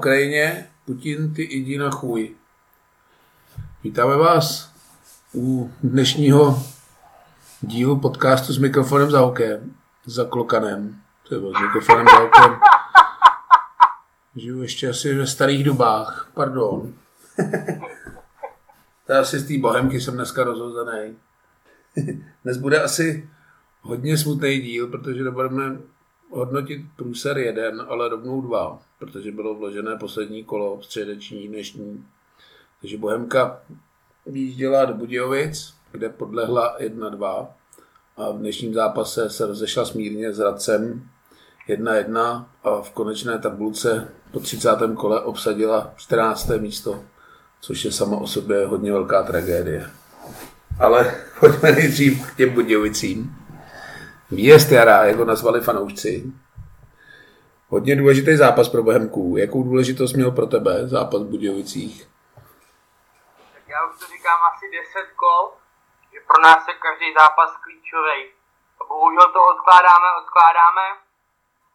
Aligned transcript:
Ukrajině, 0.00 0.66
Putin 0.84 1.34
ty 1.34 1.42
jdi 1.42 1.78
na 1.78 1.90
chůj. 1.90 2.36
Vítáme 3.84 4.16
vás 4.16 4.72
u 5.34 5.72
dnešního 5.82 6.62
dílu 7.60 8.00
podcastu 8.00 8.52
s 8.52 8.58
mikrofonem 8.58 9.10
za 9.10 9.22
okem, 9.22 9.74
za 10.04 10.24
klokanem, 10.24 11.00
třeba 11.24 11.48
s 11.58 11.62
mikrofonem 11.62 12.06
za 12.06 12.20
okem. 12.20 12.60
Žiju 14.36 14.62
ještě 14.62 14.90
asi 14.90 15.14
ve 15.14 15.26
starých 15.26 15.64
dobách, 15.64 16.30
pardon. 16.34 16.94
to 19.06 19.14
asi 19.14 19.38
z 19.38 19.48
té 19.48 19.58
bohemky 19.58 20.00
jsem 20.00 20.14
dneska 20.14 20.44
rozhozený. 20.44 21.16
Dnes 22.44 22.56
bude 22.56 22.82
asi 22.82 23.30
hodně 23.80 24.18
smutný 24.18 24.60
díl, 24.60 24.86
protože 24.86 25.24
nebudeme 25.24 25.78
hodnotit 26.30 26.82
průser 26.96 27.38
jeden, 27.38 27.86
ale 27.88 28.08
rovnou 28.08 28.40
dva, 28.40 28.78
protože 28.98 29.32
bylo 29.32 29.54
vložené 29.54 29.96
poslední 29.96 30.44
kolo 30.44 30.82
středeční 30.82 31.48
dnešní. 31.48 32.04
Takže 32.80 32.98
Bohemka 32.98 33.60
výjížděla 34.26 34.84
do 34.84 34.94
Budějovic, 34.94 35.74
kde 35.92 36.08
podlehla 36.08 36.78
1-2 36.80 37.46
a 38.16 38.30
v 38.30 38.38
dnešním 38.38 38.74
zápase 38.74 39.30
se 39.30 39.46
rozešla 39.46 39.84
smírně 39.84 40.32
s 40.32 40.38
Radcem 40.38 41.08
1-1 41.68 42.44
a 42.64 42.80
v 42.82 42.90
konečné 42.90 43.38
tabulce 43.38 44.08
po 44.32 44.40
30. 44.40 44.68
kole 44.94 45.20
obsadila 45.20 45.92
14. 45.96 46.50
místo, 46.58 47.04
což 47.60 47.84
je 47.84 47.92
samo 47.92 48.20
o 48.20 48.26
sobě 48.26 48.66
hodně 48.66 48.92
velká 48.92 49.22
tragédie. 49.22 49.90
Ale 50.78 51.14
pojďme 51.40 51.72
nejdřív 51.72 52.26
k 52.26 52.36
těm 52.36 52.50
Budějovicím. 52.50 53.39
Výjezd 54.30 54.70
jara, 54.72 55.04
jak 55.04 55.16
ho 55.16 55.24
nazvali 55.24 55.60
fanoušci. 55.60 56.12
Hodně 57.68 57.96
důležitý 57.96 58.32
zápas 58.36 58.68
pro 58.68 58.82
Bohemku. 58.82 59.22
Jakou 59.42 59.62
důležitost 59.62 60.12
měl 60.12 60.30
pro 60.38 60.46
tebe 60.54 60.72
zápas 60.94 61.20
v 61.22 61.30
Budějovicích? 61.32 61.96
Tak 63.54 63.64
já 63.74 63.78
už 63.88 63.94
to 64.00 64.06
říkám 64.14 64.40
asi 64.50 64.64
10 64.70 65.12
kol, 65.22 65.42
že 66.12 66.18
pro 66.28 66.38
nás 66.46 66.60
je 66.68 66.74
každý 66.86 67.08
zápas 67.20 67.50
klíčový. 67.64 68.18
A 68.80 68.82
bohužel 68.90 69.26
to 69.34 69.40
odkládáme, 69.52 70.08
odkládáme. 70.22 70.86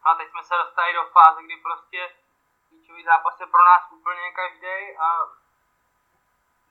A 0.05 0.07
teď 0.17 0.27
jsme 0.29 0.43
se 0.49 0.55
dostali 0.63 0.89
do 0.97 1.03
fáze, 1.15 1.39
kdy 1.45 1.55
prostě 1.67 1.99
klíčový 2.67 3.01
zápas 3.11 3.35
je 3.39 3.47
pro 3.53 3.63
nás 3.69 3.81
úplně 3.97 4.25
každý 4.39 4.77
a 5.05 5.07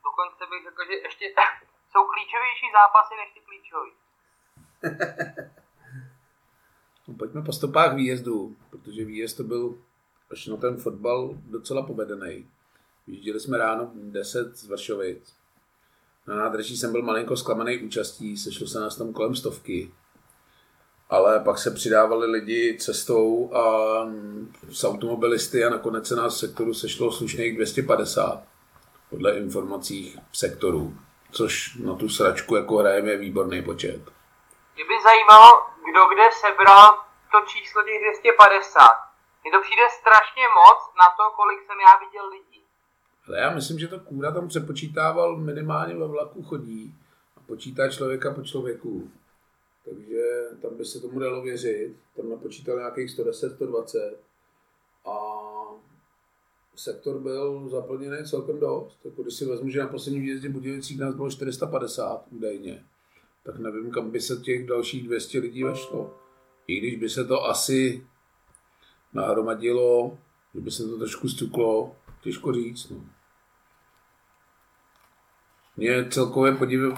dokonce 0.07 0.43
bych 0.51 0.63
řekl, 0.67 0.83
že 0.89 0.95
ještě 1.07 1.25
jsou 1.91 2.03
klíčovější 2.13 2.67
zápasy 2.79 3.13
než 3.21 3.29
ty 3.35 3.41
klíčový. 3.49 3.93
No, 7.09 7.15
pojďme 7.15 7.43
po 7.43 7.53
stopách 7.53 7.95
výjezdu, 7.95 8.57
protože 8.71 9.05
výjezd 9.05 9.37
to 9.37 9.45
byl 9.45 9.79
až 10.31 10.47
na 10.47 10.57
ten 10.57 10.77
fotbal 10.77 11.39
docela 11.47 11.83
povedený. 11.83 12.47
Vyjížděli 13.07 13.41
jsme 13.41 13.59
ráno 13.59 13.91
10 13.95 14.57
z 14.57 14.69
Vršovic. 14.69 15.35
Na 16.27 16.37
nádraží 16.37 16.77
jsem 16.77 16.93
byl 16.93 17.03
malinko 17.03 17.37
zklamaný 17.37 17.79
účastí, 17.79 18.37
sešlo 18.37 18.67
se 18.67 18.81
nás 18.81 18.97
tam 18.97 19.13
kolem 19.13 19.35
stovky. 19.35 19.91
Ale 21.11 21.41
pak 21.41 21.59
se 21.59 21.71
přidávali 21.71 22.27
lidi 22.27 22.77
cestou 22.81 23.55
a 23.55 23.63
s 24.71 24.85
automobilisty 24.85 25.65
a 25.65 25.71
nakonec 25.71 26.07
se 26.07 26.17
nás 26.17 26.35
v 26.35 26.39
sektoru 26.39 26.75
sešlo 26.75 27.13
slušných 27.13 27.55
250 27.57 28.43
podle 29.11 29.37
informací 29.37 30.21
sektoru, 30.33 30.97
což 31.33 31.77
na 31.77 31.95
tu 31.95 32.09
sračku 32.09 32.57
jako 32.57 32.77
hrajeme 32.77 33.11
je 33.11 33.19
výborný 33.19 33.63
počet. 33.63 34.01
Mě 34.75 34.85
by 34.85 34.95
zajímalo, 35.05 35.74
kdo 35.89 36.01
kde 36.13 36.27
sebral 36.43 36.89
to 37.33 37.39
číslo 37.53 37.83
těch 37.83 38.01
250. 38.03 38.81
Mně 39.43 39.51
to 39.53 39.61
přijde 39.65 39.87
strašně 40.01 40.45
moc 40.61 40.81
na 41.01 41.09
to, 41.17 41.25
kolik 41.39 41.61
jsem 41.63 41.79
já 41.89 41.93
viděl 42.05 42.27
lidí. 42.37 42.61
Ale 43.27 43.39
já 43.39 43.51
myslím, 43.51 43.79
že 43.79 43.89
to 43.89 44.01
kůra 44.01 44.33
tam 44.33 44.49
přepočítával 44.49 45.37
minimálně 45.37 45.95
ve 45.95 46.07
vlaku 46.07 46.43
chodí 46.43 46.95
a 47.37 47.41
počítá 47.47 47.89
člověka 47.89 48.35
po 48.35 48.43
člověku. 48.43 49.11
Takže 49.85 50.23
tam 50.63 50.77
by 50.77 50.85
se 50.85 51.01
tomu 51.01 51.19
dalo 51.19 51.43
věřit. 51.43 51.97
Tam 52.17 52.31
napočítal 52.31 52.77
nějakých 52.77 53.11
110, 53.11 53.55
120 53.55 54.21
a 55.05 55.15
sektor 56.77 57.19
byl 57.19 57.69
zaplněný 57.69 58.25
celkem 58.25 58.61
dost. 58.61 58.99
Jako 59.05 59.23
když 59.23 59.35
si 59.35 59.47
vezmu, 59.47 59.71
že 59.71 59.81
na 59.81 59.89
posledním 59.89 60.23
výjezdě 60.23 60.49
Budějovicích 60.49 61.01
nás 61.01 61.15
bylo 61.15 61.31
450 61.31 62.25
údajně, 62.31 62.85
tak 63.45 63.59
nevím, 63.59 63.91
kam 63.91 64.11
by 64.11 64.21
se 64.21 64.37
těch 64.37 64.67
dalších 64.67 65.09
200 65.09 65.39
lidí 65.39 65.65
vešlo. 65.65 66.19
I 66.67 66.79
když 66.79 66.97
by 66.97 67.09
se 67.09 67.25
to 67.25 67.45
asi 67.45 68.07
nahromadilo, 69.13 70.19
že 70.55 70.61
by 70.61 70.71
se 70.71 70.83
to 70.83 70.99
trošku 70.99 71.29
stuklo, 71.29 71.97
těžko 72.21 72.53
říct. 72.53 72.91
No. 72.91 72.97
Mě 75.77 76.09
celkově 76.11 76.53
podivil, 76.53 76.97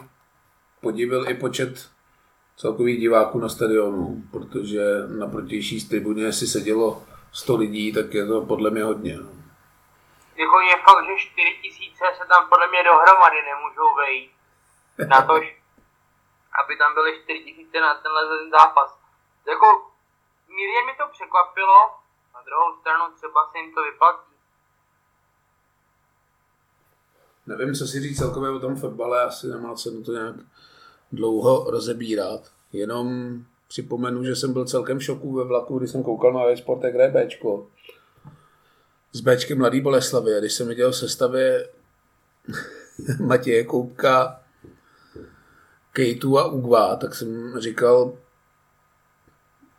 podivil 0.81 1.29
i 1.29 1.35
počet 1.35 1.91
celkových 2.57 3.01
diváků 3.01 3.39
na 3.39 3.49
stadionu, 3.49 4.23
protože 4.31 4.83
na 5.19 5.27
protější 5.27 5.89
tribuně 5.89 6.33
si 6.33 6.47
sedělo 6.47 7.03
100 7.33 7.57
lidí, 7.57 7.93
tak 7.93 8.15
je 8.15 8.27
to 8.27 8.41
podle 8.41 8.71
mě 8.71 8.85
hodně. 8.85 9.17
No. 9.17 9.31
Jako 10.37 10.61
je 10.61 10.75
fakt, 10.85 11.05
že 11.07 11.31
4 11.31 11.51
tisíce 11.63 12.05
se 12.19 12.29
tam 12.29 12.49
podle 12.49 12.69
mě 12.69 12.83
dohromady 12.85 13.37
nemůžou 13.51 13.95
vejít. 13.97 14.31
Na 15.11 15.23
to, 15.23 15.41
aby 16.61 16.77
tam 16.77 16.95
byly 16.95 17.11
4 17.23 17.45
tisíce 17.45 17.81
na 17.81 17.95
tenhle 17.95 18.23
zápas. 18.51 18.91
Jako 19.53 19.67
mírně 20.57 20.81
mi 20.87 20.93
to 21.01 21.05
překvapilo, 21.15 21.79
na 22.35 22.41
druhou 22.47 22.81
stranu 22.81 23.05
třeba 23.17 23.41
se 23.51 23.59
jim 23.59 23.75
to 23.75 23.83
vyplatí. 23.83 24.33
Nevím, 27.47 27.75
co 27.75 27.87
si 27.87 28.01
říct 28.01 28.19
celkově 28.19 28.51
o 28.51 28.61
tom 28.61 28.77
fotbale, 28.77 29.23
asi 29.23 29.47
nemá 29.47 29.75
cenu 29.75 30.03
to 30.03 30.13
nějak 30.13 30.37
dlouho 31.13 31.71
rozebírat. 31.71 32.41
Jenom 32.73 33.39
připomenu, 33.69 34.25
že 34.25 34.37
jsem 34.37 34.53
byl 34.53 34.65
celkem 34.65 34.99
v 34.99 35.05
šoku 35.05 35.33
ve 35.33 35.45
vlaku, 35.45 35.79
když 35.79 35.91
jsem 35.91 36.03
koukal 36.03 36.33
na 36.33 36.57
Sport, 36.57 36.85
jak 36.85 36.95
hraje 36.95 37.11
Bčko. 37.11 37.67
S 39.13 39.21
Bčkem 39.21 39.59
Mladý 39.59 39.81
Boleslavy. 39.81 40.37
A 40.37 40.41
když 40.41 40.53
jsem 40.53 40.69
viděl 40.69 40.93
v 40.93 40.97
sestavě 40.97 41.69
Matěje 43.27 43.65
Koupka, 43.65 44.41
Kejtu 45.97 46.39
a 46.39 46.45
Ugva, 46.45 46.97
tak 46.97 47.15
jsem 47.15 47.55
říkal, 47.59 48.13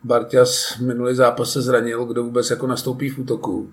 Barťas 0.04 0.78
minulý 0.78 1.16
zápas 1.16 1.52
se 1.52 1.62
zranil, 1.62 2.06
kdo 2.06 2.24
vůbec 2.24 2.50
jako 2.50 2.68
nastoupí 2.68 3.10
v 3.10 3.20
útoku. 3.20 3.72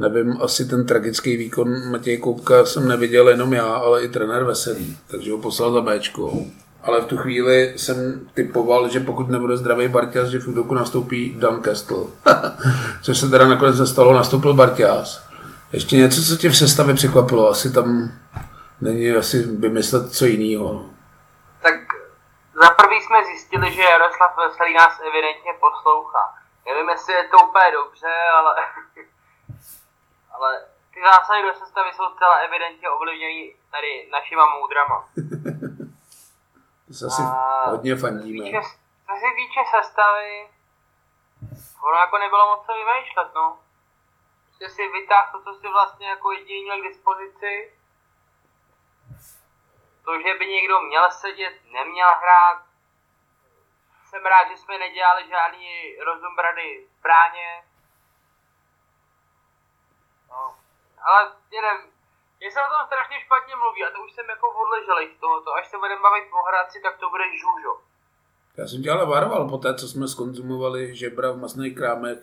Nevím, 0.00 0.36
asi 0.40 0.64
ten 0.64 0.86
tragický 0.86 1.36
výkon 1.36 1.90
Matěj 1.90 2.18
Koupka 2.18 2.64
jsem 2.64 2.88
neviděl 2.88 3.28
jenom 3.28 3.52
já, 3.52 3.64
ale 3.64 4.04
i 4.04 4.08
trenér 4.08 4.44
Veselý, 4.44 4.96
takže 5.06 5.32
ho 5.32 5.38
poslal 5.38 5.72
za 5.72 5.80
Bčko. 5.80 6.44
Ale 6.82 7.00
v 7.00 7.04
tu 7.04 7.16
chvíli 7.16 7.72
jsem 7.76 8.20
typoval, 8.34 8.88
že 8.88 9.00
pokud 9.00 9.28
nebude 9.28 9.56
zdravý 9.56 9.88
Barťas, 9.88 10.28
že 10.28 10.38
v 10.38 10.48
útoku 10.48 10.74
nastoupí 10.74 11.36
Dan 11.38 11.60
Kestel. 11.60 12.06
Což 13.02 13.18
se 13.18 13.28
teda 13.28 13.48
nakonec 13.48 13.76
zastalo, 13.76 14.14
nastoupil 14.14 14.54
Barťas. 14.54 15.22
Ještě 15.72 15.96
něco, 15.96 16.22
co 16.22 16.36
tě 16.36 16.50
v 16.50 16.56
sestavě 16.56 16.94
překvapilo, 16.94 17.50
asi 17.50 17.72
tam 17.72 18.12
není 18.80 19.10
asi 19.10 19.42
vymyslet 19.42 20.12
co 20.12 20.26
jiného. 20.26 20.90
Za 22.60 22.70
prvý 22.70 23.00
jsme 23.00 23.24
zjistili, 23.24 23.72
že 23.72 23.82
Jaroslav 23.82 24.36
Veselý 24.36 24.74
nás 24.74 25.00
evidentně 25.00 25.52
poslouchá. 25.60 26.34
Nevím, 26.66 26.88
jestli 26.88 27.12
je 27.12 27.28
to 27.28 27.36
úplně 27.46 27.72
dobře, 27.72 28.14
ale, 28.32 28.54
ale 30.30 30.66
ty 30.94 31.00
zásahy 31.02 31.42
do 31.42 31.54
sestavy 31.54 31.90
jsou 31.92 32.14
celá 32.18 32.36
evidentně 32.36 32.90
ovlivněny 32.90 33.56
tady 33.70 34.08
našima 34.12 34.44
moudrama. 34.46 35.08
to 36.86 36.94
se 36.94 37.06
asi 37.06 37.22
A 37.22 37.70
hodně 37.70 37.96
fandíme. 37.96 38.62
Co 39.06 39.14
se 39.22 39.28
týče 39.36 39.60
sestavy, 39.70 40.48
ono 41.82 41.96
jako 41.96 42.18
nebylo 42.18 42.46
moc 42.46 42.66
co 42.66 42.72
vymýšlet, 42.72 43.34
no. 43.34 43.58
Prostě 44.46 44.68
si 44.70 44.88
vytáhl 44.88 45.32
to, 45.32 45.42
co 45.44 45.60
si 45.60 45.68
vlastně 45.68 46.08
jako 46.08 46.32
jediný 46.32 46.62
měl 46.62 46.80
k 46.80 46.88
dispozici 46.88 47.72
to, 50.10 50.16
že 50.24 50.32
by 50.38 50.46
někdo 50.46 50.76
měl 50.80 51.06
sedět, 51.10 51.54
neměl 51.78 52.10
hrát. 52.22 52.58
Jsem 54.08 54.22
rád, 54.32 54.44
že 54.50 54.56
jsme 54.56 54.78
nedělali 54.78 55.22
žádný 55.28 55.96
rozumbrady 56.08 56.68
v 56.98 57.02
bráně. 57.02 57.48
No. 60.30 60.42
Ale 61.06 61.20
nevím, 61.52 61.80
mně 62.40 62.50
se 62.50 62.60
o 62.60 62.70
tom 62.72 62.86
strašně 62.86 63.16
špatně 63.24 63.54
mluví 63.56 63.84
a 63.84 63.90
to 63.90 63.98
už 64.04 64.12
jsem 64.12 64.26
jako 64.28 64.46
odleželej 64.62 65.06
z 65.14 65.20
tohoto. 65.20 65.54
Až 65.54 65.68
se 65.68 65.78
budeme 65.78 66.02
bavit 66.02 66.26
o 66.32 66.42
hradci, 66.48 66.80
tak 66.82 66.98
to 66.98 67.10
bude 67.10 67.24
žůžo. 67.42 67.72
Já 68.56 68.66
jsem 68.66 68.82
tě 68.82 68.90
ale 68.90 69.06
varoval 69.06 69.48
po 69.48 69.58
té, 69.58 69.74
co 69.74 69.88
jsme 69.88 70.08
skonzumovali 70.08 70.96
žebra 70.96 71.30
v 71.30 71.36
masných 71.36 71.74
krámech, 71.76 72.18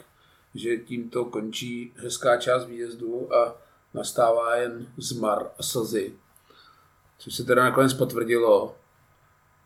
že 0.56 0.78
tímto 0.78 1.26
končí 1.26 1.94
hezká 1.98 2.38
část 2.38 2.66
výjezdu 2.66 3.36
a 3.36 3.56
nastává 3.94 4.56
jen 4.56 4.94
zmar 4.98 5.40
a 5.60 5.64
slzy 5.64 6.20
což 7.18 7.36
se 7.36 7.44
teda 7.44 7.64
nakonec 7.64 7.94
potvrdilo. 7.94 8.76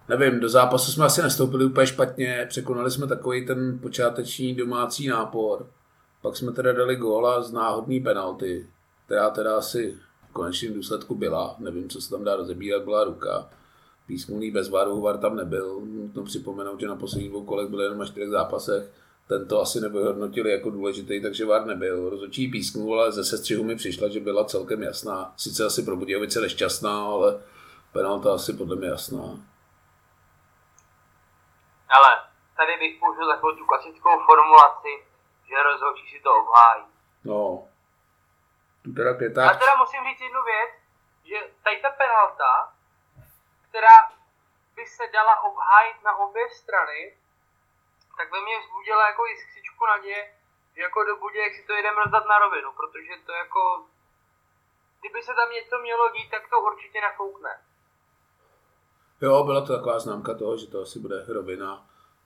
Nevím, 0.10 0.40
do 0.40 0.50
zápasu 0.50 0.92
jsme 0.92 1.06
asi 1.06 1.22
nastoupili 1.22 1.66
úplně 1.66 1.88
špatně, 1.88 2.46
překonali 2.50 2.92
jsme 2.92 3.08
takový 3.08 3.46
ten 3.46 3.80
počáteční 3.80 4.56
domácí 4.56 5.08
nápor 5.08 5.68
Pak 6.22 6.38
jsme 6.38 6.52
teda 6.52 6.74
dali 6.74 6.96
góla 6.96 7.42
z 7.42 7.52
náhodný 7.52 8.00
penalty, 8.00 8.68
která 9.06 9.30
teda 9.30 9.58
asi 9.58 9.98
v 10.30 10.34
konečném 10.34 10.74
důsledku 10.74 11.16
byla. 11.16 11.56
Nevím, 11.60 11.90
co 11.90 12.02
se 12.02 12.10
tam 12.10 12.24
dá 12.24 12.36
rozebírat, 12.36 12.84
byla 12.84 13.04
ruka. 13.04 13.50
Písmulný 14.08 14.52
bez 14.52 14.70
varu, 14.70 15.02
var 15.02 15.18
tam 15.18 15.36
nebyl. 15.36 15.82
Nutno 15.86 16.24
připomenout, 16.24 16.80
že 16.80 16.88
na 16.88 16.96
posledních 16.96 17.30
dvou 17.30 17.44
kolech 17.44 17.70
byl 17.70 17.82
jenom 17.82 18.00
na 18.00 18.06
čtyřech 18.06 18.30
zápasech. 18.30 18.92
Tento 19.32 19.62
asi 19.62 19.80
nevyhodnotili 19.80 20.52
jako 20.52 20.70
důležitý, 20.70 21.22
takže 21.22 21.46
VAR 21.46 21.66
nebyl. 21.66 22.10
Rozhodčí 22.10 22.52
písknul, 22.52 23.02
ale 23.02 23.12
ze 23.12 23.24
sestřihu 23.24 23.64
mi 23.64 23.76
přišla, 23.76 24.10
že 24.10 24.20
byla 24.20 24.46
celkem 24.46 24.84
jasná. 24.84 25.34
Sice 25.38 25.66
asi 25.66 25.84
pro 25.84 25.96
Budějovice 25.96 26.40
nešťastná, 26.40 26.96
ale 27.14 27.44
penalta 27.94 28.34
asi 28.34 28.54
podle 28.54 28.76
mě 28.76 28.88
jasná. 28.88 29.24
Ale 31.96 32.12
tady 32.58 32.74
bych 32.80 33.00
použil 33.00 33.28
takovou 33.28 33.56
tu 33.56 33.66
klasickou 33.66 34.14
formulaci, 34.26 34.94
že 35.50 35.64
rozhodčí 35.64 36.06
si 36.12 36.20
to 36.24 36.30
obhájí. 36.42 36.84
No, 37.24 37.68
tu 38.84 38.94
teda 38.94 39.10
Já 39.10 39.16
květák, 39.16 39.60
teda 39.60 39.76
musím 39.76 40.02
říct 40.10 40.22
jednu 40.22 40.42
věc, 40.52 40.72
že 41.30 41.38
tady 41.64 41.78
ta 41.82 41.90
penalta, 41.90 42.74
která 43.70 43.98
by 44.76 44.86
se 44.86 45.04
dala 45.14 45.44
obhájit 45.44 45.98
na 46.04 46.18
obě 46.18 46.44
strany, 46.50 47.21
tak 48.22 48.32
ve 48.32 48.42
mně 48.42 48.56
vzbudila 48.60 49.04
jako 49.08 49.26
jiskřičku 49.26 49.84
naděje, 49.94 50.22
že 50.76 50.82
jako 50.82 51.00
do 51.04 51.14
Budějek 51.22 51.54
si 51.56 51.64
to 51.68 51.74
jedeme 51.74 51.98
rozdat 52.04 52.26
na 52.32 52.40
rovinu, 52.40 52.70
protože 52.80 53.14
to 53.26 53.32
jako, 53.44 53.62
kdyby 55.00 55.20
se 55.22 55.34
tam 55.40 55.50
něco 55.58 55.76
mělo 55.80 56.06
dít, 56.16 56.30
tak 56.32 56.44
to 56.50 56.56
určitě 56.62 57.02
nafoukne. 57.02 57.50
jo, 59.22 59.44
byla 59.44 59.62
to 59.66 59.74
taková 59.78 60.00
známka 60.00 60.34
toho, 60.34 60.58
že 60.58 60.68
to 60.68 60.82
asi 60.82 61.00
bude 61.00 61.26
rovina 61.28 61.72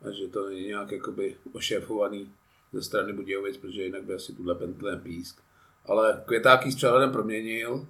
a 0.07 0.11
že 0.11 0.27
to 0.27 0.39
není 0.49 0.67
nějak 0.67 0.91
jakoby 0.91 1.37
ošéfovaný 1.55 2.37
ze 2.71 2.81
strany 2.81 3.13
Budějovic, 3.13 3.57
protože 3.57 3.81
jinak 3.81 4.03
by 4.03 4.13
asi 4.15 4.33
tuhle 4.35 4.55
pentle 4.55 4.97
písk. 4.97 5.41
Ale 5.89 6.23
Květák 6.27 6.65
jí 6.65 6.71
s 6.71 6.75
přehledem 6.75 7.11
proměnil 7.11 7.87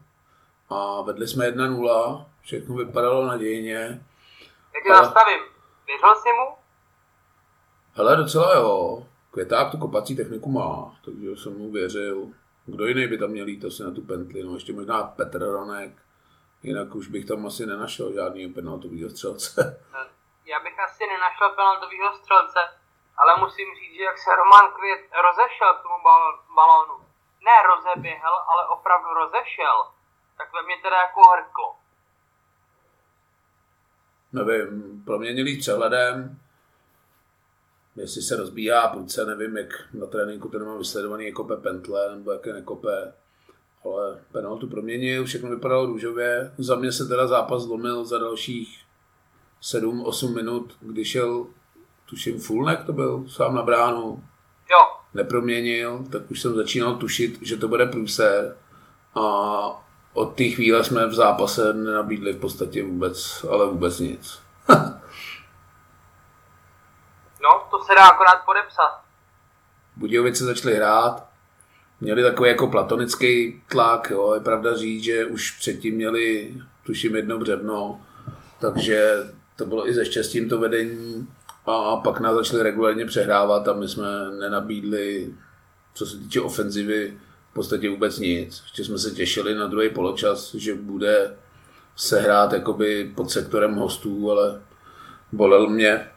a 0.70 1.02
vedli 1.02 1.28
jsme 1.28 1.52
1-0, 1.52 2.26
všechno 2.42 2.76
vypadalo 2.76 3.26
nadějně. 3.26 4.06
Jak 4.76 4.86
Ale- 4.90 5.02
nastavím? 5.02 5.40
Věřil 5.88 6.16
jsi 6.16 6.30
mu? 6.34 6.65
Hele, 7.98 8.16
docela 8.16 8.56
jo. 8.56 9.04
Květák 9.32 9.72
tu 9.72 9.78
kopací 9.78 10.16
techniku 10.16 10.52
má, 10.52 10.96
takže 11.06 11.36
jsem 11.36 11.58
mu 11.58 11.72
věřil. 11.72 12.28
Kdo 12.66 12.86
jiný 12.86 13.08
by 13.08 13.18
tam 13.18 13.30
měl 13.30 13.48
jít 13.48 13.66
asi 13.66 13.84
na 13.84 13.92
tu 13.92 14.02
pentli, 14.02 14.44
no 14.44 14.54
ještě 14.54 14.74
možná 14.74 15.04
Petr 15.04 15.40
Ronek. 15.40 15.92
Jinak 16.64 16.96
už 16.96 17.08
bych 17.08 17.26
tam 17.26 17.46
asi 17.46 17.66
nenašel 17.66 18.14
žádný 18.14 18.54
penaltovýho 18.54 19.10
střelce. 19.10 19.84
Já 20.46 20.60
bych 20.60 20.80
asi 20.80 21.04
nenašel 21.08 21.50
penaltovýho 21.50 22.14
střelce, 22.14 22.60
ale 23.18 23.32
musím 23.40 23.68
říct, 23.76 23.96
že 23.98 24.04
jak 24.04 24.18
se 24.18 24.36
Roman 24.36 24.72
Květ 24.76 25.02
rozešel 25.28 25.74
k 25.74 25.84
tomu 25.84 25.98
bal- 26.08 26.40
balónu, 26.56 26.96
ne 27.46 27.56
rozeběhl, 27.72 28.36
ale 28.52 28.68
opravdu 28.68 29.10
rozešel, 29.14 29.78
tak 30.38 30.48
ve 30.54 30.62
mě 30.66 30.76
teda 30.84 30.96
jako 30.96 31.22
hrklo. 31.34 31.76
nevím, 34.34 35.04
proměnili 35.06 35.58
přehledem, 35.58 36.40
jestli 37.96 38.22
se 38.22 38.36
rozbíhá 38.36 38.88
prudce, 38.88 39.26
nevím, 39.26 39.58
jak 39.58 39.94
na 39.94 40.06
tréninku 40.06 40.50
to 40.50 40.60
nemám 40.60 40.78
vysledovaný, 40.78 41.26
jako 41.26 41.44
kope 41.44 41.58
pentle, 41.58 42.16
nebo 42.16 42.32
jaké 42.32 42.54
nekope, 42.54 43.14
ale 43.84 44.20
penaltu 44.32 44.68
proměnil, 44.68 45.26
všechno 45.26 45.50
vypadalo 45.50 45.86
růžově. 45.86 46.52
Za 46.58 46.76
mě 46.76 46.92
se 46.92 47.06
teda 47.06 47.28
zápas 47.28 47.62
zlomil 47.62 48.06
za 48.06 48.18
dalších 48.18 48.80
7-8 49.62 50.36
minut, 50.36 50.78
kdy 50.82 51.06
šel, 51.06 51.48
tuším, 52.10 52.40
Fulnek 52.40 52.84
to 52.84 52.94
byl, 52.94 53.26
sám 53.28 53.56
na 53.56 53.62
bránu, 53.62 54.24
Jo, 54.72 55.00
neproměnil, 55.14 56.06
tak 56.12 56.32
už 56.32 56.42
jsem 56.42 56.56
začínal 56.56 56.96
tušit, 56.96 57.40
že 57.42 57.58
to 57.58 57.68
bude 57.68 57.86
průser. 57.86 58.58
A 59.16 59.86
od 60.14 60.26
té 60.26 60.44
chvíle 60.44 60.84
jsme 60.84 61.08
v 61.08 61.14
zápase 61.14 61.74
nenabídli 61.74 62.34
v 62.34 62.40
podstatě 62.40 62.84
vůbec, 62.84 63.46
ale 63.50 63.66
vůbec 63.66 64.00
nic. 64.00 64.40
no, 67.46 67.68
to 67.72 67.86
se 67.86 67.96
dá 67.96 68.08
akorát 68.08 68.46
podepsat. 68.46 69.02
Budějovice 69.96 70.46
začaly 70.46 70.76
hrát, 70.76 71.26
měli 72.02 72.24
takový 72.24 72.50
jako 72.50 72.68
platonický 72.68 73.62
tlak, 73.70 74.10
jo. 74.10 74.34
je 74.34 74.40
pravda 74.40 74.78
říct, 74.78 75.04
že 75.04 75.26
už 75.26 75.52
předtím 75.52 75.96
měli, 75.96 76.54
tuším, 76.86 77.16
jedno 77.16 77.38
břevno, 77.38 78.02
takže 78.60 79.14
to 79.56 79.66
bylo 79.66 79.90
i 79.90 79.94
ze 79.94 80.06
štěstím 80.06 80.50
to 80.50 80.60
vedení 80.60 81.28
a 81.66 81.96
pak 81.96 82.20
nás 82.20 82.36
začali 82.36 82.64
regulárně 82.64 83.06
přehrávat 83.06 83.68
a 83.68 83.74
my 83.74 83.88
jsme 83.88 84.32
nenabídli, 84.40 85.34
co 85.94 86.06
se 86.06 86.18
týče 86.18 86.42
ofenzivy, 86.42 87.18
v 87.52 87.54
podstatě 87.54 87.90
vůbec 87.90 88.20
nic. 88.20 88.62
Ještě 88.64 88.84
jsme 88.84 88.98
se 88.98 89.12
těšili 89.12 89.56
na 89.56 89.68
druhý 89.68 89.90
poločas, 89.90 90.56
že 90.56 90.76
bude 90.76 91.38
se 91.96 92.20
hrát 92.20 92.54
jakoby 92.54 93.12
pod 93.16 93.32
sektorem 93.32 93.76
hostů, 93.76 94.32
ale 94.32 94.62
bolel 95.32 95.70
mě 95.70 96.08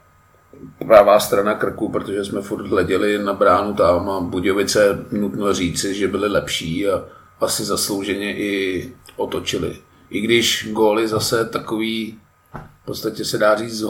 pravá 0.87 1.21
strana 1.21 1.55
krku, 1.55 1.89
protože 1.89 2.25
jsme 2.25 2.43
furt 2.43 2.67
hleděli 2.67 3.19
na 3.19 3.33
bránu 3.33 3.75
tam 3.75 4.11
a 4.11 4.21
Budějovice 4.21 5.05
nutno 5.13 5.55
říci, 5.55 5.95
že 5.95 6.09
byly 6.09 6.29
lepší 6.29 6.89
a 6.89 7.05
asi 7.41 7.65
zaslouženě 7.65 8.37
i 8.37 8.93
otočili. 9.17 9.77
I 10.11 10.21
když 10.21 10.69
góly 10.73 11.09
zase 11.09 11.45
takový, 11.45 12.19
v 12.83 12.85
podstatě 12.85 13.25
se 13.25 13.39
dá 13.39 13.57
říct 13.57 13.75
z 13.75 13.87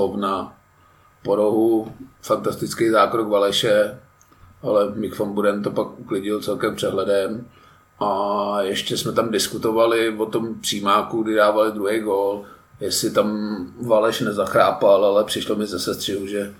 po 1.22 1.36
rohu 1.36 1.92
fantastický 2.22 2.90
zákrok 2.90 3.28
Valeše, 3.28 4.00
ale 4.62 4.94
Mick 4.94 5.18
van 5.18 5.32
Buren 5.32 5.62
to 5.62 5.70
pak 5.70 5.98
uklidil 5.98 6.42
celkem 6.42 6.76
přehledem. 6.76 7.46
A 8.00 8.62
ještě 8.62 8.96
jsme 8.96 9.12
tam 9.12 9.30
diskutovali 9.30 10.16
o 10.18 10.26
tom 10.26 10.60
přímáku, 10.60 11.22
kdy 11.22 11.34
dávali 11.34 11.72
druhý 11.72 12.00
gól, 12.00 12.44
jestli 12.80 13.10
tam 13.10 13.58
Valeš 13.86 14.20
nezachrápal, 14.20 15.04
ale 15.04 15.24
přišlo 15.24 15.56
mi 15.56 15.66
ze 15.66 15.78
sestřihu, 15.78 16.26
že 16.26 16.54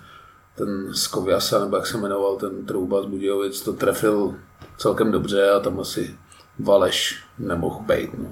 ten 0.55 0.93
Skoviasa, 0.93 1.59
nebo 1.59 1.75
jak 1.75 1.87
se 1.87 1.97
jmenoval, 1.97 2.35
ten 2.35 2.65
Trouba 2.65 3.01
z 3.01 3.05
Budějovic, 3.05 3.61
to 3.61 3.73
trefil 3.73 4.35
celkem 4.77 5.11
dobře 5.11 5.49
a 5.49 5.59
tam 5.59 5.79
asi 5.79 6.17
Valeš 6.59 7.23
nemohl 7.39 7.79
být. 7.79 8.17
No. 8.17 8.29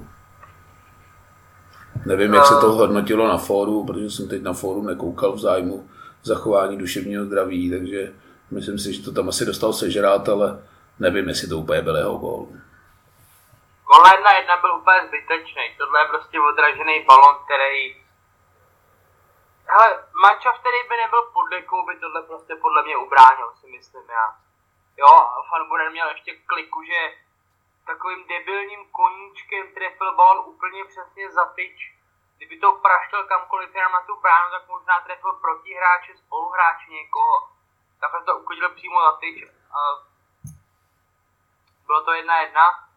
Nevím, 2.06 2.34
jak 2.34 2.46
se 2.46 2.54
to 2.60 2.72
hodnotilo 2.72 3.28
na 3.28 3.38
fóru, 3.38 3.84
protože 3.84 4.10
jsem 4.10 4.28
teď 4.28 4.42
na 4.42 4.52
fóru 4.52 4.82
nekoukal 4.82 5.32
v 5.32 5.40
zájmu 5.40 5.84
zachování 6.24 6.76
duševního 6.76 7.24
zdraví, 7.24 7.70
takže 7.70 8.12
myslím 8.50 8.78
si, 8.78 8.92
že 8.92 9.02
to 9.02 9.12
tam 9.12 9.28
asi 9.28 9.46
dostal 9.46 9.72
sežrát, 9.72 10.28
ale 10.28 10.58
nevím, 10.98 11.28
jestli 11.28 11.48
to 11.48 11.58
úplně 11.58 11.82
byl 11.82 11.96
jeho 11.96 12.18
gól. 12.18 12.46
Gol 13.88 14.02
na 14.22 14.32
jedna 14.32 14.56
byl 14.56 14.74
úplně 14.74 15.06
zbytečný. 15.06 15.74
Tohle 15.78 16.00
je 16.00 16.08
prostě 16.08 16.40
odražený 16.40 17.04
balon, 17.04 17.44
který... 17.44 18.04
Hele, 19.66 20.04
mančov, 20.22 20.58
který 20.58 20.88
by 20.88 20.96
nebyl 20.96 21.22
pod 21.22 21.48
dekou, 21.48 21.86
by 21.86 21.96
tohle 22.00 22.22
prostě 22.22 22.56
podle 22.56 22.82
mě 22.82 22.96
ubránil, 22.96 23.52
si 23.60 23.66
myslím 23.66 24.10
já. 24.10 24.36
Jo, 24.96 25.06
a 25.06 25.36
Van 25.52 25.68
Buren 25.68 25.92
měl 25.92 26.08
ještě 26.08 26.36
kliku, 26.36 26.82
že 26.82 27.14
takovým 27.86 28.28
debilním 28.28 28.90
koníčkem 28.90 29.74
trefil 29.74 30.14
balon 30.14 30.38
úplně 30.46 30.84
přesně 30.84 31.30
za 31.30 31.44
tyč. 31.44 31.94
Kdyby 32.36 32.58
to 32.58 32.72
praštil 32.72 33.24
kamkoliv 33.24 33.74
jenom 33.74 33.92
na 33.92 34.00
tu 34.00 34.20
bránu, 34.20 34.50
tak 34.50 34.68
možná 34.68 35.00
trefil 35.00 35.32
protihráče, 35.32 36.16
spoluhráče 36.16 36.90
někoho. 36.90 37.48
Takhle 38.00 38.24
to 38.24 38.38
uklidil 38.38 38.74
přímo 38.74 39.00
za 39.00 39.12
tyč. 39.12 39.44
A 39.70 39.78
bylo 41.86 42.04
to 42.04 42.12
jedna 42.12 42.40
jedna. 42.40 42.87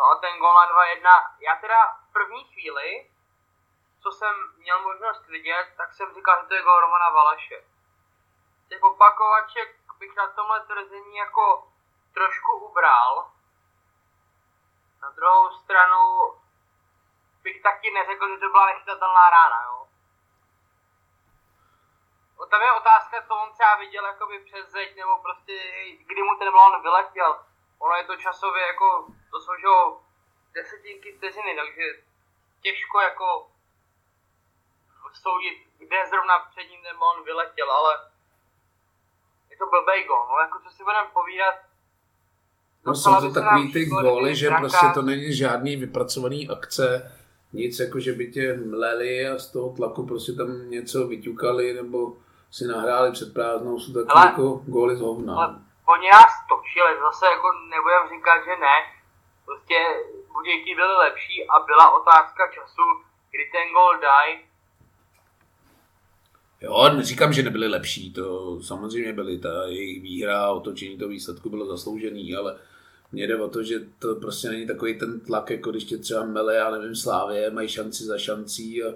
No 0.00 0.06
a 0.06 0.14
ten 0.16 0.38
gol 0.38 0.54
na 0.54 0.66
2-1, 0.66 1.30
já 1.40 1.56
teda 1.56 1.88
v 2.08 2.12
první 2.12 2.44
chvíli, 2.44 3.10
co 4.02 4.12
jsem 4.12 4.34
měl 4.56 4.82
možnost 4.82 5.26
vidět, 5.26 5.74
tak 5.76 5.92
jsem 5.92 6.14
říkal, 6.14 6.42
že 6.42 6.48
to 6.48 6.54
je 6.54 6.62
gol 6.62 6.80
Romana 6.80 7.10
Valaše. 7.10 7.64
Těch 8.68 8.82
opakovaček 8.82 9.76
bych 9.98 10.16
na 10.16 10.26
tomhle 10.26 10.60
tvrzení 10.60 11.16
jako 11.16 11.68
trošku 12.14 12.52
ubral. 12.52 13.32
Na 15.02 15.10
druhou 15.10 15.50
stranu 15.50 16.32
bych 17.42 17.62
taky 17.62 17.90
neřekl, 17.90 18.28
že 18.28 18.40
to 18.40 18.48
byla 18.48 18.66
nechytatelná 18.66 19.30
rána, 19.30 19.62
jo. 19.64 19.86
O, 22.36 22.46
Tam 22.46 22.62
je 22.62 22.72
otázka, 22.72 23.22
co 23.22 23.34
on 23.34 23.52
třeba 23.52 23.74
viděl 23.74 24.06
jakoby 24.06 24.38
přes 24.44 24.70
zeď, 24.70 24.96
nebo 24.96 25.18
prostě 25.22 25.54
kdy 26.06 26.22
mu 26.22 26.38
ten 26.38 26.52
balon 26.52 26.82
vyletěl. 26.82 27.44
Ono 27.78 27.94
je 27.94 28.04
to 28.04 28.16
časově 28.16 28.66
jako, 28.66 29.06
to 29.30 29.40
jsou 29.40 29.52
že 29.60 29.66
jo, 29.66 30.00
desetinky 30.54 31.12
vteřiny, 31.12 31.52
takže 31.60 31.84
těžko 32.62 33.00
jako 33.00 33.26
soudit, 35.22 35.56
kde 35.78 35.96
zrovna 36.10 36.34
před 36.50 36.70
ním 36.70 36.82
ten 36.82 36.98
balon 36.98 37.24
vyletěl, 37.24 37.70
ale 37.70 37.92
je 39.50 39.56
to 39.56 39.66
blbej 39.66 40.04
gol, 40.04 40.26
no 40.30 40.38
jako 40.38 40.58
co 40.64 40.70
si 40.76 40.82
budeme 40.84 41.08
povídat, 41.12 41.54
No 42.86 42.94
jsou 42.94 43.20
to 43.20 43.32
takový 43.32 43.72
ty 43.72 43.84
góly, 43.84 44.36
že 44.36 44.48
Brankář- 44.48 44.60
prostě 44.60 44.86
to 44.94 45.02
není 45.02 45.36
žádný 45.36 45.76
vypracovaný 45.76 46.48
akce, 46.48 47.16
nic 47.52 47.78
jako, 47.80 48.00
že 48.00 48.12
by 48.12 48.32
tě 48.32 48.56
mleli 48.56 49.28
a 49.28 49.38
z 49.38 49.46
toho 49.52 49.76
tlaku 49.76 50.06
prostě 50.06 50.32
tam 50.32 50.70
něco 50.70 51.06
vyťukali 51.06 51.74
nebo 51.74 52.16
si 52.50 52.64
nahráli 52.64 53.12
před 53.12 53.34
prázdnou, 53.34 53.80
jsou 53.80 53.92
takové 53.92 54.26
jako 54.26 54.42
góly 54.48 54.96
z 54.96 55.00
hovna. 55.00 55.36
ale 55.36 55.58
oni 55.86 56.10
nás 56.10 56.32
točili, 56.48 57.00
zase 57.00 57.26
jako 57.26 57.48
nebudem 57.70 58.08
říkat, 58.08 58.44
že 58.44 58.56
ne. 58.56 58.99
Prostě 59.50 59.78
Budějky 60.32 60.74
byly 60.74 60.94
lepší 61.04 61.36
a 61.48 61.54
byla 61.66 62.00
otázka 62.00 62.42
času, 62.54 62.82
kdy 63.30 63.44
ten 63.52 63.66
gol 63.74 64.00
dají. 64.00 64.32
Jo, 66.60 66.96
neříkám, 66.96 67.32
že 67.32 67.42
nebyly 67.42 67.68
lepší, 67.68 68.12
to 68.12 68.58
samozřejmě 68.62 69.12
byly, 69.12 69.38
ta 69.38 69.66
jejich 69.66 70.02
výhra 70.02 70.50
otočení 70.50 70.98
toho 70.98 71.08
výsledku 71.08 71.50
bylo 71.50 71.66
zasloužený, 71.66 72.34
ale 72.34 72.58
mně 73.12 73.26
jde 73.26 73.36
o 73.36 73.48
to, 73.48 73.62
že 73.62 73.80
to 73.98 74.14
prostě 74.14 74.48
není 74.48 74.66
takový 74.66 74.98
ten 74.98 75.20
tlak, 75.20 75.50
jako 75.50 75.70
když 75.70 75.84
tě 75.84 75.98
třeba 75.98 76.24
Mele, 76.24 76.54
já 76.54 76.70
nevím, 76.70 76.96
Slávě, 76.96 77.50
mají 77.50 77.68
šanci 77.68 78.04
za 78.04 78.18
šancí 78.18 78.82
a 78.84 78.86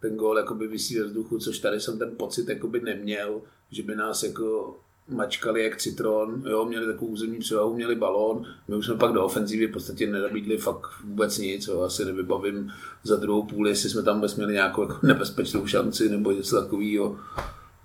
ten 0.00 0.16
gól 0.16 0.38
jakoby 0.38 0.66
vysí 0.66 0.98
ve 0.98 1.04
vzduchu, 1.04 1.38
což 1.38 1.58
tady 1.58 1.80
jsem 1.80 1.98
ten 1.98 2.16
pocit 2.16 2.48
jakoby 2.48 2.80
neměl, 2.80 3.42
že 3.70 3.82
by 3.82 3.94
nás 3.94 4.22
jako 4.22 4.76
mačkali 5.08 5.64
jak 5.64 5.76
citron, 5.76 6.42
jo, 6.46 6.64
měli 6.64 6.86
takovou 6.86 7.10
územní 7.10 7.38
převahu, 7.38 7.74
měli 7.74 7.94
balón, 7.94 8.44
my 8.68 8.76
už 8.76 8.86
jsme 8.86 8.94
pak 8.94 9.12
do 9.12 9.24
ofenzívy 9.24 9.66
v 9.66 9.72
podstatě 9.72 10.06
nenabídli 10.06 10.58
fakt 10.58 10.86
vůbec 11.04 11.38
nic, 11.38 11.66
jo, 11.66 11.80
asi 11.80 12.04
nevybavím 12.04 12.72
za 13.02 13.16
druhou 13.16 13.42
půli, 13.42 13.70
jestli 13.70 13.90
jsme 13.90 14.02
tam 14.02 14.16
vůbec 14.16 14.36
měli 14.36 14.52
nějakou 14.52 14.82
jako 14.82 15.06
nebezpečnou 15.06 15.66
šanci 15.66 16.08
nebo 16.08 16.32
něco 16.32 16.62
takového, 16.62 17.16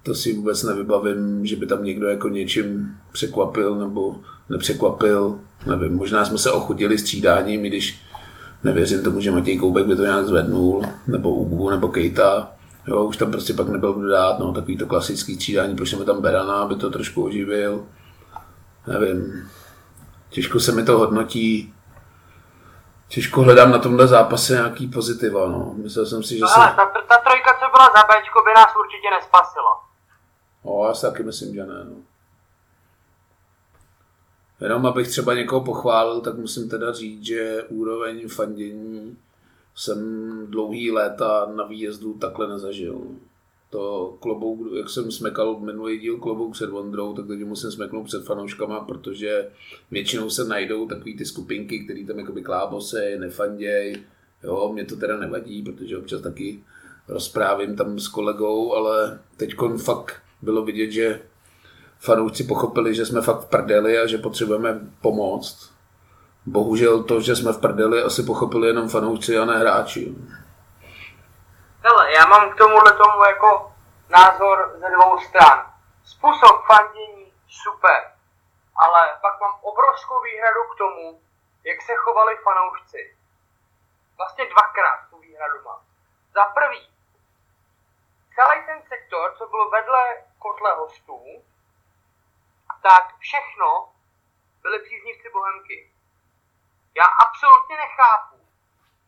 to 0.03 0.15
si 0.15 0.33
vůbec 0.33 0.63
nevybavím, 0.63 1.45
že 1.45 1.55
by 1.55 1.65
tam 1.65 1.83
někdo 1.83 2.07
jako 2.07 2.29
něčím 2.29 2.97
překvapil 3.11 3.75
nebo 3.75 4.21
nepřekvapil, 4.49 5.39
nevím, 5.67 5.95
možná 5.95 6.25
jsme 6.25 6.37
se 6.37 6.51
ochutili 6.51 6.97
střídáním, 6.97 7.65
i 7.65 7.69
když 7.69 7.99
nevěřím 8.63 9.03
tomu, 9.03 9.21
že 9.21 9.31
Matěj 9.31 9.57
Koubek 9.57 9.85
by 9.85 9.95
to 9.95 10.01
nějak 10.01 10.27
zvednul, 10.27 10.83
nebo 11.07 11.35
Ubu, 11.35 11.69
nebo 11.69 11.87
Kejta, 11.87 12.51
Jo, 12.87 13.03
už 13.03 13.17
tam 13.17 13.31
prostě 13.31 13.53
pak 13.53 13.67
nebyl 13.67 13.93
kdo 13.93 14.07
dát, 14.07 14.39
no, 14.39 14.53
takový 14.53 14.77
to 14.77 14.85
klasický 14.85 15.35
střídání, 15.35 15.75
pošleme 15.75 16.05
tam 16.05 16.21
Berana, 16.21 16.55
aby 16.55 16.75
to 16.75 16.89
trošku 16.89 17.25
oživil. 17.25 17.85
Nevím, 18.87 19.49
těžko 20.29 20.59
se 20.59 20.71
mi 20.71 20.83
to 20.83 20.97
hodnotí. 20.97 21.73
Těžko 23.07 23.41
hledám 23.41 23.71
na 23.71 23.77
tomhle 23.77 24.07
zápase 24.07 24.53
nějaký 24.53 24.87
pozitiva, 24.87 25.49
no. 25.49 25.73
Myslel 25.83 26.05
jsem 26.05 26.23
si, 26.23 26.37
že 26.37 26.41
no, 26.41 26.47
se... 26.47 26.55
Ale 26.55 26.73
ta, 26.75 26.85
ta 26.85 27.17
trojka, 27.17 27.53
co 27.59 27.71
byla 27.71 27.85
za 27.85 28.03
Bčko, 28.03 28.39
by 28.45 28.53
nás 28.55 28.71
určitě 28.85 29.07
nespasila. 29.19 29.83
No, 30.65 30.87
já 30.87 30.93
si 30.93 31.01
taky 31.01 31.23
myslím, 31.23 31.55
že 31.55 31.65
ne, 31.65 31.85
no. 31.85 31.95
Jenom 34.61 34.85
abych 34.85 35.07
třeba 35.07 35.33
někoho 35.33 35.61
pochválil, 35.61 36.21
tak 36.21 36.35
musím 36.35 36.69
teda 36.69 36.93
říct, 36.93 37.25
že 37.25 37.63
úroveň 37.69 38.29
fandění 38.29 39.17
jsem 39.79 39.99
dlouhý 40.49 40.91
léta 40.91 41.51
na 41.55 41.63
výjezdu 41.63 42.13
takhle 42.13 42.47
nezažil. 42.47 43.01
To 43.69 44.17
klobouk, 44.19 44.59
jak 44.77 44.89
jsem 44.89 45.11
smekal 45.11 45.59
minulý 45.59 45.99
díl 45.99 46.17
klobouk 46.17 46.53
před 46.53 46.69
Vondrou, 46.69 47.13
tak 47.13 47.27
teď 47.27 47.39
musím 47.39 47.71
smeknout 47.71 48.05
před 48.05 48.25
fanouškama, 48.25 48.79
protože 48.79 49.49
většinou 49.91 50.29
se 50.29 50.45
najdou 50.45 50.87
takové 50.87 51.11
ty 51.17 51.25
skupinky, 51.25 51.79
které 51.79 52.05
tam 52.05 52.19
jakoby 52.19 52.41
klábose, 52.41 53.17
nefanděj. 53.19 53.95
Jo, 54.43 54.71
mě 54.73 54.85
to 54.85 54.95
teda 54.95 55.17
nevadí, 55.17 55.63
protože 55.63 55.97
občas 55.97 56.21
taky 56.21 56.63
rozprávím 57.07 57.75
tam 57.75 57.99
s 57.99 58.07
kolegou, 58.07 58.73
ale 58.73 59.19
teď 59.37 59.55
fakt 59.77 60.13
bylo 60.41 60.65
vidět, 60.65 60.91
že 60.91 61.21
fanoušci 61.99 62.43
pochopili, 62.43 62.95
že 62.95 63.05
jsme 63.05 63.21
fakt 63.21 63.41
v 63.41 63.49
prdeli 63.49 63.97
a 63.97 64.07
že 64.07 64.17
potřebujeme 64.17 64.79
pomoct 65.01 65.78
bohužel 66.45 67.03
to, 67.03 67.21
že 67.21 67.35
jsme 67.35 67.51
v 67.53 67.61
prdeli, 67.61 68.03
asi 68.03 68.23
pochopili 68.23 68.67
jenom 68.67 68.89
fanoušci 68.89 69.37
a 69.37 69.45
ne 69.45 69.57
hráči. 69.57 70.15
Hele, 71.81 72.13
já 72.13 72.25
mám 72.25 72.49
k 72.49 72.57
tomuhle 72.57 72.91
tomu 72.91 73.23
jako 73.23 73.73
názor 74.09 74.75
ze 74.79 74.89
dvou 74.89 75.19
stran. 75.19 75.73
Způsob 76.03 76.65
fandění 76.67 77.33
super, 77.47 78.11
ale 78.75 79.17
pak 79.21 79.41
mám 79.41 79.59
obrovskou 79.61 80.21
výhradu 80.21 80.59
k 80.73 80.77
tomu, 80.77 81.21
jak 81.63 81.81
se 81.81 81.95
chovali 81.95 82.37
fanoušci. 82.43 83.15
Vlastně 84.17 84.45
dvakrát 84.45 84.99
tu 85.09 85.19
výhradu 85.19 85.63
mám. 85.65 85.81
Za 86.33 86.43
prvý, 86.43 86.89
celý 88.35 88.65
ten 88.65 88.81
sektor, 88.87 89.35
co 89.37 89.47
byl 89.47 89.69
vedle 89.69 90.03
kotle 90.39 90.75
hostů, 90.75 91.21
tak 92.81 93.17
všechno 93.19 93.89
byly 94.61 94.79
příznivci 94.79 95.29
Bohemky. 95.33 95.88
Já 96.95 97.05
absolutně 97.05 97.77
nechápu, 97.77 98.37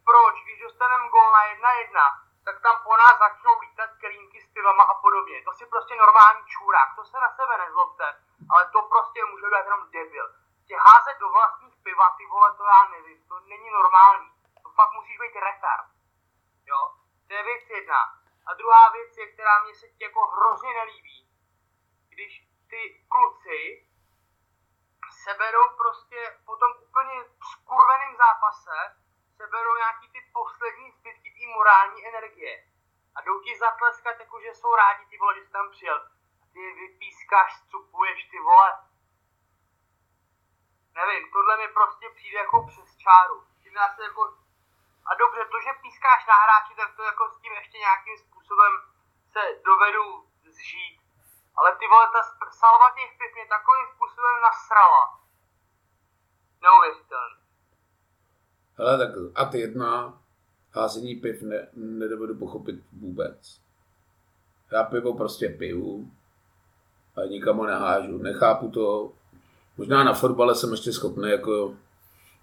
proč, 0.06 0.44
když 0.44 0.60
dostaneme 0.60 1.10
gol 1.10 1.32
na 1.32 1.44
jedna 1.44 1.72
jedna, 1.72 2.06
tak 2.46 2.62
tam 2.62 2.84
po 2.84 2.98
nás 2.98 3.20
začnou 3.20 3.60
lítat 3.60 3.90
kelínky 4.02 4.42
s 4.42 4.48
pivama 4.54 4.84
a 4.84 4.94
podobně. 4.94 5.42
To 5.42 5.52
si 5.54 5.66
prostě 5.66 5.96
normální 5.96 6.46
čůrák, 6.46 6.96
to 6.96 7.06
se 7.06 7.18
na 7.20 7.30
sebe 7.36 7.58
nezlobte, 7.58 8.08
ale 8.52 8.66
to 8.66 8.82
prostě 8.82 9.26
může 9.26 9.46
být 9.46 9.66
jenom 9.66 9.92
debil. 9.92 10.26
Tě 10.68 10.76
házet 10.78 11.18
do 11.20 11.30
vlastních 11.30 11.76
piva, 11.84 12.16
ty 12.18 12.26
vole, 12.26 12.54
to 12.58 12.64
já 12.66 12.88
nevím, 12.92 13.28
to 13.28 13.40
není 13.40 13.70
normální. 13.70 14.32
To 14.64 14.70
fakt 14.70 14.94
musíš 14.94 15.18
být 15.18 15.36
retard. 15.36 15.88
Jo, 16.66 16.82
to 17.28 17.34
je 17.34 17.44
věc 17.44 17.70
jedna. 17.70 18.02
A 18.48 18.54
druhá 18.54 18.90
věc 18.90 19.18
je, 19.18 19.34
která 19.34 19.64
mě 19.64 19.74
se 19.76 19.86
jako 20.00 20.28
hrozně 20.28 20.74
nelíbí, 20.74 21.30
když 22.10 22.48
ty 22.70 23.06
kluci 23.10 23.88
seberou 25.24 25.70
prostě 25.70 26.38
po 26.46 26.56
tom 26.58 26.72
úplně 26.88 27.24
skurveném 27.51 28.16
zápase, 28.16 28.78
seberou 29.38 29.75
nějaký 29.75 30.10
ty 30.12 30.22
poslední 30.34 30.92
zbytky 30.92 31.30
té 31.32 31.54
morální 31.56 32.08
energie. 32.08 32.54
A 33.16 33.22
jdou 33.22 33.40
ti 33.40 33.58
zatleskat, 33.58 34.20
jako 34.20 34.42
že 34.42 34.56
jsou 34.56 34.75
rádi 34.75 35.06
ty 35.06 35.18
vole, 35.18 35.36
že 35.36 35.46
jsi 35.46 35.51
tam 35.51 35.72
přijel. 35.72 36.10
Ty 36.54 36.74
vypískáš, 36.74 37.51
scupuješ 37.60 38.30
ty 38.32 38.40
vole. 38.40 38.72
Nevím, 40.94 41.32
tohle 41.32 41.58
mi 41.58 41.68
prostě 41.68 42.10
přijde 42.10 42.38
jako 42.38 42.68
přes 42.68 42.98
čáru. 42.98 43.48
Nás 43.72 43.98
jako... 43.98 44.38
A 45.06 45.16
dobře, 45.16 45.46
to, 45.46 45.62
že 45.62 45.82
pískáš 45.82 46.25
na 46.25 46.36
hráči, 46.36 46.75
tak 46.75 46.96
to 46.96 47.04
jako 47.04 47.30
s 47.30 47.42
tím 47.42 47.54
ještě 47.54 47.78
nějakým 47.78 48.18
způsobem 48.18 48.72
se 49.32 49.42
dovedu 49.63 50.30
zžít 50.44 51.00
ale 51.58 51.70
ty 51.79 51.86
vole, 51.91 52.05
ta 52.13 52.22
salva 52.62 52.88
těch 52.98 53.12
piv 53.20 53.31
mě 53.36 53.46
takovým 53.55 53.88
způsobem 53.93 54.36
nasrala. 54.48 55.03
Neuvěřitelný. 56.65 57.36
Hele, 58.77 58.93
tak 58.98 59.12
a 59.36 59.46
ty 59.46 59.60
jedna 59.60 60.22
házení 60.72 61.15
piv 61.15 61.41
ne, 61.41 61.67
nedovedu 61.74 62.36
pochopit 62.36 62.75
vůbec. 62.93 63.62
Já 64.72 64.84
pivo 64.84 65.13
prostě 65.13 65.50
piju 65.50 66.12
a 67.15 67.25
nikomu 67.25 67.63
nehážu. 67.63 68.17
Nechápu 68.17 68.72
to. 68.72 69.12
Možná 69.77 70.03
na 70.03 70.13
fotbale 70.13 70.55
jsem 70.55 70.72
ještě 70.72 70.93
schopný 70.93 71.29
jako 71.29 71.75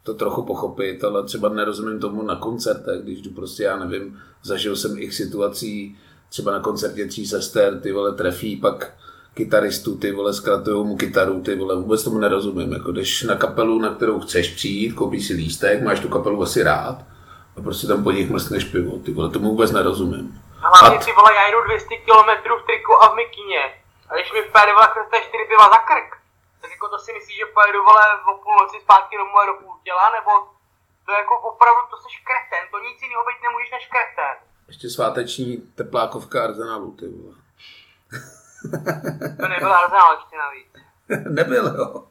to 0.02 0.14
trochu 0.14 0.42
pochopit, 0.42 1.04
ale 1.04 1.24
třeba 1.24 1.48
nerozumím 1.48 2.00
tomu 2.00 2.22
na 2.22 2.36
koncertech, 2.36 3.02
když 3.02 3.22
jdu 3.22 3.30
prostě, 3.30 3.62
já 3.62 3.76
nevím, 3.76 4.22
zažil 4.42 4.76
jsem 4.76 4.98
ich 4.98 5.14
situací, 5.14 5.98
třeba 6.28 6.52
na 6.52 6.61
koncertě 6.61 7.06
tří 7.06 7.26
sester, 7.26 7.80
ty 7.80 7.92
vole 7.92 8.12
trefí, 8.12 8.56
pak 8.56 8.94
kytaristu, 9.35 9.99
ty 9.99 10.12
vole, 10.12 10.32
zkratujou 10.35 10.85
mu 10.85 10.97
kytaru, 10.97 11.42
ty 11.42 11.56
vole, 11.56 11.76
vůbec 11.76 12.04
tomu 12.04 12.18
nerozumím. 12.18 12.73
Jako 12.73 12.92
jdeš 12.92 13.23
na 13.23 13.37
kapelu, 13.37 13.78
na 13.78 13.94
kterou 13.94 14.20
chceš 14.20 14.54
přijít, 14.54 14.92
koupíš 14.92 15.26
si 15.26 15.32
lístek, 15.32 15.82
máš 15.82 16.00
tu 16.00 16.08
kapelu 16.08 16.42
asi 16.42 16.62
rád 16.62 16.97
a 17.56 17.58
prostě 17.66 17.87
tam 17.87 18.04
po 18.04 18.11
nich 18.11 18.30
mrskneš 18.30 18.64
pivo, 18.64 18.99
ty 19.04 19.11
vole, 19.12 19.30
tomu 19.30 19.49
vůbec 19.49 19.70
nerozumím. 19.78 20.42
Hlavně 20.58 20.99
ty 20.99 21.12
vole, 21.18 21.30
já 21.35 21.44
jdu 21.50 21.61
200 21.64 21.97
km 22.06 22.30
v 22.61 22.66
triku 22.68 22.92
a 23.02 23.04
v 23.12 23.16
mikině. 23.23 23.62
A 24.08 24.11
když 24.14 24.32
mi 24.32 24.40
v 24.42 24.52
péry 24.56 24.73
vole 24.76 24.88
chce 24.90 25.16
4 25.28 25.44
piva 25.50 25.66
za 25.75 25.80
krk, 25.88 26.11
tak 26.61 26.70
jako 26.75 26.87
to 26.88 26.99
si 27.04 27.11
myslíš, 27.16 27.37
že 27.40 27.54
pojedu 27.56 27.80
vole 27.88 28.04
o 28.30 28.32
půlnoci 28.44 28.76
zpátky 28.85 29.14
domů 29.20 29.35
a 29.38 29.49
do 29.49 29.54
půl 29.61 29.75
těla, 29.87 30.06
nebo 30.16 30.32
to 31.06 31.11
jako 31.20 31.35
opravdu, 31.50 31.82
to 31.90 31.97
jsi 31.99 32.08
kreten, 32.28 32.64
to 32.73 32.76
nic 32.87 32.97
jiného 33.02 33.23
být 33.28 33.40
nemůžeš 33.47 33.70
než 33.76 33.85
kreten. 33.92 34.37
Ještě 34.68 34.90
sváteční 34.90 35.56
teplákovka 35.56 36.44
Arsenalu, 36.44 36.92
ty 36.92 37.08
vole. 37.08 37.34
To 39.40 39.48
nebyl 39.48 39.72
Arsenal 39.72 40.16
ještě 40.16 40.37
navíc. 40.37 40.72
Nebyl, 41.37 41.66
jo. 41.66 42.08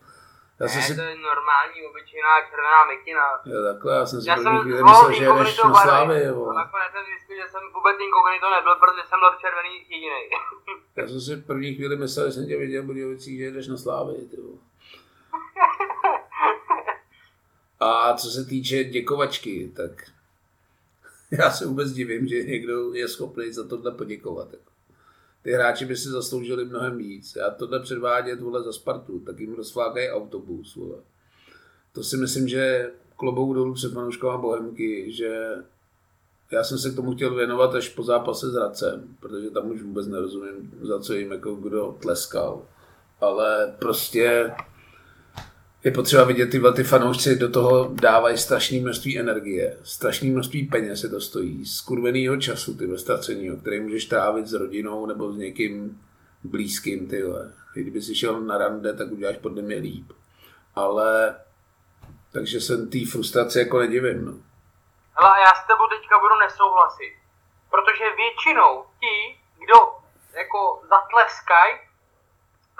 Já 0.59 0.65
ne, 0.65 0.81
si... 0.81 0.95
to 0.95 1.01
je 1.01 1.15
normální, 1.15 1.77
obyčejná 1.89 2.33
červená 2.49 2.85
mikina. 2.85 3.25
Jo, 3.45 3.73
takhle, 3.73 3.95
já 3.95 4.05
jsem 4.05 4.21
si 4.21 4.29
první 4.29 4.61
chvíli 4.61 4.83
myslel, 4.83 5.13
že 5.13 5.23
jedeš 5.23 5.57
na 5.63 5.73
Slávy, 5.73 6.23
jo. 6.23 6.53
Nakonec 6.53 6.91
jsem 6.91 7.05
zjistil, 7.05 7.35
že 7.41 7.47
jsem 7.51 7.61
vůbec 7.75 7.95
inkognito 8.05 8.47
nebyl, 8.55 8.75
protože 8.75 9.03
jsem 9.07 9.19
byl 9.19 9.31
v 9.31 9.41
červený 9.43 9.73
jediný. 9.89 10.21
já 10.95 11.07
jsem 11.07 11.21
si 11.21 11.37
první 11.37 11.75
chvíli 11.75 11.95
myslel, 11.95 12.25
že 12.25 12.31
jsem 12.31 12.47
tě 12.47 12.57
viděl 12.57 12.83
v 12.83 12.85
Budějovicích, 12.85 13.37
že 13.37 13.43
jedeš 13.43 13.67
na 13.67 13.77
Slávy, 13.77 14.13
ty 14.13 14.37
A 17.79 18.13
co 18.13 18.27
se 18.29 18.45
týče 18.45 18.83
děkovačky, 18.83 19.71
tak 19.75 19.91
já 21.31 21.51
se 21.51 21.65
vůbec 21.65 21.91
divím, 21.91 22.27
že 22.27 22.43
někdo 22.43 22.93
je 22.93 23.07
schopný 23.07 23.53
za 23.53 23.67
tohle 23.67 23.91
poděkovat. 23.91 24.53
Jako 24.53 24.71
ty 25.47 25.53
hráči 25.53 25.85
by 25.85 25.97
si 25.97 26.09
zasloužili 26.09 26.65
mnohem 26.65 26.97
víc. 26.97 27.35
Já 27.35 27.49
tohle 27.49 27.79
předvádět 27.79 28.41
vole 28.41 28.63
za 28.63 28.73
Spartu, 28.73 29.19
tak 29.19 29.39
jim 29.39 29.53
rozflákají 29.53 30.09
autobus. 30.09 30.75
Vole. 30.75 30.97
To 31.93 32.03
si 32.03 32.17
myslím, 32.17 32.47
že 32.47 32.91
klobouk 33.15 33.55
dolů 33.55 33.73
před 33.73 33.93
fanouškama 33.93 34.37
Bohemky, 34.37 35.11
že 35.11 35.47
já 36.51 36.63
jsem 36.63 36.77
se 36.77 36.89
k 36.89 36.95
tomu 36.95 37.15
chtěl 37.15 37.35
věnovat 37.35 37.75
až 37.75 37.89
po 37.89 38.03
zápase 38.03 38.51
s 38.51 38.55
Racem, 38.55 39.17
protože 39.19 39.49
tam 39.49 39.71
už 39.71 39.81
vůbec 39.81 40.07
nerozumím, 40.07 40.71
za 40.81 40.99
co 40.99 41.13
jim 41.13 41.31
jako 41.31 41.55
kdo 41.55 41.97
tleskal. 42.01 42.61
Ale 43.21 43.75
prostě 43.79 44.51
je 45.83 45.91
potřeba 45.91 46.23
vidět, 46.23 46.47
tyhle 46.47 46.73
ty 46.73 46.83
fanoušci 46.83 47.35
do 47.35 47.51
toho 47.51 47.89
dávají 47.93 48.37
strašné 48.37 48.79
množství 48.79 49.19
energie, 49.19 49.77
strašné 49.83 50.29
množství 50.29 50.67
peněz 50.67 51.01
se 51.01 51.09
to 51.09 51.21
stojí, 51.21 51.65
skurvenýho 51.65 52.37
času, 52.37 52.77
ty 52.77 52.97
ztracenýho, 52.97 53.57
který 53.57 53.79
můžeš 53.79 54.05
trávit 54.05 54.47
s 54.47 54.53
rodinou 54.53 55.05
nebo 55.05 55.31
s 55.31 55.37
někým 55.37 56.01
blízkým, 56.43 57.07
ty 57.07 57.23
Kdyby 57.73 58.01
si 58.01 58.15
šel 58.15 58.41
na 58.41 58.57
rande, 58.57 58.93
tak 58.93 59.11
uděláš 59.11 59.37
podle 59.37 59.61
mě 59.61 59.75
líp. 59.75 60.11
Ale 60.75 61.35
takže 62.31 62.61
jsem 62.61 62.89
té 62.89 62.97
frustraci 63.11 63.59
jako 63.59 63.79
nedivím. 63.79 64.25
No. 64.25 64.33
Hele, 65.17 65.39
já 65.39 65.51
s 65.61 65.67
tebou 65.67 65.87
teďka 65.87 66.19
budu 66.19 66.35
nesouhlasit. 66.39 67.13
Protože 67.69 68.15
většinou 68.23 68.85
ti, 68.99 69.39
kdo 69.63 69.79
jako 70.41 70.59
zatleskají, 70.89 71.73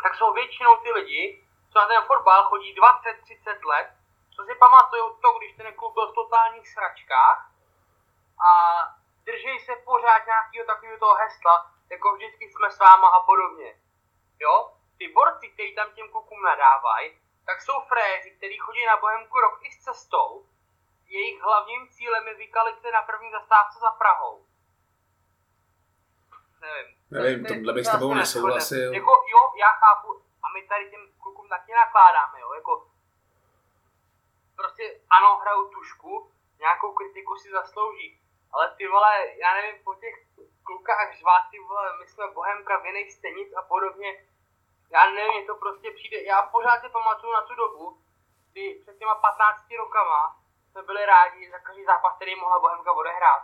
tak 0.04 0.16
jsou 0.16 0.34
většinou 0.34 0.72
ty 0.84 0.90
lidi, 1.00 1.42
co 1.70 1.80
na 1.80 1.88
ten 1.88 2.02
fotbal 2.02 2.44
chodí 2.44 2.76
20-30 2.76 3.66
let, 3.66 3.90
co 4.36 4.44
si 4.44 4.56
pamatují 4.56 5.04
to, 5.22 5.30
když 5.38 5.56
ten 5.56 5.74
klub 5.74 5.94
byl 5.94 6.12
v 6.12 6.16
totálních 6.16 6.68
sračkách 6.68 7.52
a 8.50 8.52
drží 9.26 9.60
se 9.60 9.76
pořád 9.76 10.26
nějakého 10.26 10.66
takového 10.66 11.00
toho 11.00 11.16
hesla, 11.16 11.72
jako 11.90 12.16
vždycky 12.16 12.50
jsme 12.50 12.72
s 12.72 12.80
váma 12.80 13.08
a 13.08 13.20
podobně. 13.20 13.80
Jo? 14.40 14.72
Ty 14.98 15.08
borci, 15.08 15.50
kteří 15.50 15.76
tam 15.76 15.92
těm 15.92 16.10
klukům 16.12 16.44
nadávají, 16.44 17.20
tak 17.46 17.62
jsou 17.62 17.80
frézi, 17.88 18.32
kteří 18.32 18.58
chodí 18.58 18.86
na 18.86 18.98
Bohemku 18.98 19.40
rok 19.40 19.60
i 19.62 19.72
s 19.72 19.84
cestou. 19.84 20.46
Jejich 21.08 21.42
hlavním 21.42 21.90
cílem 21.90 22.28
je 22.28 22.34
vykalit 22.34 22.82
se 22.82 22.92
na 22.92 23.02
první 23.02 23.32
zastávce 23.32 23.80
za 23.80 23.92
Prahou. 23.92 24.46
Nevím. 26.62 26.96
Nevím, 27.12 27.46
tohle 27.46 27.74
bych 27.74 27.86
s 27.86 27.92
tebou 27.92 28.14
nesouhlasil. 28.14 28.94
Jako, 28.94 29.12
jo, 29.28 29.52
já 29.60 29.72
chápu, 29.72 30.22
a 30.44 30.50
my 30.54 30.68
tady 30.68 30.90
těm 30.90 31.12
klukům 31.48 31.58
taky 31.58 31.72
nakládáme, 31.74 32.40
jo, 32.40 32.54
jako 32.54 32.88
prostě 34.56 35.00
ano, 35.10 35.40
hrajou 35.42 35.68
tušku, 35.68 36.32
nějakou 36.60 36.92
kritiku 36.94 37.36
si 37.36 37.50
zaslouží, 37.52 38.20
ale 38.52 38.74
ty 38.78 38.88
vole, 38.88 39.14
já 39.44 39.50
nevím, 39.56 39.84
po 39.84 39.96
těch 39.96 40.16
klukách 40.64 41.18
řvát, 41.20 41.44
ty 41.52 41.60
vole, 41.60 41.98
my 42.00 42.08
jsme 42.08 42.26
Bohemka, 42.34 42.86
jiných 42.86 43.14
stenic 43.14 43.50
a 43.54 43.62
podobně, 43.62 44.10
já 44.90 45.10
nevím, 45.10 45.48
to 45.48 45.56
prostě 45.56 45.92
přijde, 45.92 46.24
já 46.24 46.42
pořád 46.42 46.82
si 46.82 46.90
pamatuju 46.90 47.34
na 47.34 47.42
tu 47.42 47.56
dobu, 47.56 47.98
kdy 48.52 48.80
před 48.82 48.98
těma 48.98 49.16
15 49.16 49.72
rokama 49.78 50.40
jsme 50.72 50.82
byli 50.84 51.06
rádi 51.06 51.52
za 51.52 51.60
každý 51.60 51.86
zápas, 51.86 52.16
který 52.16 52.36
mohla 52.36 52.60
Bohemka 52.60 52.92
odehrát. 52.94 53.44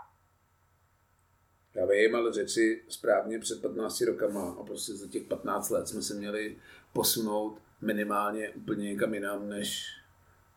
Já 1.73 1.85
vím, 1.85 2.15
ale 2.15 2.33
řekl 2.33 2.49
si 2.49 2.85
správně 2.89 3.39
před 3.39 3.61
15 3.61 4.01
rokama 4.01 4.55
a 4.59 4.63
prostě 4.63 4.91
za 4.93 5.07
těch 5.07 5.23
15 5.23 5.69
let 5.69 5.87
jsme 5.87 6.01
se 6.01 6.13
měli 6.13 6.61
posunout 6.93 7.61
minimálně 7.85 8.49
úplně 8.49 8.93
někam 8.93 9.13
jinam, 9.13 9.49
než 9.49 9.67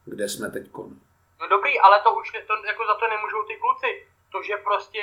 kde 0.04 0.28
jsme 0.28 0.50
teď. 0.50 0.64
No 1.40 1.48
dobrý, 1.48 1.80
ale 1.80 2.00
to 2.00 2.14
už 2.14 2.32
to, 2.46 2.54
jako 2.66 2.86
za 2.86 2.94
to 2.94 3.08
nemůžou 3.08 3.42
ty 3.42 3.56
kluci. 3.56 4.08
To, 4.32 4.42
že 4.42 4.56
prostě, 4.56 5.02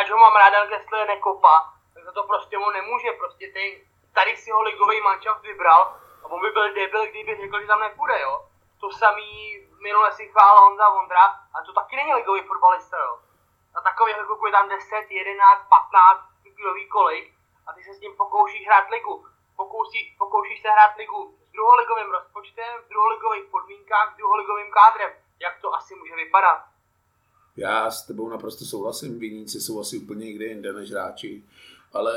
ať 0.00 0.10
ho 0.10 0.16
mám 0.18 0.36
ráda, 0.36 0.66
Kessler 0.66 1.08
nekopa, 1.08 1.72
tak 1.94 2.04
za 2.04 2.12
to 2.12 2.22
prostě 2.22 2.58
mu 2.58 2.70
nemůže. 2.70 3.08
Prostě 3.18 3.48
ten, 3.48 3.70
tady 4.12 4.36
si 4.36 4.50
ho 4.50 4.62
ligový 4.62 5.00
mančaft 5.00 5.42
vybral 5.42 5.82
a 6.22 6.26
on 6.26 6.40
by 6.40 6.50
byl 6.50 6.74
debil, 6.74 7.06
kdyby 7.06 7.36
řekl, 7.40 7.60
že 7.60 7.66
tam 7.66 7.80
nepůjde, 7.80 8.20
jo. 8.20 8.48
To 8.80 8.90
samý 8.90 9.60
minule 9.82 10.12
si 10.12 10.28
chvál 10.28 10.60
Honza 10.60 10.90
Vondra 10.90 11.26
a 11.54 11.62
to 11.66 11.72
taky 11.72 11.96
není 11.96 12.14
ligový 12.14 12.40
fotbalista, 12.40 12.96
jo. 12.98 13.18
A 13.74 13.80
takových 13.80 14.16
kluků 14.16 14.46
je 14.46 14.52
tam 14.52 14.68
10, 14.68 15.10
11, 15.10 15.68
15, 15.68 16.20
kdo 16.42 16.70
kolik 16.90 17.34
a 17.66 17.72
ty 17.72 17.84
se 17.84 17.94
s 17.94 18.00
ním 18.00 18.16
pokoušíš 18.16 18.66
hrát 18.66 18.90
ligu. 18.90 19.26
Pokouší, 19.56 20.00
pokoušíš 20.18 20.58
se 20.62 20.68
hrát 20.74 20.92
ligu 21.02 21.20
s 21.48 21.52
druholigovým 21.56 22.10
rozpočtem, 22.16 22.70
v 22.84 22.88
druholigových 22.92 23.46
podmínkách, 23.54 24.08
s 24.14 24.16
druholigovým 24.20 24.70
kádrem. 24.78 25.12
Jak 25.44 25.54
to 25.62 25.74
asi 25.74 25.94
může 25.94 26.14
vypadat? 26.24 26.60
Já 27.56 27.90
s 27.90 28.06
tebou 28.06 28.28
naprosto 28.28 28.64
souhlasím, 28.64 29.18
viníci 29.18 29.60
jsou 29.60 29.80
asi 29.80 29.98
úplně 29.98 30.24
někde 30.26 30.44
jinde 30.46 30.72
než 30.72 30.90
hráči, 30.90 31.42
ale 31.92 32.12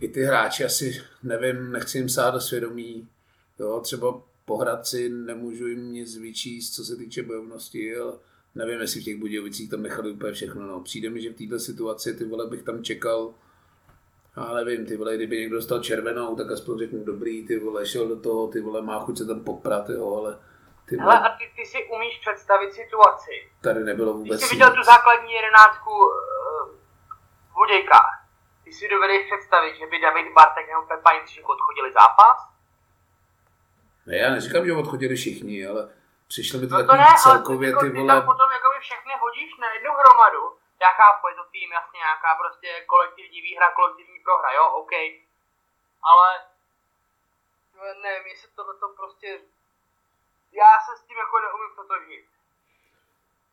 i 0.00 0.08
ty 0.08 0.22
hráči 0.22 0.64
asi, 0.64 1.04
nevím, 1.22 1.72
nechci 1.72 1.98
jim 1.98 2.08
sát 2.08 2.30
do 2.30 2.40
svědomí, 2.40 3.08
jo, 3.58 3.80
třeba 3.80 4.20
po 4.44 4.56
Hradci 4.56 5.08
nemůžu 5.08 5.66
jim 5.66 5.92
nic 5.92 6.16
vyčíst, 6.16 6.74
co 6.74 6.84
se 6.84 6.96
týče 6.96 7.22
bojovnosti, 7.22 7.96
ale 7.96 8.18
nevím, 8.54 8.80
jestli 8.80 9.00
v 9.00 9.04
těch 9.04 9.16
Budějovicích 9.16 9.70
tam 9.70 9.82
nechali 9.82 10.10
úplně 10.10 10.32
všechno, 10.32 10.66
no. 10.66 10.80
Přijde 10.80 11.10
mi, 11.10 11.22
že 11.22 11.30
v 11.30 11.36
této 11.36 11.58
situaci, 11.58 12.14
ty 12.14 12.24
vole, 12.24 12.46
bych 12.46 12.62
tam 12.62 12.84
čekal, 12.84 13.34
já 14.46 14.54
nevím, 14.54 14.86
ty 14.86 14.96
vole, 14.96 15.16
kdyby 15.16 15.36
někdo 15.36 15.56
dostal 15.56 15.82
červenou, 15.82 16.36
tak 16.36 16.50
aspoň 16.50 16.78
řeknu 16.78 17.04
dobrý, 17.04 17.46
ty 17.46 17.58
vole, 17.58 17.86
šel 17.86 18.08
do 18.08 18.20
toho, 18.20 18.48
ty 18.48 18.60
vole, 18.60 18.82
má 18.82 19.00
chuť 19.00 19.18
se 19.18 19.26
tam 19.26 19.44
poprat, 19.44 19.88
jo, 19.88 20.16
ale 20.16 20.38
ty 20.88 20.96
vole, 20.96 21.16
Ale 21.16 21.28
a 21.28 21.36
ty, 21.38 21.44
ty 21.56 21.66
si 21.66 21.78
umíš 21.94 22.18
představit 22.18 22.72
situaci. 22.72 23.50
Tady 23.60 23.80
nebylo 23.80 24.12
vůbec 24.12 24.40
Ty 24.40 24.46
jsi 24.46 24.54
viděl 24.54 24.70
tu 24.74 24.82
základní 24.82 25.32
jedenáctku 25.32 25.90
uh, 25.90 26.68
v 27.50 27.54
Budějkách. 27.54 28.24
Ty 28.64 28.72
si 28.72 28.88
dovedeš 28.88 29.26
představit, 29.30 29.74
že 29.78 29.86
by 29.86 30.00
David 30.00 30.32
Bartek 30.34 30.66
nebo 30.68 30.82
Pepa 30.88 31.12
Jindřich 31.12 31.48
odchodili 31.48 31.92
zápas? 31.92 32.36
Ne, 34.06 34.16
já 34.16 34.30
neříkám, 34.30 34.66
že 34.66 34.72
odchodili 34.72 35.14
všichni, 35.16 35.66
ale 35.66 35.88
přišlo 36.28 36.60
mi 36.60 36.66
to 36.66 36.74
no 36.74 36.86
to 36.86 36.96
ne, 36.96 37.06
celkově 37.22 37.72
ale 37.74 37.82
ty, 37.82 37.90
ty 37.90 37.98
vole... 37.98 38.14
tam 38.14 38.26
potom 38.32 38.48
jako 38.56 38.68
všechny 38.80 39.12
hodíš 39.24 39.50
na 39.62 39.68
jednu 39.74 39.90
hromadu. 40.00 40.42
Já 40.84 40.90
chápu, 40.98 41.28
je 41.28 41.34
to 41.34 41.44
tým 41.54 41.72
jasně 41.72 41.98
nějaká 42.06 42.30
prostě 42.42 42.68
kolektivní 42.92 43.40
výhra, 43.46 43.76
kolektivní 43.78 44.18
prohra, 44.26 44.50
jo, 44.52 44.64
OK. 44.80 44.92
Ale 46.10 46.28
no, 47.76 47.82
nevím, 48.02 48.26
jestli 48.26 48.48
tohle 48.56 48.74
to 48.82 48.88
prostě... 48.88 49.28
Já 50.52 50.70
se 50.84 50.92
s 50.98 51.06
tím 51.06 51.18
jako 51.24 51.36
neumím 51.44 51.76
totožnit. 51.76 52.24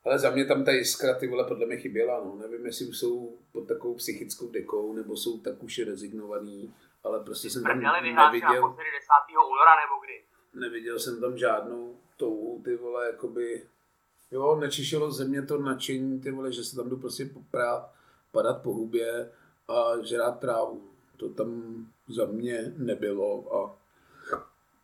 Ale 0.06 0.20
za 0.20 0.30
mě 0.30 0.46
tam 0.46 0.66
ta 0.66 0.72
jiskra, 0.72 1.14
ty 1.20 1.28
vole, 1.28 1.44
podle 1.48 1.66
mě 1.66 1.78
chyběla, 1.78 2.20
no. 2.26 2.36
Nevím, 2.36 2.66
jestli 2.66 2.86
už 2.86 2.98
jsou 3.00 3.40
pod 3.52 3.68
takovou 3.68 3.96
psychickou 3.96 4.52
dekou, 4.52 4.94
nebo 4.94 5.18
jsou 5.18 5.40
tak 5.40 5.64
už 5.64 5.80
rezignovaný, 5.80 6.76
ale 7.04 7.24
prostě 7.24 7.50
jsem 7.50 7.64
tam 7.64 7.82
neviděl... 7.82 8.70
10. 8.70 8.78
února 9.50 9.76
nebo 9.76 9.96
kdy? 10.04 10.24
Neviděl 10.54 11.00
jsem 11.00 11.22
tam 11.22 11.38
žádnou 11.38 12.00
touhu, 12.18 12.62
ty 12.64 12.76
vole, 12.76 13.06
jakoby... 13.06 13.70
Jo, 14.36 14.58
nečišilo 14.60 15.12
ze 15.12 15.26
mě 15.26 15.42
to 15.42 15.62
nadšení, 15.62 16.20
ty 16.20 16.32
vole, 16.32 16.52
že 16.52 16.64
se 16.64 16.76
tam 16.76 16.90
jdu 16.90 16.98
prostě 16.98 17.26
poprát, 17.26 17.90
padat 18.32 18.62
po 18.62 18.74
hubě 18.74 19.30
a 19.68 19.84
žrát 20.04 20.40
trávu. 20.40 20.82
To 21.18 21.30
tam 21.30 21.76
za 22.10 22.26
mě 22.26 22.74
nebylo 22.78 23.56
a 23.56 23.76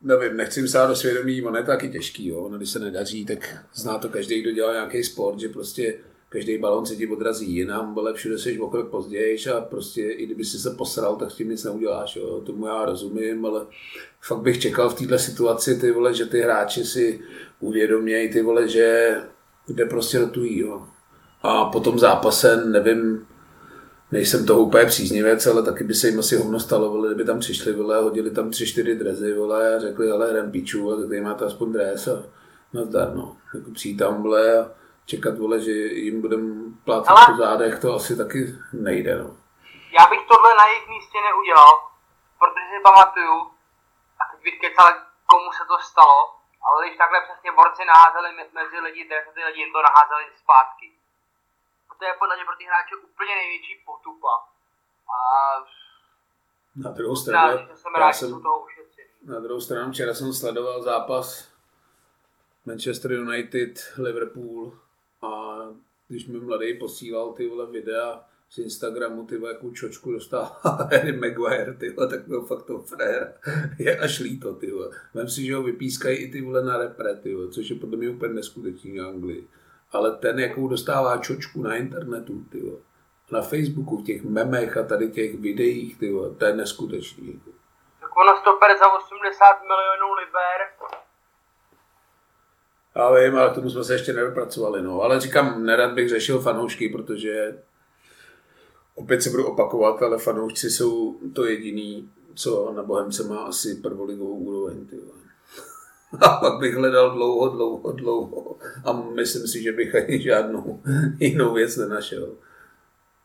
nevím, 0.01 0.37
nechci 0.37 0.67
sát 0.67 0.87
do 0.87 0.95
svědomí, 0.95 1.41
ono 1.41 1.57
je 1.57 1.63
taky 1.63 1.89
těžký, 1.89 2.27
jo. 2.27 2.37
Ono, 2.37 2.57
když 2.57 2.69
se 2.69 2.79
nedaří, 2.79 3.25
tak 3.25 3.65
zná 3.73 3.97
to 3.97 4.09
každý, 4.09 4.41
kdo 4.41 4.51
dělá 4.51 4.73
nějaký 4.73 5.03
sport, 5.03 5.39
že 5.39 5.49
prostě 5.49 5.99
každý 6.29 6.57
balon 6.57 6.85
se 6.85 6.95
ti 6.95 7.07
odrazí 7.07 7.55
jinam, 7.55 7.99
ale 7.99 8.13
všude 8.13 8.37
seš 8.37 8.59
o 8.59 8.69
krok 8.69 8.89
později 8.89 9.37
a 9.47 9.61
prostě 9.61 10.11
i 10.11 10.25
kdyby 10.25 10.45
si 10.45 10.59
se 10.59 10.71
posral, 10.71 11.15
tak 11.15 11.31
s 11.31 11.35
tím 11.35 11.49
nic 11.49 11.63
neuděláš, 11.63 12.15
jo. 12.15 12.41
Tomu 12.41 12.67
já 12.67 12.85
rozumím, 12.85 13.45
ale 13.45 13.65
fakt 14.21 14.41
bych 14.41 14.61
čekal 14.61 14.89
v 14.89 14.99
této 14.99 15.19
situaci, 15.19 15.79
ty 15.79 15.91
vole, 15.91 16.13
že 16.13 16.25
ty 16.25 16.41
hráči 16.41 16.85
si 16.85 17.21
uvědomějí, 17.59 18.29
ty 18.29 18.41
vole, 18.41 18.67
že 18.67 19.15
kde 19.65 19.85
prostě 19.85 20.19
rotují, 20.19 20.59
jo. 20.59 20.87
A 21.43 21.65
po 21.65 21.79
tom 21.79 21.99
zápase, 21.99 22.65
nevím, 22.65 23.27
nejsem 24.11 24.45
toho 24.45 24.59
úplně 24.59 24.85
příznivec, 24.85 25.47
ale 25.47 25.63
taky 25.63 25.83
by 25.83 25.93
se 25.93 26.07
jim 26.07 26.19
asi 26.19 26.35
hovno 26.35 26.59
stalo, 26.59 26.89
vole, 26.89 27.07
kdyby 27.07 27.25
tam 27.25 27.39
přišli, 27.39 27.73
vole, 27.73 28.01
hodili 28.01 28.31
tam 28.31 28.51
tři, 28.51 28.67
čtyři 28.67 28.95
drezy, 28.95 29.33
vole, 29.33 29.75
a 29.75 29.79
řekli, 29.79 30.11
ale 30.11 30.31
jdem 30.31 30.51
píču, 30.51 30.97
tak 30.97 31.09
tady 31.09 31.21
máte 31.21 31.45
aspoň 31.45 31.71
dres 31.71 32.07
a 32.07 32.23
nazdar, 32.73 33.15
no. 33.15 33.37
Jako 33.55 33.71
přijít 33.71 33.97
tam, 33.97 34.23
vole, 34.23 34.59
a 34.59 34.71
čekat, 35.05 35.37
vole, 35.37 35.59
že 35.59 35.71
jim 35.71 36.21
budem 36.21 36.73
plácat 36.85 37.17
ale... 37.17 37.25
po 37.25 37.37
zádech, 37.43 37.79
to 37.79 37.95
asi 37.95 38.17
taky 38.17 38.55
nejde, 38.73 39.17
no. 39.17 39.37
Já 39.97 40.03
bych 40.09 40.27
tohle 40.27 40.49
na 40.55 40.65
jejich 40.67 40.87
místě 40.89 41.17
neudělal, 41.29 41.73
protože 42.39 42.65
si 42.71 42.83
pamatuju, 42.83 43.37
a 44.19 44.23
teď 44.31 44.39
bych 44.43 44.59
kecal, 44.61 44.89
komu 45.31 45.49
se 45.57 45.63
to 45.67 45.77
stalo, 45.91 46.40
ale 46.65 46.77
když 46.85 46.97
takhle 46.97 47.19
přesně 47.21 47.51
borci 47.51 47.85
naházeli 47.85 48.29
mezi 48.59 48.79
lidi, 48.79 49.01
tak 49.09 49.33
ty 49.33 49.43
lidi 49.43 49.59
jim 49.61 49.73
to 49.73 49.81
naházeli 49.81 50.23
zpátky 50.43 50.87
to 52.01 52.05
je 52.05 52.13
podle 52.19 52.35
mě 52.35 52.45
pro 52.45 52.55
ty 52.57 52.63
hráče 52.69 52.95
úplně 52.95 53.33
největší 53.35 53.73
potupa. 53.85 54.33
A 55.17 55.19
na 56.75 56.91
druhou 56.91 57.15
stranu, 57.15 57.57
já, 57.57 57.75
jsem 57.75 57.93
rád, 57.95 58.13
jsem, 58.13 58.41
toho 58.41 58.67
na 59.23 59.39
druhou 59.39 59.61
stranu, 59.61 59.91
včera 59.91 60.13
jsem 60.13 60.33
sledoval 60.33 60.81
zápas 60.81 61.53
Manchester 62.65 63.11
United, 63.11 63.93
Liverpool 63.97 64.79
a 65.21 65.29
když 66.07 66.27
mi 66.27 66.39
mladý 66.39 66.79
posílal 66.79 67.33
ty 67.33 67.49
vole 67.49 67.65
videa 67.65 68.25
z 68.51 68.57
Instagramu, 68.57 69.25
ty 69.25 69.41
jakou 69.47 69.71
čočku 69.71 70.11
dostal 70.11 70.51
Harry 70.63 71.11
Maguire, 71.11 71.73
ty 71.73 71.95
tak 72.09 72.27
byl 72.27 72.41
fakt 72.41 72.63
to 72.63 72.79
frér. 72.79 73.33
Je 73.79 73.99
až 73.99 74.19
líto, 74.19 74.53
ty. 74.53 74.73
Vem 75.13 75.29
si, 75.29 75.45
že 75.45 75.55
ho 75.55 75.63
vypískají 75.63 76.17
i 76.17 76.31
ty 76.31 76.41
vole 76.41 76.63
na 76.63 76.77
repre, 76.77 77.15
ty 77.15 77.35
vole, 77.35 77.49
což 77.49 77.69
je 77.69 77.75
podle 77.75 77.97
mě 77.97 78.09
úplně 78.09 78.33
neskutečný 78.33 78.99
v 78.99 79.07
Anglii 79.07 79.47
ale 79.91 80.11
ten, 80.11 80.39
jakou 80.39 80.67
dostává 80.67 81.17
čočku 81.17 81.61
na 81.61 81.75
internetu, 81.75 82.43
tyjo, 82.51 82.77
na 83.31 83.41
Facebooku, 83.41 83.97
v 83.97 84.05
těch 84.05 84.23
memech 84.23 84.77
a 84.77 84.83
tady 84.83 85.11
těch 85.11 85.39
videích, 85.39 85.99
tyjo, 85.99 86.29
to 86.35 86.45
je 86.45 86.53
neskutečný. 86.53 87.41
Tak 88.01 88.17
ono 88.17 88.37
stoper 88.37 88.77
za 88.77 88.93
80 88.93 89.61
milionů 89.61 90.13
liber 90.13 90.61
Já 92.95 93.11
vím, 93.11 93.37
ale 93.37 93.53
tomu 93.53 93.69
jsme 93.69 93.83
se 93.83 93.93
ještě 93.93 94.13
nedopracovali. 94.13 94.81
No. 94.81 95.01
Ale 95.01 95.19
říkám, 95.19 95.65
nerad 95.65 95.91
bych 95.91 96.09
řešil 96.09 96.39
fanoušky, 96.39 96.89
protože 96.89 97.63
opět 99.01 99.21
se 99.21 99.29
budu 99.29 99.45
opakovat, 99.45 100.03
ale 100.03 100.17
fanoušci 100.17 100.69
jsou 100.69 101.15
to 101.33 101.45
jediný, 101.45 102.09
co 102.35 102.73
na 102.75 102.83
Bohemce 102.83 103.23
má 103.23 103.37
asi 103.37 103.75
prvoligovou 103.75 104.35
úroveň. 104.35 104.85
Ty 104.85 104.95
a 106.19 106.29
pak 106.29 106.59
bych 106.59 106.75
hledal 106.75 107.11
dlouho, 107.11 107.49
dlouho, 107.49 107.91
dlouho 107.91 108.57
a 108.85 108.93
myslím 108.93 109.47
si, 109.47 109.61
že 109.61 109.71
bych 109.71 109.95
ani 109.95 110.21
žádnou 110.21 110.81
jinou 111.19 111.53
věc 111.53 111.77
nenašel. 111.77 112.29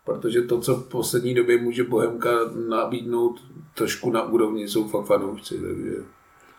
Protože 0.05 0.43
to, 0.43 0.61
co 0.61 0.77
v 0.77 0.89
poslední 0.89 1.35
době 1.35 1.59
může 1.59 1.85
Bohemka 1.85 2.31
nabídnout 2.69 3.41
trošku 3.75 4.11
na 4.11 4.23
úrovni, 4.23 4.69
jsou 4.69 4.89
fakt 4.89 5.07
fanoušci. 5.07 5.59
Takže 5.59 5.93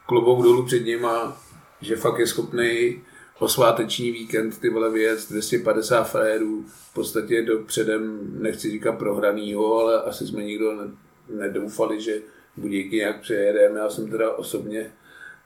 klobou 0.05 0.43
dolů 0.43 0.65
před 0.65 0.85
nima, 0.85 1.37
že 1.81 1.95
fakt 1.95 2.19
je 2.19 2.27
schopný 2.27 3.01
posváteční 3.39 4.11
víkend 4.11 4.59
ty 4.59 4.69
vole 4.69 4.91
věc, 4.91 5.29
250 5.29 6.03
frajerů, 6.03 6.65
v 6.67 6.93
podstatě 6.93 7.41
do 7.41 7.59
předem, 7.59 8.19
nechci 8.41 8.71
říkat 8.71 8.91
prohranýho, 8.91 9.79
ale 9.79 10.01
asi 10.01 10.27
jsme 10.27 10.43
nikdo 10.43 10.73
nedoufali, 11.29 12.01
že 12.01 12.21
budíky 12.57 12.95
nějak 12.95 13.21
přejedeme. 13.21 13.79
Já 13.79 13.89
jsem 13.89 14.11
teda 14.11 14.31
osobně 14.31 14.91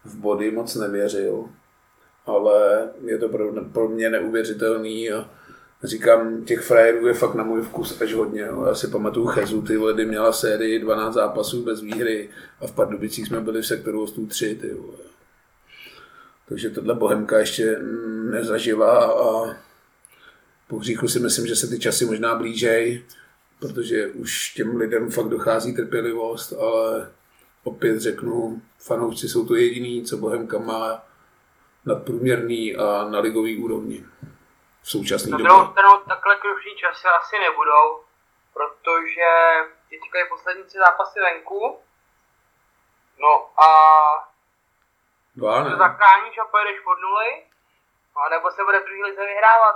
v 0.06 0.16
body 0.16 0.52
moc 0.52 0.76
nevěřil, 0.76 1.46
ale 2.26 2.90
je 3.06 3.18
to 3.18 3.30
pro, 3.30 3.54
pro 3.74 3.90
mě 3.90 4.10
neuvěřitelný 4.10 5.12
a 5.12 5.30
říkám, 5.84 6.46
těch 6.46 6.60
frajerů 6.60 7.08
je 7.08 7.14
fakt 7.14 7.36
na 7.36 7.44
můj 7.44 7.62
vkus 7.62 8.02
až 8.02 8.14
hodně. 8.14 8.42
Jo. 8.42 8.66
Já 8.68 8.76
si 8.76 8.88
pamatuju 8.88 9.26
Chezu, 9.26 9.62
ty 9.62 9.78
ledy 9.78 10.06
měla 10.06 10.32
sérii 10.32 10.80
12 10.80 11.14
zápasů 11.14 11.64
bez 11.64 11.82
výhry 11.82 12.30
a 12.60 12.68
v 12.68 12.72
Pardubicích 12.72 13.28
jsme 13.28 13.42
byli 13.42 13.62
v 13.62 13.68
sektoru 13.68 14.00
hostů 14.00 14.28
3. 14.28 14.56
Ty 14.62 14.74
vole. 14.74 15.11
Takže 16.52 16.70
tohle 16.70 16.94
Bohemka 16.94 17.40
ještě 17.40 17.78
nezažila 18.32 19.06
a 19.06 19.56
po 20.68 20.78
hříchu 20.78 21.08
si 21.08 21.20
myslím, 21.20 21.48
že 21.48 21.56
se 21.56 21.68
ty 21.68 21.80
časy 21.80 22.06
možná 22.06 22.36
blížej, 22.36 23.06
protože 23.60 24.08
už 24.08 24.54
těm 24.54 24.76
lidem 24.76 25.12
fakt 25.12 25.30
dochází 25.30 25.76
trpělivost, 25.76 26.54
ale 26.54 27.12
opět 27.64 28.00
řeknu, 28.00 28.62
fanoušci 28.80 29.30
jsou 29.30 29.48
to 29.48 29.56
jediný, 29.56 30.06
co 30.06 30.18
Bohemka 30.18 30.60
má 30.60 31.04
nadprůměrný 31.86 32.76
a 32.76 33.08
na 33.10 33.20
ligový 33.20 33.64
úrovni 33.64 34.06
v 34.82 34.92
současné 34.92 35.32
době. 35.32 35.48
Na 35.48 35.74
druhou 35.78 35.98
takhle 36.08 36.36
krušní 36.36 36.72
časy 36.76 37.08
asi 37.22 37.36
nebudou, 37.40 38.04
protože 38.54 39.30
teďka 39.90 40.20
je 40.20 40.26
poslední 40.30 40.64
tři 40.64 40.78
zápasy 40.78 41.20
venku, 41.20 41.78
no 43.20 43.62
a 43.64 43.68
Dva, 45.36 45.64
ne? 45.64 45.72
to 45.72 45.78
zachráníš 45.78 46.38
a 46.38 46.46
pojedeš 46.52 46.80
pod 46.84 46.98
nuly, 47.06 47.30
a 48.16 48.30
nebo 48.30 48.52
se 48.52 48.64
bude 48.64 48.80
v 48.80 48.86
druhý 48.86 49.04
lize 49.04 49.26
vyhrávat. 49.26 49.76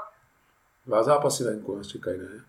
Dva 0.86 1.04
zápasy 1.04 1.44
venku 1.44 1.76
nás 1.78 1.88
čekají, 1.88 2.20
ne? 2.20 2.46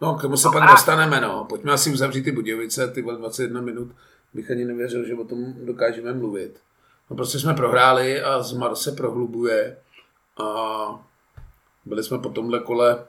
No, 0.00 0.14
k 0.14 0.22
tomu 0.22 0.36
se 0.36 0.48
no, 0.48 0.52
pak 0.52 0.70
dostaneme, 0.70 1.20
no. 1.20 1.44
Pojďme 1.44 1.72
asi 1.72 1.92
uzavřít 1.92 2.22
ty 2.22 2.32
Budějovice, 2.32 2.88
ty 2.88 3.02
21 3.02 3.60
minut. 3.60 3.96
Bych 4.34 4.50
ani 4.50 4.64
nevěřil, 4.64 5.06
že 5.06 5.14
o 5.14 5.24
tom 5.24 5.66
dokážeme 5.66 6.12
mluvit. 6.12 6.62
No 7.10 7.16
prostě 7.16 7.38
jsme 7.38 7.54
prohráli 7.54 8.22
a 8.22 8.42
Zmar 8.42 8.74
se 8.74 8.92
prohlubuje 8.92 9.82
a 10.38 10.44
byli 11.84 12.02
jsme 12.02 12.18
po 12.18 12.28
tomhle 12.28 12.60
kole 12.60 13.06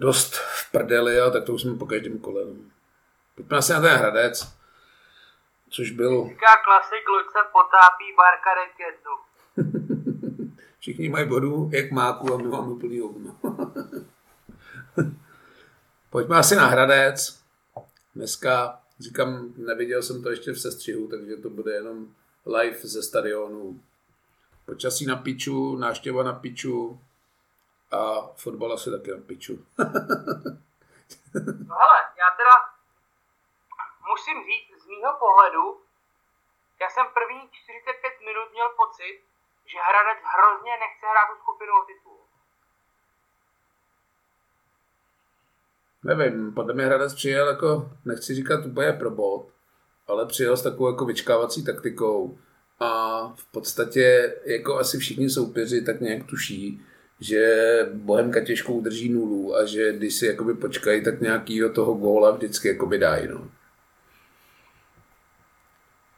dost 0.00 0.34
v 0.34 0.70
prdeli 0.72 1.20
a 1.20 1.30
tak 1.30 1.44
to 1.44 1.52
už 1.52 1.62
jsme 1.62 1.74
po 1.74 1.86
každém 1.86 2.18
kole. 2.18 2.44
No. 2.44 2.52
Pojďme 3.34 3.58
asi 3.58 3.72
na 3.72 3.80
ten 3.80 3.98
Hradec, 3.98 4.54
což 5.74 5.90
byl... 5.90 6.24
Říká 6.28 6.56
klasik, 6.64 7.04
se 7.32 7.38
potápí, 7.52 8.04
barka 8.16 8.50
jednu. 8.86 9.12
Všichni 10.78 11.08
mají 11.08 11.28
vodu, 11.28 11.70
jak 11.72 11.90
máku 11.90 12.34
a 12.34 12.36
my 12.36 12.48
máme 12.48 12.80
plný 12.80 13.00
hovno. 13.00 13.36
Pojďme 16.10 16.36
asi 16.36 16.56
na 16.56 16.66
Hradec. 16.66 17.44
Dneska, 18.14 18.80
říkám, 19.00 19.52
neviděl 19.56 20.02
jsem 20.02 20.22
to 20.22 20.30
ještě 20.30 20.52
v 20.52 20.60
sestřihu, 20.60 21.08
takže 21.08 21.36
to 21.36 21.50
bude 21.50 21.72
jenom 21.72 22.06
live 22.46 22.78
ze 22.82 23.02
stadionu. 23.02 23.80
Počasí 24.66 25.06
na 25.06 25.16
piču, 25.16 25.76
náštěva 25.76 26.22
na 26.22 26.32
piču 26.32 27.00
a 27.90 28.28
fotbal 28.36 28.72
asi 28.72 28.90
taky 28.90 29.10
na 29.10 29.16
piču. 29.26 29.66
no 29.78 31.74
hele, 31.80 31.98
já 32.18 32.30
teda 32.36 32.54
musím 34.10 34.34
říct 34.34 34.73
mýho 35.04 35.18
pohledu, 35.24 35.64
já 36.82 36.88
jsem 36.90 37.06
první 37.18 37.40
45 37.62 38.12
minut 38.28 38.48
měl 38.52 38.68
pocit, 38.82 39.16
že 39.70 39.78
Hradec 39.88 40.20
hrozně 40.34 40.72
nechce 40.84 41.04
hrát 41.12 41.26
tu 41.30 41.36
skupinu 41.42 41.72
o 41.80 41.84
titul. 41.88 42.20
Nevím, 46.10 46.54
podle 46.54 46.74
mě 46.74 46.84
Hradec 46.86 47.14
přijel 47.14 47.48
jako, 47.48 47.90
nechci 48.04 48.34
říkat 48.34 48.66
úplně 48.66 48.92
pro 48.92 49.10
bod, 49.10 49.42
ale 50.06 50.26
přijel 50.26 50.56
s 50.56 50.62
takovou 50.62 50.88
jako 50.88 51.04
vyčkávací 51.04 51.64
taktikou 51.64 52.38
a 52.80 52.88
v 53.34 53.46
podstatě 53.52 54.36
jako 54.44 54.78
asi 54.78 54.98
všichni 54.98 55.30
soupeři 55.30 55.84
tak 55.84 56.00
nějak 56.00 56.26
tuší, 56.26 56.86
že 57.20 57.42
Bohemka 57.92 58.44
těžko 58.44 58.72
udrží 58.72 59.08
nulu 59.12 59.56
a 59.56 59.64
že 59.66 59.92
když 59.92 60.14
si 60.14 60.26
jakoby 60.26 60.54
počkají, 60.54 61.04
tak 61.04 61.20
nějakýho 61.20 61.72
toho 61.72 61.94
góla 61.94 62.30
vždycky 62.30 62.68
jakoby 62.68 62.98
dají. 62.98 63.28
No. 63.28 63.50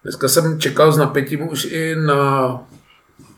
Dneska 0.06 0.28
jsem 0.28 0.60
čekal 0.60 0.92
s 0.92 0.96
napětím 0.96 1.48
už 1.48 1.64
i 1.64 1.96
na 1.96 2.60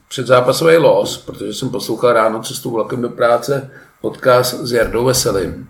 předzápasový 0.09 0.76
los, 0.76 1.18
protože 1.18 1.54
jsem 1.54 1.70
poslouchal 1.70 2.12
ráno 2.12 2.42
cestu 2.42 2.70
vlakem 2.70 3.02
do 3.02 3.09
práce 3.09 3.70
podcast 4.00 4.61
s 4.61 4.72
Jardou 4.72 5.04
Veselým 5.04 5.68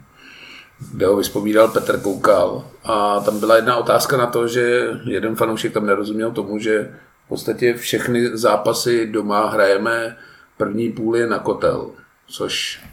kde 0.92 1.06
ho 1.06 1.16
vyspovídal 1.16 1.68
Petr 1.68 2.00
Koukal. 2.00 2.64
A 2.84 3.20
tam 3.20 3.40
byla 3.40 3.56
jedna 3.56 3.76
otázka 3.76 4.16
na 4.16 4.26
to, 4.26 4.48
že 4.48 4.90
jeden 5.04 5.36
fanoušek 5.36 5.72
tam 5.72 5.86
nerozuměl 5.86 6.30
tomu, 6.30 6.58
že 6.58 6.94
v 7.24 7.28
podstatě 7.28 7.74
všechny 7.74 8.36
zápasy 8.36 9.06
doma 9.06 9.48
hrajeme 9.48 10.16
první 10.56 10.92
půl 10.92 11.16
je 11.16 11.26
na 11.26 11.38
kotel, 11.38 11.90
což 12.28 12.84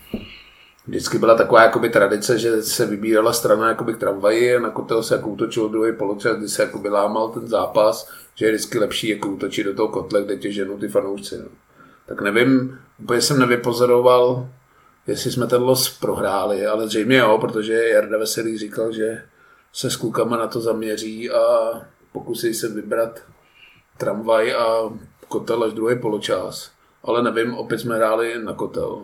vždycky 0.88 1.17
byla 1.17 1.36
taková 1.36 1.62
jakoby 1.63 1.89
tradice, 1.89 2.39
že 2.39 2.63
se 2.63 2.86
vybírala 2.86 3.34
strana 3.34 3.69
jakoby 3.69 3.93
k 3.93 3.98
tramvaji 3.98 4.56
a 4.56 4.60
na 4.60 4.69
kotel 4.69 5.04
se 5.04 5.15
jako 5.15 5.30
útočil 5.30 5.69
druhý 5.69 5.93
poločas, 5.93 6.38
kdy 6.38 6.50
se 6.50 6.63
jakoby 6.63 6.89
lámal 6.89 7.30
ten 7.30 7.48
zápas, 7.48 8.12
že 8.36 8.45
je 8.45 8.52
vždycky 8.52 8.80
lepší 8.80 9.10
jako 9.10 9.30
útočit 9.30 9.63
do 9.63 9.74
toho 9.74 9.88
kotle, 9.88 10.24
kde 10.24 10.38
tě 10.38 10.52
ženou 10.52 10.78
ty 10.78 10.88
fanoušci. 10.88 11.38
No. 11.38 11.48
Tak 12.06 12.21
nevím, 12.21 12.80
úplně 13.00 13.21
jsem 13.21 13.39
nevypozoroval 13.39 14.48
jestli 15.08 15.32
jsme 15.32 15.48
ten 15.48 15.62
los 15.62 16.00
prohráli, 16.00 16.65
ale 16.65 16.88
zřejmě 16.88 17.17
jo, 17.17 17.38
protože 17.41 17.74
Jarda 17.74 18.17
Veselý 18.17 18.58
říkal, 18.58 18.91
že 18.91 19.24
se 19.74 19.89
s 19.89 19.95
klukama 19.95 20.38
na 20.38 20.48
to 20.48 20.62
zaměří 20.62 21.30
a 21.30 21.41
pokusí 22.12 22.54
se 22.54 22.69
vybrat 22.69 23.19
tramvaj 23.98 24.54
a 24.54 24.89
kotel 25.28 25.63
až 25.63 25.74
druhý 25.74 26.00
poločas. 26.00 26.71
Ale 27.04 27.24
nevím, 27.24 27.54
opět 27.54 27.80
jsme 27.80 27.95
hráli 27.95 28.43
na 28.43 28.54
kotel. 28.54 29.02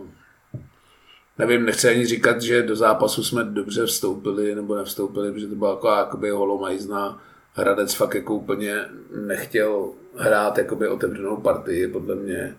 Nevím, 1.41 1.65
nechci 1.65 1.89
ani 1.89 2.05
říkat, 2.05 2.41
že 2.41 2.63
do 2.63 2.75
zápasu 2.75 3.23
jsme 3.23 3.43
dobře 3.43 3.85
vstoupili 3.85 4.55
nebo 4.55 4.75
nevstoupili, 4.75 5.31
protože 5.31 5.47
to 5.47 5.55
byla 5.55 5.71
jako 5.71 5.87
jakoby 5.87 6.29
holomajzná. 6.29 7.21
Hradec 7.53 7.93
fakt 7.93 8.15
jako 8.15 8.35
úplně 8.35 8.75
nechtěl 9.27 9.89
hrát 10.15 10.57
jakoby 10.57 10.87
otevřenou 10.87 11.37
partii, 11.37 11.87
podle 11.87 12.15
mě. 12.15 12.55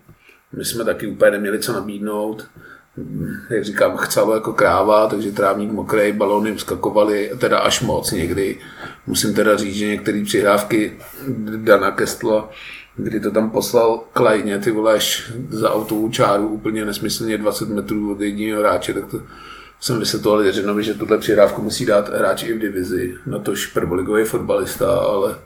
My 0.51 0.65
jsme 0.65 0.85
taky 0.85 1.07
úplně 1.07 1.31
neměli 1.31 1.59
co 1.59 1.73
nabídnout 1.73 2.47
jak 3.49 3.63
říkám, 3.63 3.97
chcelo 3.97 4.33
jako 4.33 4.53
kráva, 4.53 5.07
takže 5.07 5.31
trávník 5.31 5.71
mokrý, 5.71 6.11
balony 6.11 6.55
vskakovaly, 6.55 7.31
teda 7.39 7.59
až 7.59 7.81
moc 7.81 8.11
někdy. 8.11 8.59
Musím 9.07 9.33
teda 9.33 9.57
říct, 9.57 9.75
že 9.75 9.87
některé 9.87 10.23
přihrávky 10.23 10.97
Dana 11.55 11.91
Kestla, 11.91 12.49
kdy 12.95 13.19
to 13.19 13.31
tam 13.31 13.49
poslal 13.49 14.03
klajně, 14.13 14.59
ty 14.59 14.71
voláš 14.71 15.31
za 15.49 15.73
autovou 15.73 16.09
čáru 16.09 16.47
úplně 16.47 16.85
nesmyslně 16.85 17.37
20 17.37 17.69
metrů 17.69 18.11
od 18.11 18.21
jediného 18.21 18.59
hráče, 18.59 18.93
tak 18.93 19.05
to 19.05 19.21
jsem 19.79 19.99
vysvětloval 19.99 20.43
Jeřinovi, 20.43 20.83
že 20.83 20.93
tuhle 20.93 21.17
přihrávku 21.17 21.61
musí 21.61 21.85
dát 21.85 22.09
hráč 22.09 22.43
i 22.43 22.53
v 22.53 22.59
divizi, 22.59 23.15
na 23.25 23.39
tož 23.39 23.67
prvoligový 23.67 24.23
fotbalista, 24.23 24.91
ale 24.91 25.39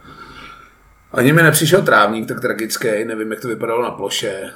ani 1.11 1.33
mi 1.33 1.43
nepřišel 1.43 1.81
trávník 1.81 2.27
tak 2.27 2.41
tragický, 2.41 3.05
nevím, 3.05 3.31
jak 3.31 3.41
to 3.41 3.47
vypadalo 3.47 3.83
na 3.83 3.91
ploše, 3.91 4.51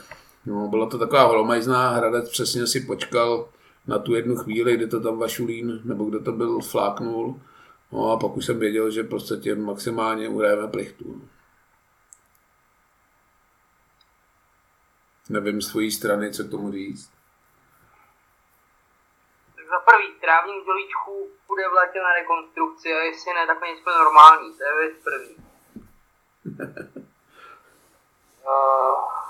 No, 0.45 0.67
byla 0.67 0.85
to 0.85 0.97
taková 0.97 1.23
holomajzná, 1.23 1.89
Hradec 1.89 2.29
přesně 2.29 2.67
si 2.67 2.79
počkal 2.79 3.47
na 3.87 3.99
tu 3.99 4.15
jednu 4.15 4.35
chvíli, 4.35 4.77
kdy 4.77 4.87
to 4.87 4.99
tam 4.99 5.17
Vašulín, 5.17 5.81
nebo 5.83 6.05
kdo 6.05 6.19
to 6.19 6.31
byl, 6.31 6.59
fláknul. 6.59 7.39
No 7.91 8.11
a 8.11 8.17
pak 8.17 8.37
už 8.37 8.45
jsem 8.45 8.59
věděl, 8.59 8.91
že 8.91 9.03
prostě 9.03 9.55
maximálně 9.55 10.29
uhrajeme 10.29 10.67
plichtu. 10.67 11.21
Nevím 15.29 15.61
z 15.61 15.71
tvojí 15.71 15.91
strany, 15.91 16.33
co 16.33 16.43
k 16.43 16.51
tomu 16.51 16.71
říct. 16.71 17.11
Tak 19.55 19.65
za 19.65 19.79
prvý, 19.79 20.19
trávník 20.21 20.65
dělíčků 20.65 21.31
bude 21.47 21.69
v 21.69 21.73
létě 21.73 21.99
na 21.99 22.13
rekonstrukci 22.13 22.93
a 22.93 22.97
jestli 22.97 23.33
ne, 23.33 23.47
tak 23.47 23.61
není 23.61 23.81
normální, 23.85 24.57
to 24.57 24.63
je 24.63 24.77
věc 24.77 25.03
první. 25.03 25.35
Uh, 28.43 29.13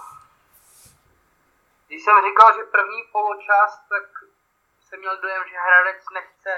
když 1.88 2.04
jsem 2.04 2.16
říkal, 2.30 2.58
že 2.58 2.64
první 2.64 3.04
poločas, 3.12 3.80
tak 3.90 4.04
jsem 4.82 5.00
měl 5.00 5.22
dojem, 5.22 5.44
že 5.50 5.56
Hradec 5.58 6.04
nechce 6.14 6.52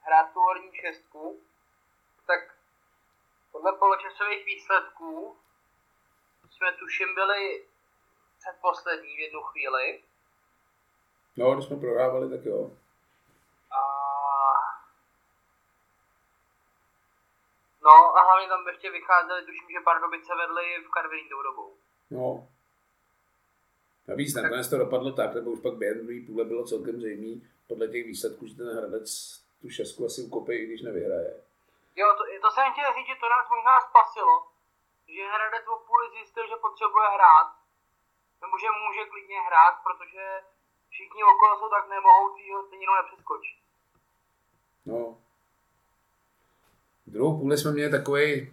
hrát 0.00 0.32
tu 0.32 0.40
horní 0.40 0.70
šestku, 0.74 1.40
tak 2.26 2.40
podle 3.52 3.72
poločasových 3.72 4.44
výsledků 4.46 5.38
jsme 6.50 6.72
tuším 6.72 7.14
byli 7.14 7.66
předposlední 8.48 9.16
v 9.16 9.20
jednu 9.20 9.42
chvíli. 9.42 10.02
No, 11.36 11.54
když 11.54 11.64
jsme 11.66 11.76
prohrávali, 11.76 12.30
tak 12.30 12.44
jo. 12.44 12.70
A... 13.78 13.80
No 17.82 18.16
a 18.16 18.22
hlavně 18.22 18.48
tam 18.48 18.68
ještě 18.68 18.90
vycházeli, 18.90 19.46
tuším, 19.46 19.68
že 19.70 19.84
Pardubice 19.84 20.32
vedli 20.34 20.84
v 20.86 20.90
Karviní 20.90 21.28
tou 21.28 21.42
dobou. 21.42 21.76
No. 22.10 22.48
Navíc 24.08 24.34
nakonec 24.34 24.70
to 24.70 24.78
dopadlo 24.78 25.12
tak, 25.12 25.34
nebo 25.34 25.50
už 25.50 25.60
pak 25.60 25.74
během 25.74 25.98
druhé 26.06 26.20
půle 26.26 26.44
bylo 26.44 26.64
celkem 26.64 27.00
zřejmé 27.00 27.46
podle 27.68 27.88
těch 27.88 28.06
výsledků, 28.06 28.46
že 28.46 28.54
ten 28.56 28.76
Hradec 28.78 29.08
tu 29.60 29.70
šestku 29.70 30.04
asi 30.06 30.20
ukopí, 30.22 30.52
i 30.52 30.66
když 30.66 30.82
nevyhraje. 30.82 31.42
Jo, 31.96 32.06
to, 32.18 32.22
to 32.44 32.50
jsem 32.50 32.72
chtěl 32.72 32.90
říct, 32.96 33.10
že 33.10 33.20
to 33.20 33.28
nás 33.28 33.46
možná 33.54 33.74
spasilo, 33.88 34.34
že 35.14 35.32
Hradec 35.34 35.64
o 35.68 35.76
půli 35.86 36.06
zjistil, 36.10 36.44
že 36.48 36.56
potřebuje 36.66 37.08
hrát, 37.16 37.57
nebo 38.42 38.54
že 38.62 38.68
může 38.82 39.10
klidně 39.12 39.38
hrát, 39.46 39.74
protože 39.86 40.24
všichni 40.92 41.20
okolo 41.32 41.52
jsou 41.54 41.68
tak 41.76 41.84
nemohoucí, 41.94 42.42
ho 42.52 42.60
stejně 42.66 42.86
nepřeskočí. 42.98 43.54
No. 44.86 45.00
Druhou 47.06 47.38
půli 47.40 47.58
jsme 47.58 47.72
měli 47.72 47.90
takový 47.90 48.52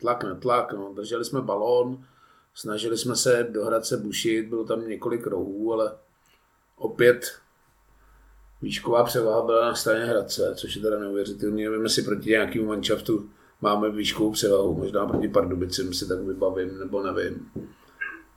tlak 0.00 0.24
na 0.24 0.34
tlak, 0.34 0.72
no. 0.72 0.92
drželi 0.92 1.24
jsme 1.24 1.40
balón, 1.40 2.06
snažili 2.54 2.98
jsme 2.98 3.16
se 3.16 3.44
dohrad 3.44 3.84
se 3.84 3.96
bušit, 3.96 4.48
bylo 4.48 4.64
tam 4.64 4.88
několik 4.88 5.26
rohů, 5.26 5.72
ale 5.72 5.98
opět 6.76 7.42
výšková 8.62 9.04
převaha 9.04 9.42
byla 9.42 9.64
na 9.64 9.74
straně 9.74 10.04
Hradce, 10.04 10.54
což 10.56 10.76
je 10.76 10.82
teda 10.82 10.98
neuvěřitelné. 10.98 11.62
Nevím, 11.62 11.82
jestli 11.82 12.02
proti 12.02 12.30
nějakému 12.30 12.66
manšaftu 12.66 13.30
máme 13.60 13.90
výškovou 13.90 14.32
převahu, 14.32 14.74
možná 14.74 15.06
proti 15.06 15.28
Pardubicím 15.28 15.94
si 15.94 16.08
tak 16.08 16.18
vybavím, 16.18 16.78
nebo 16.78 17.02
nevím. 17.02 17.50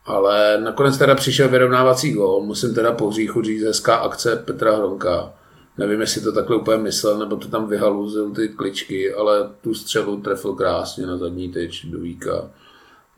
Ale 0.05 0.61
nakonec 0.61 0.97
teda 0.97 1.15
přišel 1.15 1.49
vyrovnávací 1.49 2.13
gól, 2.13 2.41
musím 2.41 2.75
teda 2.75 2.91
po 2.91 3.09
hříchu 3.09 3.41
říct 3.41 3.63
hezká 3.63 3.95
akce 3.95 4.35
Petra 4.35 4.75
Hronka. 4.75 5.33
Nevím, 5.77 6.01
jestli 6.01 6.21
to 6.21 6.31
takhle 6.31 6.55
úplně 6.55 6.77
myslel, 6.77 7.17
nebo 7.17 7.35
to 7.35 7.47
tam 7.47 7.67
vyhaluzil 7.67 8.31
ty 8.31 8.49
kličky, 8.49 9.13
ale 9.13 9.49
tu 9.61 9.73
střelu 9.73 10.21
trefil 10.21 10.55
krásně 10.55 11.05
na 11.05 11.17
zadní 11.17 11.53
tyč 11.53 11.85
do 11.85 11.99
víka. 11.99 12.49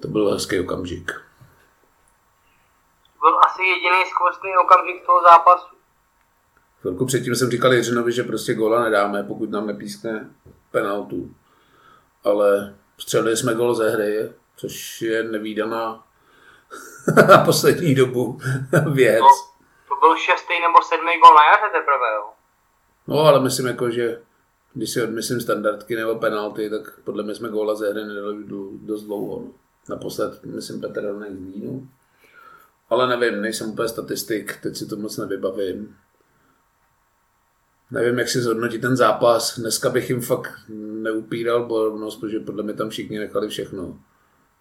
To 0.01 0.07
byl 0.07 0.31
hezký 0.31 0.59
okamžik. 0.59 1.11
Byl 3.19 3.39
asi 3.45 3.61
jediný 3.61 4.05
skvostný 4.09 4.49
okamžik 4.63 5.05
toho 5.05 5.21
zápasu. 5.21 5.75
Chvilku 6.81 7.05
předtím 7.05 7.35
jsem 7.35 7.49
říkal 7.49 7.73
Jiřinovi, 7.73 8.11
že 8.11 8.23
prostě 8.23 8.53
góla 8.53 8.83
nedáme, 8.83 9.23
pokud 9.23 9.49
nám 9.49 9.67
nepískne 9.67 10.29
penaltu. 10.71 11.31
Ale 12.23 12.75
střelili 12.97 13.37
jsme 13.37 13.55
gól 13.55 13.75
ze 13.75 13.89
hry, 13.89 14.31
což 14.55 15.01
je 15.01 15.23
nevýdaná 15.23 16.06
na 17.27 17.37
poslední 17.45 17.95
dobu 17.95 18.39
věc. 18.93 19.21
No, 19.21 19.27
to 19.89 19.95
byl 19.99 20.15
šestý 20.17 20.53
nebo 20.61 20.77
sedmý 20.89 21.19
gol 21.19 21.35
na 21.35 21.45
jaře 21.45 21.71
teprve, 21.73 22.07
jo? 22.15 22.23
No, 23.07 23.19
ale 23.19 23.39
myslím 23.39 23.67
jako, 23.67 23.89
že 23.89 24.21
když 24.73 24.89
si 24.89 25.03
odmyslím 25.03 25.41
standardky 25.41 25.95
nebo 25.95 26.15
penalty, 26.15 26.69
tak 26.69 26.99
podle 27.03 27.23
mě 27.23 27.35
jsme 27.35 27.49
góla 27.49 27.75
ze 27.75 27.89
hry 27.89 28.05
nedali 28.05 28.43
dost 28.81 29.03
dlouho. 29.03 29.39
No. 29.39 29.51
Naposled, 29.89 30.43
myslím, 30.43 30.81
Petr 30.81 31.07
Ronek 31.07 31.31
z 31.31 31.53
Línu. 31.53 31.87
Ale 32.89 33.17
nevím, 33.17 33.41
nejsem 33.41 33.69
úplně 33.69 33.89
statistik, 33.89 34.57
teď 34.63 34.77
si 34.77 34.85
to 34.85 34.95
moc 34.95 35.17
nevybavím. 35.17 35.97
Nevím, 37.91 38.19
jak 38.19 38.29
si 38.29 38.41
zhodnotit 38.41 38.79
ten 38.79 38.97
zápas. 38.97 39.59
Dneska 39.59 39.89
bych 39.89 40.09
jim 40.09 40.21
fakt 40.21 40.51
neupíral 40.69 41.65
bojovnost, 41.65 42.19
protože 42.19 42.39
podle 42.39 42.63
mě 42.63 42.73
tam 42.73 42.89
všichni 42.89 43.19
nechali 43.19 43.49
všechno. 43.49 43.99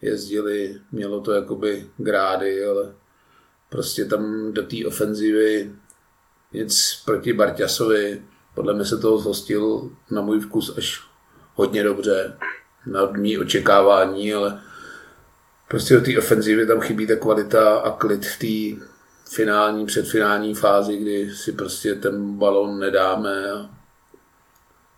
Jezdili, 0.00 0.80
mělo 0.92 1.20
to 1.20 1.32
jakoby 1.32 1.86
grády, 1.96 2.66
ale 2.66 2.94
prostě 3.68 4.04
tam 4.04 4.52
do 4.52 4.62
té 4.62 4.76
ofenzivy 4.86 5.72
nic 6.52 7.02
proti 7.04 7.32
Barťasovi. 7.32 8.22
Podle 8.54 8.74
mě 8.74 8.84
se 8.84 8.98
toho 8.98 9.18
zhostil 9.18 9.90
na 10.10 10.22
můj 10.22 10.40
vkus 10.40 10.76
až 10.78 11.02
hodně 11.54 11.82
dobře, 11.82 12.36
na 12.86 13.06
mý 13.06 13.38
očekávání, 13.38 14.34
ale 14.34 14.62
prostě 15.68 15.94
do 15.94 16.00
té 16.00 16.18
ofenzivy 16.18 16.66
tam 16.66 16.80
chybí 16.80 17.06
ta 17.06 17.16
kvalita 17.16 17.78
a 17.78 17.90
klid 17.90 18.26
v 18.26 18.38
té 18.38 18.86
finální, 19.30 19.86
předfinální 19.86 20.54
fázi, 20.54 20.96
kdy 20.96 21.30
si 21.34 21.52
prostě 21.52 21.94
ten 21.94 22.38
balon 22.38 22.78
nedáme 22.78 23.50
a 23.50 23.70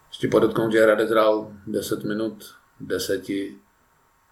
ještě 0.08 0.28
podotknout, 0.28 0.72
že 0.72 0.82
Hradec 0.82 1.10
hrál 1.10 1.52
10 1.66 2.04
minut, 2.04 2.54
deseti, 2.80 3.58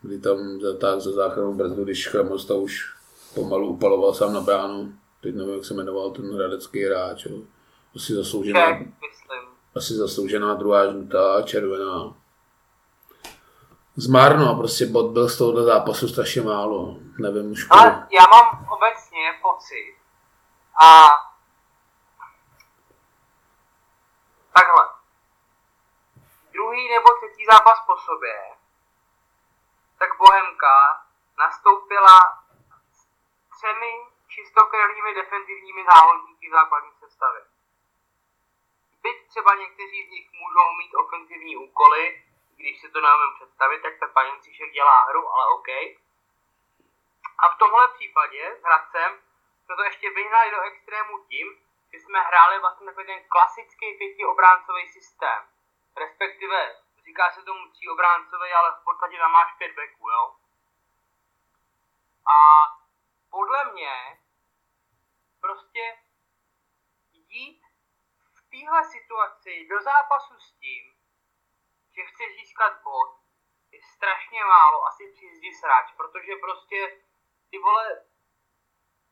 kdy 0.06 0.18
tam 0.18 0.60
zatáhl 0.60 1.00
za 1.00 1.12
záchranu 1.12 1.54
brzdu, 1.54 1.84
když 1.84 2.08
Chramosta 2.08 2.54
už 2.54 2.94
pomalu 3.34 3.68
upaloval 3.68 4.14
sám 4.14 4.32
na 4.32 4.40
bránu. 4.40 4.92
Teď 5.20 5.34
nevím, 5.34 5.54
jak 5.54 5.64
se 5.64 5.74
jmenoval 5.74 6.10
ten 6.10 6.34
hradecký 6.34 6.84
hráč. 6.84 7.26
Jo. 7.26 7.38
Asi 7.96 8.14
zasloužená, 8.14 8.78
asi 9.76 9.94
zasloužená 9.94 10.54
druhá 10.54 10.90
žlutá, 10.90 11.42
červená. 11.42 12.14
Zmárno, 13.96 14.56
prostě 14.56 14.86
bod 14.86 15.10
byl 15.10 15.28
z 15.28 15.38
tohoto 15.38 15.62
zápasu 15.62 16.08
strašně 16.08 16.42
málo. 16.42 16.96
Nevím 17.18 17.52
už. 17.52 17.66
Ale 17.70 18.06
já 18.18 18.26
mám 18.30 18.68
obecně 18.70 19.24
pocit 19.42 19.96
a 20.82 21.06
takhle. 24.54 24.84
Druhý 26.52 26.88
nebo 26.94 27.08
třetí 27.18 27.44
zápas 27.52 27.78
po 27.86 27.94
sobě, 28.06 28.34
tak 29.98 30.16
Bohemka 30.16 31.06
nastoupila 31.38 32.44
s 32.92 33.06
třemi 33.56 33.92
čistokrevnými 34.28 35.14
defenzivními 35.14 35.84
závodníky 35.84 36.50
základní 36.50 36.92
sestavy. 36.92 37.40
Byť 39.02 39.28
třeba 39.28 39.54
někteří 39.54 40.06
z 40.06 40.10
nich 40.10 40.32
můžou 40.32 40.72
mít 40.78 40.94
ofenzivní 40.94 41.56
úkoly, 41.56 42.22
když 42.56 42.80
si 42.80 42.88
to 42.90 43.00
neumím 43.00 43.34
představit, 43.34 43.82
tak 43.82 43.98
ten 43.98 44.10
paní 44.12 44.40
Cíšek 44.40 44.72
dělá 44.72 45.02
hru, 45.02 45.28
ale 45.28 45.54
OK. 45.54 45.68
A 47.38 47.48
v 47.54 47.58
tomhle 47.58 47.88
případě 47.88 48.56
s 48.60 48.62
Hradcem 48.62 49.20
jsme 49.64 49.76
to 49.76 49.82
ještě 49.82 50.10
vyhnali 50.10 50.50
do 50.50 50.60
extrému 50.60 51.24
tím, 51.28 51.46
že 51.92 51.98
jsme 51.98 52.20
hráli 52.20 52.60
vlastně 52.60 52.86
takový 52.86 53.06
ten 53.06 53.24
klasický 53.28 53.94
pětiobráncový 53.98 54.88
systém. 54.88 55.42
Respektive, 55.96 56.76
říká 57.06 57.32
se 57.32 57.42
tomu 57.42 57.70
tříobráncový, 57.70 58.52
ale 58.52 58.70
v 58.80 58.84
podstatě 58.84 59.18
tam 59.18 59.32
máš 59.32 59.52
pět 59.58 59.72
backů, 59.76 60.10
jo. 60.10 60.36
A 62.36 62.38
podle 63.30 63.72
mě 63.72 64.18
prostě 65.40 65.98
jít 67.12 67.62
v 68.34 68.50
téhle 68.50 68.84
situaci 68.84 69.66
do 69.70 69.82
zápasu 69.82 70.40
s 70.40 70.52
tím, 70.52 70.84
že 71.94 72.02
chce 72.04 72.24
získat 72.38 72.82
bod, 72.82 73.20
je 73.72 73.80
strašně 73.82 74.44
málo 74.44 74.86
asi 74.86 75.12
při 75.12 75.36
zdi 75.36 75.54
sráč, 75.54 75.92
protože 75.96 76.32
prostě 76.36 77.02
ty 77.50 77.58
vole, 77.58 78.04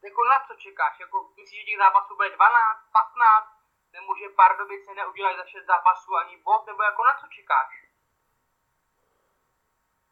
jako 0.03 0.25
na 0.25 0.47
co 0.47 0.55
čekáš, 0.57 1.01
jako 1.01 1.33
myslíš, 1.37 1.61
že 1.61 1.67
těch 1.67 1.79
zápasů 1.79 2.17
bude 2.17 2.31
12, 2.31 2.93
15, 2.93 3.49
nemůže 3.93 4.29
Pardubice 4.29 4.95
neudělat 4.95 5.37
za 5.37 5.47
6 5.47 5.67
zápasů 5.67 6.17
ani 6.17 6.37
bod, 6.37 6.67
nebo 6.67 6.83
jako 6.83 7.05
na 7.05 7.15
co 7.21 7.27
čekáš? 7.29 7.84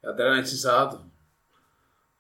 Já 0.05 0.13
teda 0.13 0.35
nechci 0.35 0.57
sát 0.57 1.01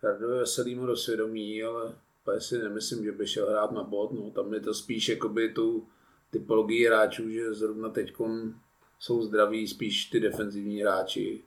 Jardovi 0.02 0.38
Veselýmu 0.38 0.86
do 0.86 0.96
svědomí, 0.96 1.62
ale 1.62 1.94
si 2.38 2.58
nemyslím, 2.58 3.04
že 3.04 3.12
by 3.12 3.26
šel 3.26 3.50
hrát 3.50 3.72
na 3.72 3.82
bod, 3.82 4.12
no 4.12 4.30
tam 4.30 4.54
je 4.54 4.60
to 4.60 4.74
spíš 4.74 5.08
jakoby 5.08 5.48
tu 5.48 5.86
typologii 6.30 6.86
hráčů, 6.86 7.30
že 7.30 7.54
zrovna 7.54 7.88
teďkon 7.88 8.54
jsou 8.98 9.22
zdraví 9.22 9.68
spíš 9.68 10.04
ty 10.04 10.20
defenzivní 10.20 10.82
hráči. 10.82 11.44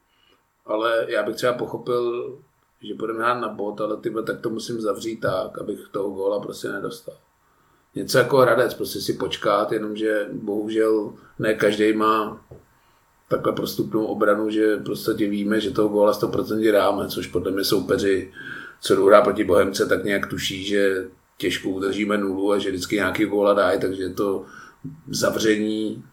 Ale 0.65 1.06
já 1.10 1.24
bych 1.24 1.36
třeba 1.36 1.54
pochopil, 1.54 2.38
že 2.82 2.93
budeme 2.93 3.19
hrát 3.19 3.39
na 3.39 3.50
bod, 3.50 3.82
ale 3.82 3.98
tyhle 3.98 4.24
tak 4.24 4.41
to 4.41 4.50
musím 4.50 4.82
zavřít 4.82 5.17
tak, 5.17 5.58
abych 5.58 5.88
toho 5.91 6.10
góla 6.10 6.39
prostě 6.39 6.67
nedostal. 6.67 7.17
Něco 7.95 8.17
jako 8.17 8.38
Hradec, 8.38 8.74
prostě 8.74 9.00
si 9.00 9.13
počkat, 9.13 9.71
jenomže 9.71 10.30
bohužel 10.34 11.13
ne 11.39 11.54
každý 11.54 11.93
má 11.93 12.45
takhle 13.29 13.53
prostupnou 13.53 14.05
obranu, 14.05 14.49
že 14.49 14.77
prostě 14.77 15.27
víme, 15.27 15.61
že 15.61 15.71
toho 15.71 15.89
góla 15.89 16.13
100% 16.13 16.71
dáme, 16.71 17.07
což 17.07 17.27
podle 17.27 17.51
mě 17.51 17.63
soupeři, 17.63 18.31
co 18.81 18.95
jdou 18.95 19.11
proti 19.23 19.43
Bohemce, 19.43 19.85
tak 19.85 20.03
nějak 20.03 20.27
tuší, 20.27 20.63
že 20.63 21.05
těžko 21.38 21.69
udržíme 21.69 22.17
nulu 22.17 22.51
a 22.51 22.57
že 22.57 22.69
vždycky 22.69 22.95
nějaký 22.95 23.25
góla 23.25 23.53
dají, 23.53 23.79
takže 23.79 24.09
to 24.09 24.45
zavření 25.07 26.03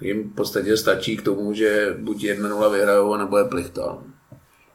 jim 0.00 0.30
v 0.30 0.34
podstatě 0.34 0.76
stačí 0.76 1.16
k 1.16 1.22
tomu, 1.22 1.52
že 1.52 1.96
buď 2.00 2.24
1-0 2.24 2.72
vyhrajou, 2.72 3.16
nebo 3.16 3.38
je 3.38 3.44
plichta. 3.44 3.98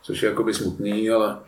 Což 0.01 0.23
je 0.23 0.29
jakoby 0.29 0.53
smutný, 0.53 1.09
ale 1.09 1.39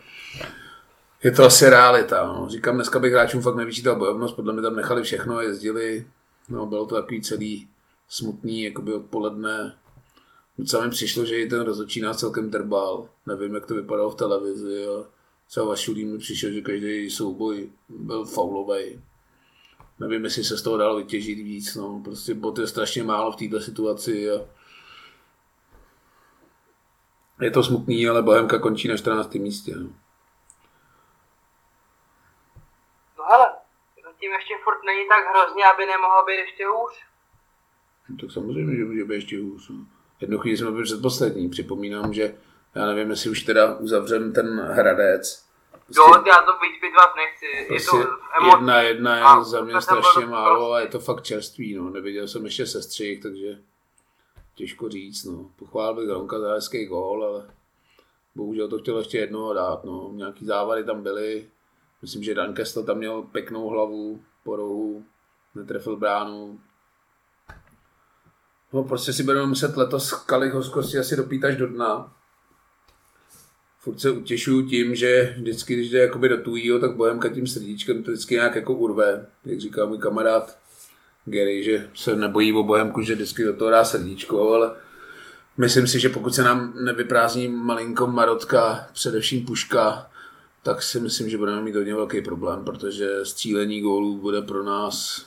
je 1.23 1.31
to 1.31 1.43
asi 1.43 1.69
realita. 1.69 2.27
No. 2.27 2.49
Říkám, 2.49 2.75
dneska 2.75 2.99
bych 2.99 3.13
hráčům 3.13 3.41
fakt 3.41 3.55
nevyčítal 3.55 3.95
bojovnost, 3.95 4.35
podle 4.35 4.53
mě 4.53 4.61
tam 4.61 4.75
nechali 4.75 5.03
všechno, 5.03 5.41
jezdili, 5.41 6.05
no, 6.49 6.65
bylo 6.65 6.85
to 6.85 6.95
takový 6.95 7.21
celý 7.21 7.67
smutný, 8.09 8.63
jakoby 8.63 8.93
odpoledne. 8.93 9.73
Docela 10.61 10.85
mi 10.85 10.89
přišlo, 10.89 11.25
že 11.25 11.35
i 11.35 11.49
ten 11.49 11.61
rozhodčí 11.61 12.01
nás 12.01 12.17
celkem 12.17 12.49
drbal. 12.49 13.09
Nevím, 13.25 13.55
jak 13.55 13.65
to 13.65 13.73
vypadalo 13.73 14.09
v 14.09 14.15
televizi. 14.15 14.85
A 14.85 15.05
třeba 15.47 15.65
Vašulín 15.65 16.11
mi 16.11 16.17
přišel, 16.17 16.51
že 16.51 16.61
každý 16.61 17.09
souboj 17.09 17.69
byl 17.89 18.25
faulový. 18.25 19.01
Nevím, 19.99 20.23
jestli 20.23 20.43
se 20.43 20.57
z 20.57 20.61
toho 20.61 20.77
dalo 20.77 20.97
vytěžit 20.97 21.37
víc. 21.37 21.75
No. 21.75 22.01
Prostě 22.03 22.33
bot 22.33 22.57
je 22.57 22.67
strašně 22.67 23.03
málo 23.03 23.31
v 23.31 23.35
této 23.35 23.59
situaci. 23.59 24.31
A 24.31 24.47
je 27.41 27.51
to 27.51 27.63
smutný, 27.63 28.07
ale 28.07 28.21
Bohemka 28.21 28.59
končí 28.59 28.87
na 28.87 28.97
14. 28.97 29.33
místě. 29.33 29.75
No. 29.75 29.89
No 33.17 33.23
hele, 33.23 33.47
zatím 34.03 34.31
ještě 34.31 34.53
furt 34.63 34.83
není 34.85 35.07
tak 35.07 35.23
hrozně, 35.29 35.63
aby 35.65 35.85
nemohlo 35.85 36.25
být 36.25 36.37
ještě 36.37 36.65
hůř. 36.65 36.93
No, 38.09 38.17
tak 38.21 38.31
samozřejmě, 38.31 38.75
že 38.75 38.85
může 38.85 39.03
být 39.03 39.15
ještě 39.15 39.41
hůř. 39.41 39.69
No. 39.69 40.00
Jednu 40.21 40.37
chvíli 40.37 40.57
jsme 40.57 40.71
byli 40.71 40.83
předposlední. 40.83 41.49
Připomínám, 41.49 42.13
že 42.13 42.35
já 42.75 42.85
nevím, 42.85 43.09
jestli 43.09 43.29
už 43.29 43.43
teda 43.43 43.75
uzavřem 43.75 44.33
ten 44.33 44.59
Hradec. 44.59 45.45
Prostě, 45.85 46.01
jo, 46.01 46.23
já 46.27 46.41
to 46.41 46.51
bitvat 46.81 47.15
nechci. 47.15 47.67
Prostě 47.67 47.97
je 47.97 48.03
to 48.03 48.09
emo... 48.41 48.55
jedna 48.55 48.81
jedna 48.81 49.17
je 49.17 49.23
a 49.23 49.43
za 49.43 49.61
mě 49.61 49.81
strašně 49.81 50.25
málo 50.25 50.73
a 50.73 50.79
je 50.79 50.87
to 50.87 50.99
fakt 50.99 51.23
čerstvý. 51.23 51.75
No. 51.75 51.89
Neviděl 51.89 52.27
jsem 52.27 52.45
ještě 52.45 52.65
sestřih, 52.65 53.21
takže 53.21 53.59
těžko 54.55 54.89
říct. 54.89 55.23
No. 55.23 55.49
Pochvál 55.55 55.95
bych 55.95 56.09
Ronka 56.09 56.39
za 56.39 56.53
hezký 56.53 56.85
gól, 56.85 57.25
ale 57.25 57.49
bohužel 58.35 58.67
to 58.67 58.77
chtěl 58.77 58.97
ještě 58.97 59.17
jednoho 59.17 59.53
dát. 59.53 59.83
No. 59.83 60.11
Nějaký 60.13 60.45
závady 60.45 60.83
tam 60.83 61.03
byly. 61.03 61.49
Myslím, 62.01 62.23
že 62.23 62.35
Dan 62.35 62.53
Kessel 62.53 62.83
tam 62.83 62.97
měl 62.97 63.21
pěknou 63.21 63.69
hlavu 63.69 64.21
po 64.43 64.55
rohu, 64.55 65.05
netrefil 65.55 65.97
bránu. 65.97 66.59
No 68.73 68.83
prostě 68.83 69.13
si 69.13 69.23
budeme 69.23 69.45
muset 69.45 69.77
letos 69.77 70.13
kalich 70.13 70.53
hoskosti 70.53 70.97
asi 70.97 71.15
dopít 71.15 71.45
až 71.45 71.55
do 71.55 71.67
dna. 71.67 72.13
Furt 73.79 73.99
se 73.99 74.11
utěšuju 74.11 74.67
tím, 74.67 74.95
že 74.95 75.35
vždycky, 75.37 75.73
když 75.73 75.89
jde 75.89 75.99
jakoby 75.99 76.29
do 76.29 76.37
tujího, 76.37 76.79
tak 76.79 76.95
Bohemka 76.95 77.29
tím 77.29 77.47
srdíčkem 77.47 78.03
to 78.03 78.11
vždycky 78.11 78.35
nějak 78.35 78.55
jako 78.55 78.73
urve. 78.73 79.27
Jak 79.45 79.59
říká 79.59 79.85
můj 79.85 79.97
kamarád 79.97 80.57
Gary, 81.25 81.63
že 81.63 81.89
se 81.95 82.15
nebojí 82.15 82.53
o 82.53 82.63
Bohemku, 82.63 83.01
že 83.01 83.15
vždycky 83.15 83.43
do 83.43 83.53
toho 83.53 83.71
dá 83.71 83.83
srdíčko, 83.83 84.53
ale 84.53 84.75
myslím 85.57 85.87
si, 85.87 85.99
že 85.99 86.09
pokud 86.09 86.35
se 86.35 86.43
nám 86.43 86.73
nevyprázdní 86.85 87.47
malinko 87.47 88.07
Marotka, 88.07 88.87
především 88.93 89.45
Puška, 89.45 90.11
tak 90.63 90.83
si 90.83 90.99
myslím, 90.99 91.29
že 91.29 91.37
budeme 91.37 91.61
mít 91.61 91.75
hodně 91.75 91.95
velký 91.95 92.21
problém, 92.21 92.65
protože 92.65 93.25
střílení 93.25 93.81
gólů 93.81 94.17
bude 94.17 94.41
pro 94.41 94.63
nás 94.63 95.25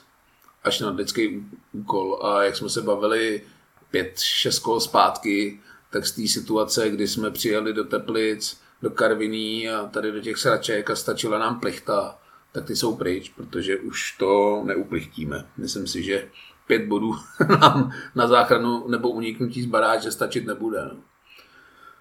až 0.65 0.81
na 0.81 0.91
lidský 0.91 1.47
úkol. 1.73 2.21
A 2.23 2.43
jak 2.43 2.57
jsme 2.57 2.69
se 2.69 2.83
bavili 2.83 3.43
pět, 3.91 4.19
šest 4.19 4.59
kol 4.59 4.81
zpátky, 4.81 5.61
tak 5.91 6.07
z 6.07 6.13
té 6.13 6.29
situace, 6.29 6.91
kdy 6.91 7.09
jsme 7.09 7.31
přijeli 7.31 7.73
do 7.73 7.85
Teplic, 7.85 8.61
do 8.83 8.91
Karviní 8.91 9.71
a 9.71 9.87
tady 9.87 10.13
do 10.13 10.21
těch 10.21 10.37
sraček 10.37 10.91
a 10.91 10.97
stačila 10.97 11.39
nám 11.39 11.61
plichta, 11.61 12.19
tak 12.53 12.65
ty 12.65 12.77
jsou 12.77 12.97
pryč, 12.97 13.29
protože 13.29 13.79
už 13.79 14.13
to 14.19 14.63
neuplichtíme. 14.65 15.47
Myslím 15.57 15.87
si, 15.87 16.03
že 16.03 16.29
pět 16.67 16.83
bodů 16.87 17.15
nám 17.61 17.93
na 18.15 18.27
záchranu 18.27 18.89
nebo 18.89 19.11
uniknutí 19.11 19.63
z 19.63 19.67
baráže 19.67 20.11
stačit 20.11 20.47
nebude. 20.47 20.79
No. 20.83 21.01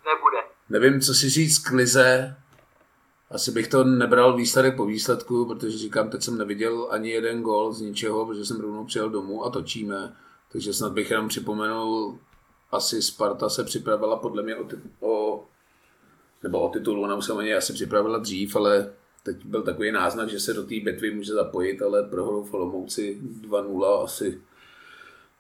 Nebude. 0.06 0.38
Nevím, 0.70 1.02
co 1.02 1.14
si 1.14 1.30
říct 1.30 1.60
k 1.60 1.72
Lize. 1.72 2.36
Asi 3.34 3.52
bych 3.52 3.68
to 3.68 3.84
nebral 3.84 4.36
výsledek 4.36 4.76
po 4.76 4.86
výsledku, 4.86 5.46
protože 5.46 5.78
říkám, 5.78 6.10
teď 6.10 6.24
jsem 6.24 6.38
neviděl 6.38 6.88
ani 6.92 7.10
jeden 7.10 7.42
gol 7.42 7.74
z 7.74 7.82
ničeho, 7.82 8.26
protože 8.26 8.46
jsem 8.46 8.62
rovnou 8.62 8.86
přijel 8.86 9.10
domů 9.10 9.46
a 9.46 9.50
točíme. 9.50 10.16
Takže 10.52 10.74
snad 10.74 10.92
bych 10.92 11.12
jenom 11.12 11.28
připomenul, 11.28 12.18
asi 12.72 13.02
Sparta 13.02 13.50
se 13.50 13.64
připravila 13.64 14.16
podle 14.16 14.44
mě 14.44 14.56
o, 14.56 14.66
o 15.00 15.44
nebo 16.44 16.60
o 16.60 16.70
titul, 16.70 17.04
ona 17.04 17.16
už 17.16 17.26
se 17.26 17.34
ani 17.34 17.56
asi 17.56 17.74
připravila 17.74 18.18
dřív, 18.18 18.56
ale 18.56 18.94
teď 19.24 19.46
byl 19.46 19.64
takový 19.64 19.92
náznak, 19.92 20.30
že 20.30 20.40
se 20.40 20.54
do 20.54 20.62
té 20.62 20.76
bitvy 20.84 21.16
může 21.16 21.34
zapojit, 21.34 21.82
ale 21.82 22.04
prohrou 22.04 22.44
v 22.44 22.54
Olomouci 22.54 23.22
2-0 23.42 24.04
asi 24.04 24.42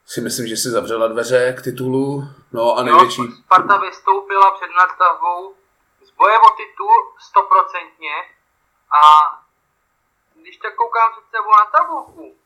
si 0.06 0.21
myslím, 0.21 0.47
že 0.47 0.58
si 0.58 0.69
zavřela 0.69 1.08
dveře 1.08 1.56
k 1.58 1.62
titulu. 1.62 2.23
No 2.53 2.77
a 2.77 2.84
největší... 2.84 3.21
No, 3.21 3.27
Sparta 3.45 3.77
vystoupila 3.77 4.51
před 4.51 4.69
nadstavbou 4.79 5.62
boje 6.23 6.39
o 6.39 6.49
titul 6.59 6.95
stoprocentně 7.19 8.15
a 9.01 9.03
když 10.36 10.57
tak 10.57 10.75
koukám 10.75 11.12
před 11.12 11.25
sebou 11.31 11.51
na 11.62 11.65
tabulku, 11.65 12.38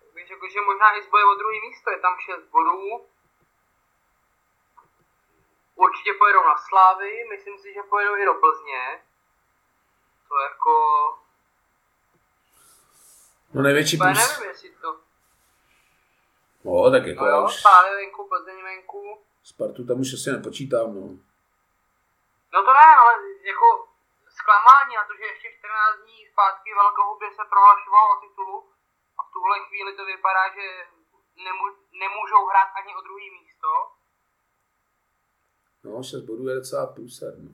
tak 0.00 0.08
bych 0.14 0.28
řekl, 0.28 0.46
že 0.50 0.60
možná 0.60 0.96
i 0.96 1.02
z 1.02 1.08
boje 1.10 1.24
o 1.24 1.34
druhý 1.34 1.60
místo, 1.60 1.90
je 1.90 1.98
tam 1.98 2.14
6 2.18 2.44
bodů. 2.50 3.06
Určitě 5.74 6.12
pojedou 6.18 6.42
na 6.44 6.56
Slávy, 6.68 7.10
myslím 7.32 7.58
si, 7.58 7.74
že 7.74 7.82
pojedou 7.82 8.16
i 8.16 8.24
do 8.24 8.34
Plzně. 8.34 9.02
To 10.28 10.34
jako... 10.48 10.72
No 13.54 13.62
největší 13.62 13.96
plus... 13.96 14.18
nevím, 14.18 14.48
jestli 14.48 14.70
to... 14.70 15.00
No, 16.64 16.90
tak 16.90 17.06
jako 17.06 17.24
no, 17.24 17.30
já 17.30 17.44
už... 17.44 17.62
Venku, 17.96 18.28
Plzeň 18.28 18.62
venku. 18.62 19.22
Spartu 19.44 19.86
tam 19.86 20.00
už 20.00 20.14
asi 20.14 20.32
nepočítám, 20.32 20.94
no. 20.94 21.27
No 22.52 22.58
to 22.66 22.72
ne, 22.72 22.88
ale 23.02 23.12
jako 23.52 23.68
zklamání 24.38 24.94
na 24.96 25.04
to, 25.08 25.14
že 25.20 25.24
ještě 25.32 25.48
14 25.58 25.98
dní 26.04 26.26
zpátky 26.32 26.70
Velkohubě 26.74 27.28
se 27.30 27.44
prohlašoval 27.52 28.04
o 28.12 28.20
titulu 28.24 28.56
a 29.18 29.20
v 29.26 29.32
tuhle 29.32 29.56
chvíli 29.66 29.90
to 29.96 30.04
vypadá, 30.04 30.44
že 30.56 30.66
nemů, 31.44 31.64
nemůžou 32.02 32.42
hrát 32.50 32.68
ani 32.78 32.90
o 32.94 33.00
druhý 33.00 33.30
místo. 33.30 33.70
No, 35.84 36.02
6 36.02 36.22
bodů 36.22 36.48
je 36.48 36.54
docela 36.54 36.86
průser, 36.86 37.34
no. 37.38 37.50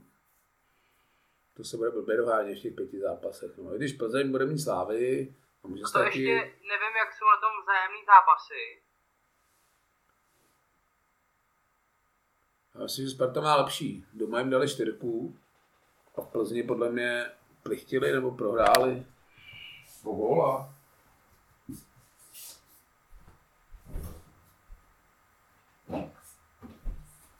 To 1.56 1.64
se 1.64 1.76
bude 1.76 1.90
blbě 1.90 2.16
dohánět 2.16 2.58
v 2.58 2.62
těch 2.62 2.74
pěti 2.74 3.00
zápasech. 3.00 3.50
No. 3.58 3.74
I 3.74 3.78
když 3.78 3.92
Plzeň 3.92 4.30
bude 4.30 4.46
mít 4.46 4.58
slávy, 4.58 5.34
a 5.64 5.68
může 5.68 5.82
to 5.92 6.02
ještě 6.02 6.34
nevím, 6.72 6.94
jak 6.96 7.12
jsou 7.12 7.26
na 7.34 7.40
tom 7.40 7.62
vzájemný 7.62 8.04
zápasy. 8.04 8.82
Já 12.74 12.82
myslím, 12.82 13.06
že 13.06 13.10
Sparta 13.10 13.40
má 13.40 13.56
lepší. 13.56 14.06
Doma 14.12 14.38
jim 14.38 14.50
dali 14.50 14.68
čtyřku 14.68 15.36
a 16.16 16.20
v 16.20 16.26
Plzni 16.26 16.62
podle 16.62 16.90
mě 16.90 17.26
plichtili 17.62 18.12
nebo 18.12 18.30
prohráli 18.30 19.06
o 20.04 20.12
góla. 20.12 20.74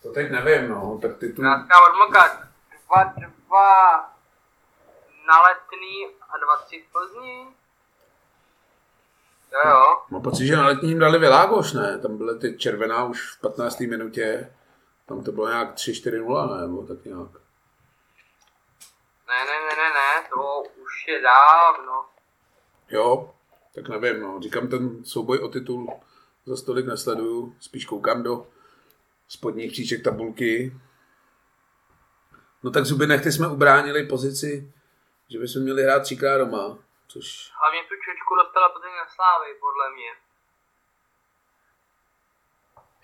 To 0.03 0.13
teď 0.13 0.31
nevím, 0.31 0.71
no, 0.71 0.99
tak 1.03 1.19
ty 1.19 1.33
tu... 1.33 1.43
Krátka 1.43 1.75
odmoka, 1.91 2.49
dva, 2.87 3.05
dva 3.47 3.97
na 5.27 5.43
letný 5.43 6.07
a 6.21 6.39
dva 6.39 6.57
tři 6.67 6.85
v 6.89 6.93
Plzni. 6.93 7.47
Jo, 9.53 9.71
jo. 9.71 10.03
Mám 10.11 10.23
pocit, 10.23 10.47
že 10.47 10.57
na 10.57 10.67
letním 10.67 10.99
dali 10.99 11.19
Világoš, 11.19 11.73
ne? 11.73 11.99
Tam 11.99 12.17
byly 12.17 12.39
ty 12.39 12.59
červená 12.59 13.05
už 13.05 13.31
v 13.37 13.41
15. 13.41 13.81
minutě. 13.81 14.53
Tam 15.07 15.25
to 15.25 15.33
bylo 15.33 15.49
nějak 15.49 15.75
3-4-0, 15.75 16.61
nebo 16.61 16.87
tak 16.87 17.05
nějak. 17.05 17.31
Ne, 19.29 19.45
ne, 19.45 19.61
ne, 19.61 19.77
ne, 19.77 19.89
ne, 19.95 20.29
to 20.29 20.63
už 20.83 21.07
je 21.09 21.23
dávno. 21.23 22.05
Jo, 22.91 23.35
tak 23.75 23.89
nevím, 23.89 24.21
no. 24.23 24.41
Říkám, 24.41 24.69
ten 24.69 25.05
souboj 25.05 25.39
o 25.39 25.49
titul 25.49 26.01
za 26.47 26.57
stolik 26.57 26.87
nesleduju, 26.87 27.57
spíš 27.61 27.85
koukám 27.85 28.23
do 28.23 28.47
spodních 29.29 29.73
příček 29.73 30.05
tabulky. 30.05 30.81
No 32.63 32.71
tak 32.71 32.85
zuby 32.85 33.07
nechty 33.07 33.33
jsme 33.33 33.49
ubránili 33.49 34.07
pozici, 34.07 34.73
že 35.29 35.39
bychom 35.39 35.63
měli 35.63 35.83
hrát 35.83 36.01
třikrát 36.03 36.39
doma, 36.39 36.79
což... 37.09 37.51
Hlavně 37.61 37.81
tu 37.83 37.95
čočku 38.05 38.35
dostala 38.35 38.69
Plzeň 38.69 38.91
na 38.97 39.07
Slávy, 39.15 39.55
podle 39.61 39.91
mě. 39.95 40.24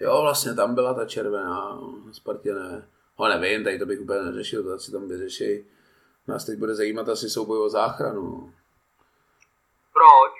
Jo, 0.01 0.23
vlastně 0.23 0.55
tam 0.55 0.75
byla 0.75 0.95
ta 0.95 1.05
červená, 1.05 1.81
na 2.07 2.13
Spartě 2.13 2.55
ne. 2.55 2.89
No 3.19 3.29
nevím, 3.29 3.65
tady 3.65 3.79
to 3.79 3.87
bych 3.87 4.01
úplně 4.01 4.23
neřešil, 4.23 4.63
to 4.63 4.79
si 4.79 4.93
tam 4.93 5.09
vyřeší. 5.09 5.65
Nás 6.27 6.45
teď 6.45 6.59
bude 6.59 6.75
zajímat 6.75 7.09
asi 7.09 7.31
souboj 7.31 7.59
o 7.59 7.69
záchranu. 7.69 8.53
Proč? 9.93 10.33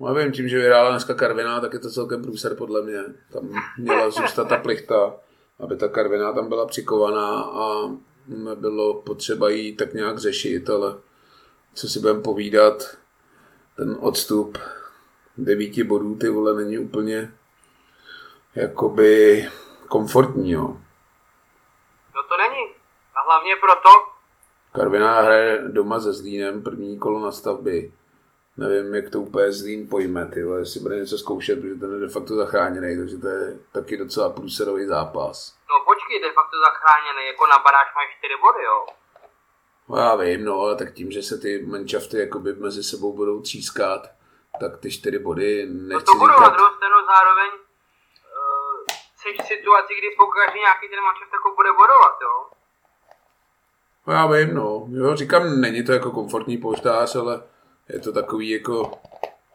No 0.00 0.14
nevím, 0.14 0.32
tím, 0.32 0.48
že 0.48 0.58
vyhrála 0.58 0.90
dneska 0.90 1.14
Karviná, 1.14 1.60
tak 1.60 1.72
je 1.72 1.78
to 1.78 1.90
celkem 1.90 2.22
průser 2.22 2.54
podle 2.54 2.82
mě. 2.82 3.02
Tam 3.32 3.62
měla 3.78 4.10
zůstat 4.10 4.48
ta 4.48 4.56
plichta, 4.56 5.14
aby 5.60 5.76
ta 5.76 5.88
Karviná 5.88 6.32
tam 6.32 6.48
byla 6.48 6.66
přikovaná 6.66 7.42
a 7.42 7.90
nebylo 8.26 8.94
potřeba 8.94 9.48
jí 9.48 9.76
tak 9.76 9.94
nějak 9.94 10.18
řešit, 10.18 10.70
ale 10.70 10.94
co 11.74 11.88
si 11.88 12.00
budeme 12.00 12.20
povídat, 12.20 12.96
ten 13.76 13.96
odstup 14.00 14.58
devíti 15.38 15.84
bodů, 15.84 16.14
ty 16.14 16.28
vole, 16.28 16.54
není 16.64 16.78
úplně 16.78 17.34
jakoby 18.54 19.44
komfortní, 19.88 20.50
jo. 20.52 20.76
No 22.14 22.22
to 22.22 22.36
není. 22.36 22.74
A 23.14 23.20
hlavně 23.22 23.56
proto, 23.56 23.88
Karviná 24.74 25.20
hraje 25.20 25.58
doma 25.68 26.00
se 26.00 26.12
Zlínem, 26.12 26.62
první 26.62 26.98
kolo 26.98 27.20
na 27.20 27.32
stavby. 27.32 27.92
Nevím, 28.56 28.94
jak 28.94 29.10
to 29.10 29.20
úplně 29.20 29.52
Zlín 29.52 29.88
pojme, 29.88 30.26
ty 30.26 30.44
vole, 30.44 30.58
jestli 30.58 30.80
bude 30.80 30.96
něco 30.96 31.18
zkoušet, 31.18 31.60
protože 31.60 31.74
ten 31.74 31.92
je 31.94 32.00
de 32.00 32.08
facto 32.08 32.34
zachráněný, 32.36 32.96
takže 32.98 33.16
to 33.18 33.28
je 33.28 33.58
taky 33.72 33.96
docela 33.96 34.30
průserový 34.30 34.86
zápas. 34.86 35.54
No 35.70 35.84
počkej, 35.84 36.20
de 36.22 36.32
facto 36.32 36.56
zachráněný, 36.66 37.26
jako 37.26 37.46
na 37.46 37.58
baráž 37.58 37.86
máš 37.96 38.16
4 38.18 38.34
body, 38.40 38.64
jo? 38.64 38.86
No 39.88 39.96
já 39.96 40.14
vím, 40.14 40.44
no, 40.44 40.60
ale 40.60 40.76
tak 40.76 40.94
tím, 40.94 41.10
že 41.10 41.22
se 41.22 41.38
ty 41.38 41.66
manšafty 41.66 42.18
jakoby 42.18 42.52
mezi 42.54 42.82
sebou 42.82 43.16
budou 43.16 43.40
třískat, 43.42 44.10
tak 44.60 44.78
ty 44.80 44.90
čtyři 44.90 45.18
body 45.18 45.66
No 45.66 45.88
nechci 45.88 46.04
to 46.04 46.14
budou 46.14 46.26
na 46.32 46.36
říkat. 46.36 46.54
druhou 46.54 46.74
stranu 46.76 46.96
zároveň 47.06 47.50
jsi 49.22 49.42
v 49.42 49.46
situaci, 49.46 49.92
kdy 49.98 50.08
pokaždé 50.18 50.58
nějaký 50.58 50.88
ten 50.88 51.00
manšaft 51.04 51.32
jako 51.32 51.54
bude 51.58 51.72
bodovat, 51.72 52.16
jo? 52.22 52.34
No 54.06 54.12
já 54.12 54.26
vím, 54.26 54.54
no. 54.54 54.86
Jo, 54.90 55.16
říkám, 55.16 55.60
není 55.60 55.84
to 55.84 55.92
jako 55.92 56.10
komfortní 56.10 56.58
poštář, 56.58 57.16
ale 57.16 57.42
je 57.88 57.98
to 57.98 58.12
takový 58.12 58.50
jako 58.50 58.92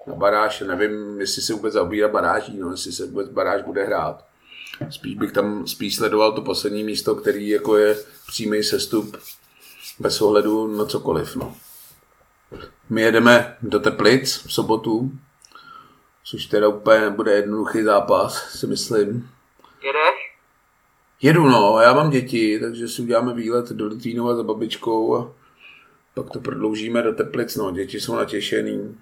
na 0.07 0.15
baráž. 0.15 0.59
Nevím, 0.59 1.20
jestli 1.22 1.41
se 1.41 1.53
vůbec 1.53 1.74
zaobírá 1.74 2.07
baráží, 2.07 2.57
no, 2.57 2.72
jestli 2.72 2.91
se 2.91 3.05
vůbec 3.05 3.30
baráž 3.30 3.61
bude 3.61 3.84
hrát. 3.84 4.26
Spíš 4.89 5.15
bych 5.15 5.32
tam 5.32 5.68
spíš 5.68 5.95
sledoval 5.95 6.32
to 6.32 6.41
poslední 6.41 6.84
místo, 6.84 7.15
který 7.15 7.49
jako 7.49 7.78
je 7.78 7.97
přímý 8.28 8.63
sestup 8.63 9.18
bez 9.99 10.22
ohledu 10.22 10.78
na 10.78 10.86
cokoliv, 10.86 11.36
no. 11.36 11.55
My 12.89 13.01
jedeme 13.01 13.57
do 13.61 13.80
Teplic 13.80 14.45
v 14.45 14.53
sobotu, 14.53 15.11
což 16.24 16.45
teda 16.45 16.68
úplně 16.68 16.99
nebude 16.99 17.32
jednoduchý 17.32 17.84
zápas, 17.84 18.49
si 18.59 18.68
myslím. 18.68 19.30
Jedeš? 19.84 20.38
Jedu, 21.21 21.43
no, 21.43 21.80
já 21.82 21.93
mám 21.93 22.09
děti, 22.09 22.59
takže 22.59 22.88
si 22.88 23.01
uděláme 23.01 23.34
výlet 23.34 23.69
do 23.69 23.88
Litvínova 23.88 24.36
za 24.36 24.43
babičkou 24.43 25.15
a 25.15 25.34
pak 26.13 26.30
to 26.30 26.39
prodloužíme 26.39 27.01
do 27.01 27.13
Teplic, 27.13 27.55
no, 27.55 27.71
děti 27.71 27.99
jsou 27.99 28.15
natěšený. 28.15 28.97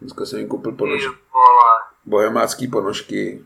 Dneska 0.00 0.26
jsem 0.26 0.38
jim 0.38 0.48
koupil 0.48 0.72
Ty 0.72 0.78
ponož, 0.78 1.06
vole. 1.06 1.14
bohemácký 2.04 2.68
ponožky, 2.68 3.44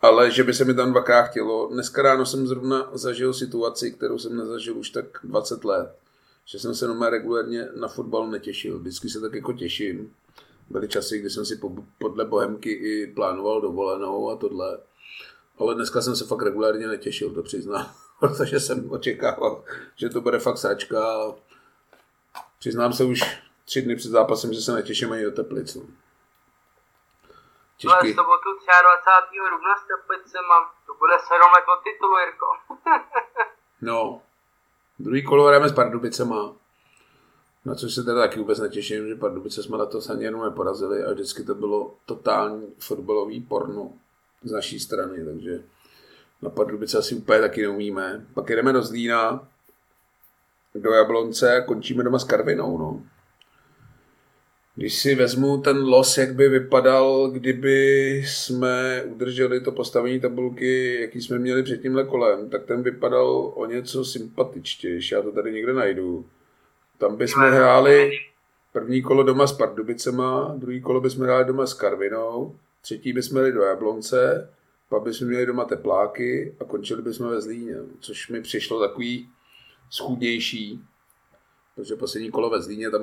ale 0.00 0.30
že 0.30 0.44
by 0.44 0.54
se 0.54 0.64
mi 0.64 0.74
tam 0.74 0.90
dvakrát 0.90 1.22
chtělo. 1.22 1.68
Dneska 1.72 2.02
ráno 2.02 2.26
jsem 2.26 2.46
zrovna 2.46 2.90
zažil 2.92 3.34
situaci, 3.34 3.92
kterou 3.92 4.18
jsem 4.18 4.36
nezažil 4.36 4.78
už 4.78 4.90
tak 4.90 5.04
20 5.24 5.64
let, 5.64 5.96
že 6.44 6.58
jsem 6.58 6.74
se 6.74 6.86
normálně 6.86 7.10
regulérně 7.10 7.68
na 7.80 7.88
fotbal 7.88 8.30
netěšil. 8.30 8.78
Vždycky 8.78 9.08
se 9.08 9.20
tak 9.20 9.34
jako 9.34 9.52
těším. 9.52 10.14
Byly 10.70 10.88
časy, 10.88 11.18
kdy 11.18 11.30
jsem 11.30 11.44
si 11.44 11.56
po, 11.56 11.72
podle 11.98 12.24
Bohemky 12.24 12.70
i 12.70 13.06
plánoval 13.14 13.60
dovolenou 13.60 14.30
a 14.30 14.36
tohle. 14.36 14.78
Ale 15.62 15.74
dneska 15.74 16.00
jsem 16.00 16.16
se 16.16 16.26
fakt 16.26 16.42
regulárně 16.42 16.86
netěšil, 16.86 17.34
to 17.34 17.42
přiznám. 17.42 17.92
Protože 18.20 18.60
jsem 18.60 18.90
očekával, 18.90 19.64
že 19.96 20.08
to 20.08 20.20
bude 20.20 20.38
fakt 20.38 20.58
sračka. 20.58 20.98
a 21.14 21.34
Přiznám 22.58 22.92
se 22.92 23.04
už 23.04 23.20
tři 23.64 23.82
dny 23.82 23.96
před 23.96 24.08
zápasem, 24.10 24.52
že 24.52 24.60
se 24.60 24.72
netěším 24.72 25.12
ani 25.12 25.24
do 25.24 25.30
Teplic. 25.30 25.74
No. 25.74 25.82
Ale 27.90 28.00
Těžký. 28.02 28.12
v 28.12 28.16
sobotu 28.16 28.48
23. 28.82 29.38
dubna 29.50 29.76
s 29.76 29.86
Teplicema, 29.86 30.56
to 30.86 30.94
bude 30.94 31.12
7 31.18 31.40
let 31.54 31.64
od 31.74 31.82
titulu, 31.84 32.18
Jirko. 32.18 32.46
No, 33.84 34.22
druhý 34.98 35.24
kolo 35.24 35.44
hrajeme 35.46 35.68
s 35.68 35.72
Pardubicema. 35.72 36.52
Na 37.64 37.74
což 37.74 37.94
se 37.94 38.02
teda 38.02 38.20
taky 38.20 38.38
vůbec 38.38 38.58
netěším, 38.58 39.08
že 39.08 39.14
Pardubice 39.14 39.62
jsme 39.62 39.76
letos 39.76 40.10
ani 40.10 40.24
jenom 40.24 40.44
neporazili 40.44 41.04
a 41.04 41.12
vždycky 41.12 41.44
to 41.44 41.54
bylo 41.54 41.94
totální 42.06 42.74
fotbalový 42.78 43.40
porno 43.40 43.92
z 44.44 44.52
naší 44.52 44.80
strany, 44.80 45.24
takže 45.24 45.60
na 46.42 46.50
Pardubice 46.50 46.98
asi 46.98 47.14
úplně 47.14 47.40
taky 47.40 47.62
neumíme. 47.62 48.26
Pak 48.34 48.50
jedeme 48.50 48.72
do 48.72 48.82
Zlína, 48.82 49.48
do 50.74 50.92
Jablonce 50.92 51.56
a 51.56 51.60
končíme 51.60 52.04
doma 52.04 52.18
s 52.18 52.24
Karvinou, 52.24 52.78
no. 52.78 53.02
Když 54.76 54.98
si 54.98 55.14
vezmu 55.14 55.58
ten 55.58 55.76
los, 55.84 56.18
jak 56.18 56.34
by 56.34 56.48
vypadal, 56.48 57.30
kdyby 57.30 58.12
jsme 58.26 59.02
udrželi 59.04 59.60
to 59.60 59.72
postavení 59.72 60.20
tabulky, 60.20 61.00
jaký 61.00 61.20
jsme 61.20 61.38
měli 61.38 61.62
před 61.62 61.82
tímhle 61.82 62.04
kolem, 62.04 62.50
tak 62.50 62.64
ten 62.64 62.82
vypadal 62.82 63.52
o 63.54 63.66
něco 63.66 64.04
sympatičtější. 64.04 65.14
Já 65.14 65.22
to 65.22 65.32
tady 65.32 65.52
někde 65.52 65.72
najdu. 65.72 66.26
Tam 66.98 67.16
bychom 67.16 67.42
hráli 67.42 68.10
první 68.72 69.02
kolo 69.02 69.22
doma 69.22 69.46
s 69.46 69.52
Pardubicema, 69.52 70.54
druhý 70.56 70.80
kolo 70.80 71.00
bychom 71.00 71.24
hráli 71.24 71.44
doma 71.44 71.66
s 71.66 71.74
Karvinou, 71.74 72.56
třetí 72.82 73.12
bychom 73.12 73.36
jeli 73.38 73.52
do 73.52 73.62
Jablonce, 73.62 74.50
pak 74.88 75.02
bychom 75.02 75.28
měli 75.28 75.46
doma 75.46 75.64
tepláky 75.64 76.56
a 76.60 76.64
končili 76.64 77.02
bychom 77.02 77.28
ve 77.28 77.40
Zlíně, 77.40 77.74
což 78.00 78.28
mi 78.28 78.42
přišlo 78.42 78.80
takový 78.80 79.30
schůdnější, 79.90 80.84
protože 81.74 81.96
poslední 81.96 82.30
kolo 82.30 82.50
ve 82.50 82.62
Zlíně 82.62 82.90
tam 82.90 83.02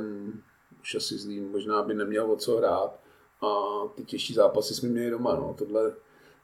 už 0.81 0.95
asi 0.95 1.17
Zlín 1.17 1.51
možná 1.51 1.83
by 1.83 1.93
neměl 1.93 2.31
o 2.31 2.35
co 2.35 2.57
hrát 2.57 2.99
a 3.41 3.49
ty 3.95 4.03
těžší 4.05 4.33
zápasy 4.33 4.73
jsme 4.73 4.89
měli 4.89 5.09
doma. 5.11 5.35
No. 5.35 5.55
Tohle 5.57 5.95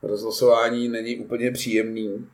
rozlosování 0.02 0.88
není 0.88 1.20
úplně 1.20 1.52
příjemný. 1.52 2.32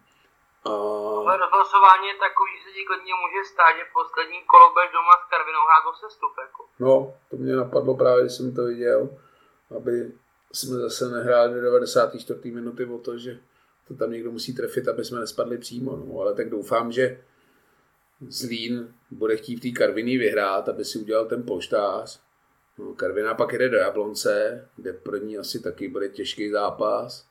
A 0.65 0.69
Ale 0.69 1.37
rozhlasování 1.37 2.07
je 2.07 2.17
takový, 2.27 2.51
že 2.57 2.63
se 2.63 2.71
ti 2.75 2.83
klidně 2.89 3.13
může 3.21 3.41
stát, 3.53 3.71
že 3.77 3.93
poslední 3.99 4.39
kolo 4.51 4.65
budeš 4.73 4.91
doma 4.97 5.13
s 5.21 5.29
Karvinou 5.31 5.63
hrát 5.67 5.83
o 5.91 5.93
sestup, 6.03 6.33
jako. 6.45 6.61
no, 6.79 6.93
to 7.29 7.35
mě 7.37 7.55
napadlo 7.55 7.97
právě, 7.97 8.23
když 8.23 8.33
jsem 8.37 8.55
to 8.55 8.63
viděl, 8.63 9.09
aby 9.77 10.11
jsme 10.53 10.77
zase 10.77 11.09
nehráli 11.09 11.53
do 11.53 11.61
94. 11.61 12.51
minuty 12.51 12.85
o 12.85 12.97
to, 12.97 13.17
že 13.17 13.39
to 13.87 13.95
tam 13.95 14.11
někdo 14.11 14.31
musí 14.31 14.55
trefit, 14.55 14.87
aby 14.87 15.05
jsme 15.05 15.19
nespadli 15.19 15.57
přímo. 15.57 15.95
No. 15.95 16.21
Ale 16.21 16.35
tak 16.35 16.49
doufám, 16.49 16.91
že 16.91 17.23
Zlín 18.27 18.95
bude 19.11 19.37
chtít 19.37 19.55
v 19.55 19.61
té 19.61 19.79
Karviní 19.79 20.17
vyhrát, 20.17 20.69
aby 20.69 20.85
si 20.85 20.99
udělal 20.99 21.25
ten 21.25 21.43
polštář. 21.43 22.21
No, 22.77 22.93
Karviná 22.93 23.33
pak 23.35 23.51
jede 23.53 23.69
do 23.69 23.77
Jablonce, 23.77 24.31
kde 24.75 24.93
pro 24.93 25.17
ní 25.17 25.37
asi 25.37 25.63
taky 25.63 25.87
bude 25.87 26.09
těžký 26.09 26.51
zápas. 26.51 27.27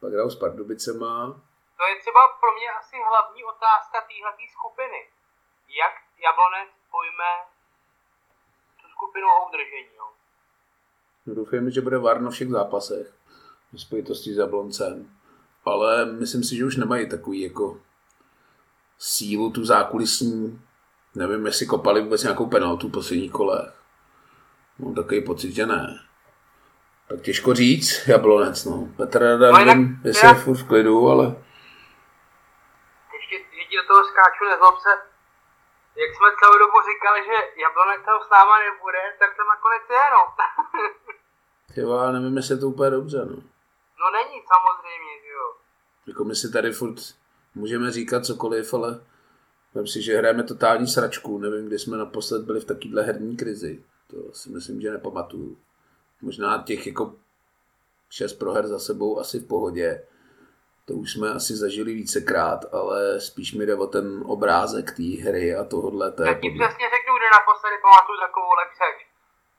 Pak 0.00 0.12
hrajou 0.12 0.30
s 0.30 0.38
Pardubicema. 0.38 1.42
To 1.78 1.84
je 1.90 1.96
třeba 2.02 2.20
pro 2.40 2.50
mě 2.56 2.68
asi 2.80 2.96
hlavní 3.08 3.44
otázka 3.44 3.96
téhleté 4.10 4.44
skupiny. 4.56 5.00
Jak 5.80 5.94
Jablonec 6.24 6.70
pojme 6.90 7.30
tu 8.80 8.86
skupinu 8.94 9.26
o 9.36 9.48
udržení? 9.48 9.98
No, 11.26 11.34
doufujeme, 11.34 11.70
že 11.70 11.80
bude 11.80 11.98
Varno 11.98 12.30
všech 12.30 12.48
zápasech 12.48 13.12
v 13.72 13.80
spojitosti 13.80 14.34
s 14.34 14.36
Jabloncem. 14.36 15.10
Ale 15.64 16.06
myslím 16.06 16.44
si, 16.44 16.56
že 16.56 16.64
už 16.64 16.76
nemají 16.76 17.08
takový 17.08 17.40
jako 17.40 17.80
sílu 18.98 19.50
tu 19.50 19.64
zákulisní. 19.64 20.60
Nevím, 21.14 21.46
jestli 21.46 21.66
kopali 21.66 22.02
vůbec 22.02 22.22
nějakou 22.22 22.46
penaltu 22.46 22.88
v 22.88 22.92
posledních 22.92 23.32
kolech. 23.32 23.82
Mám 24.78 24.94
takový 24.94 25.24
pocit, 25.24 25.52
že 25.52 25.66
ne. 25.66 25.98
Tak 27.08 27.20
těžko 27.20 27.54
říct, 27.54 28.08
Jablonec, 28.08 28.64
no. 28.64 28.88
Petr 28.96 29.18
Rada, 29.22 29.50
No 29.50 29.64
nevím, 29.64 30.00
jestli 30.04 30.28
je 30.28 30.34
furt 30.34 30.56
v 30.56 30.68
klidu, 30.68 31.08
ale 31.08 31.26
Ještě, 33.14 33.36
ti 33.70 33.76
do 33.76 33.86
toho 33.88 34.04
skáču 34.04 34.44
nezlob 34.50 34.78
se, 34.78 35.11
jak 36.00 36.10
jsme 36.14 36.28
celou 36.38 36.56
dobu 36.64 36.76
říkali, 36.90 37.18
že 37.28 37.36
Jablonec 37.62 38.00
tam 38.06 38.18
s 38.26 38.30
náma 38.34 38.54
nebude, 38.66 39.02
tak 39.20 39.30
to 39.36 39.42
nakonec 39.52 39.84
je, 39.96 40.04
no. 40.16 40.22
tyva, 41.74 42.04
já 42.04 42.10
nevím, 42.12 42.36
jestli 42.36 42.54
je 42.54 42.60
to 42.60 42.68
úplně 42.74 42.90
dobře, 42.90 43.18
no. 43.30 43.36
no 44.00 44.06
není 44.18 44.36
samozřejmě, 44.52 45.12
že 45.24 45.30
jo. 45.38 45.46
Jako 46.06 46.24
my 46.24 46.34
si 46.34 46.52
tady 46.52 46.72
furt 46.72 46.98
můžeme 47.54 47.90
říkat 47.90 48.26
cokoliv, 48.26 48.74
ale 48.74 49.00
Vem 49.74 49.86
si, 49.86 50.02
že 50.02 50.18
hrajeme 50.18 50.42
totální 50.42 50.86
sračku. 50.86 51.38
Nevím, 51.38 51.66
kdy 51.66 51.78
jsme 51.78 51.96
naposled 51.96 52.42
byli 52.42 52.60
v 52.60 52.64
takovéhle 52.64 53.02
herní 53.02 53.36
krizi. 53.36 53.84
To 54.06 54.32
si 54.32 54.50
myslím, 54.50 54.80
že 54.80 54.90
nepamatuju. 54.90 55.56
Možná 56.20 56.62
těch 56.62 56.86
jako 56.86 57.14
šest 58.10 58.32
proher 58.32 58.66
za 58.66 58.78
sebou 58.78 59.18
asi 59.18 59.38
v 59.38 59.46
pohodě. 59.46 60.06
To 60.86 60.92
už 61.02 61.08
jsme 61.12 61.26
asi 61.38 61.52
zažili 61.64 61.90
vícekrát, 62.00 62.60
ale 62.78 63.20
spíš 63.28 63.48
mi 63.56 63.62
jde 63.66 63.74
o 63.84 63.86
ten 63.94 64.06
obrázek 64.34 64.86
té 64.98 65.08
hry 65.24 65.46
a 65.60 65.62
tohohle. 65.72 66.06
To 66.12 66.22
je 66.22 66.28
Já 66.28 66.34
ti 66.42 66.50
přesně 66.58 66.86
řeknu, 66.96 67.12
kde 67.16 67.28
naposledy 67.38 67.76
pamatuju 67.84 68.18
takovou 68.26 68.52
lepšeč. 68.60 68.96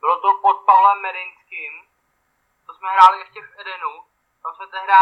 Bylo 0.03 0.15
to 0.23 0.29
pod 0.45 0.57
Pavlem 0.67 0.99
Medinským, 1.07 1.73
to 2.65 2.71
jsme 2.73 2.87
hráli 2.95 3.17
ještě 3.23 3.39
v 3.41 3.51
Edenu, 3.61 3.93
tam 4.41 4.51
jsme 4.55 4.65
tehdy, 4.73 4.93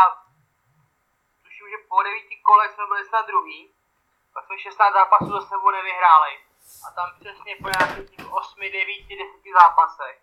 tuším, 1.44 1.68
že 1.74 1.78
po 1.90 1.98
devíti 2.08 2.36
kole 2.48 2.64
jsme 2.70 2.84
byli 2.92 3.04
snad 3.06 3.24
druhý, 3.32 3.60
pak 4.34 4.44
jsme 4.46 4.56
16 4.58 4.94
zápasů 5.00 5.32
za 5.38 5.42
sebou 5.42 5.70
nevyhráli. 5.78 6.34
A 6.86 6.88
tam 6.98 7.08
přesně 7.20 7.54
po 7.62 7.68
nějakých 7.74 8.10
těch 8.10 8.28
8, 8.34 8.60
9, 8.60 9.08
10 9.22 9.60
zápasech 9.60 10.18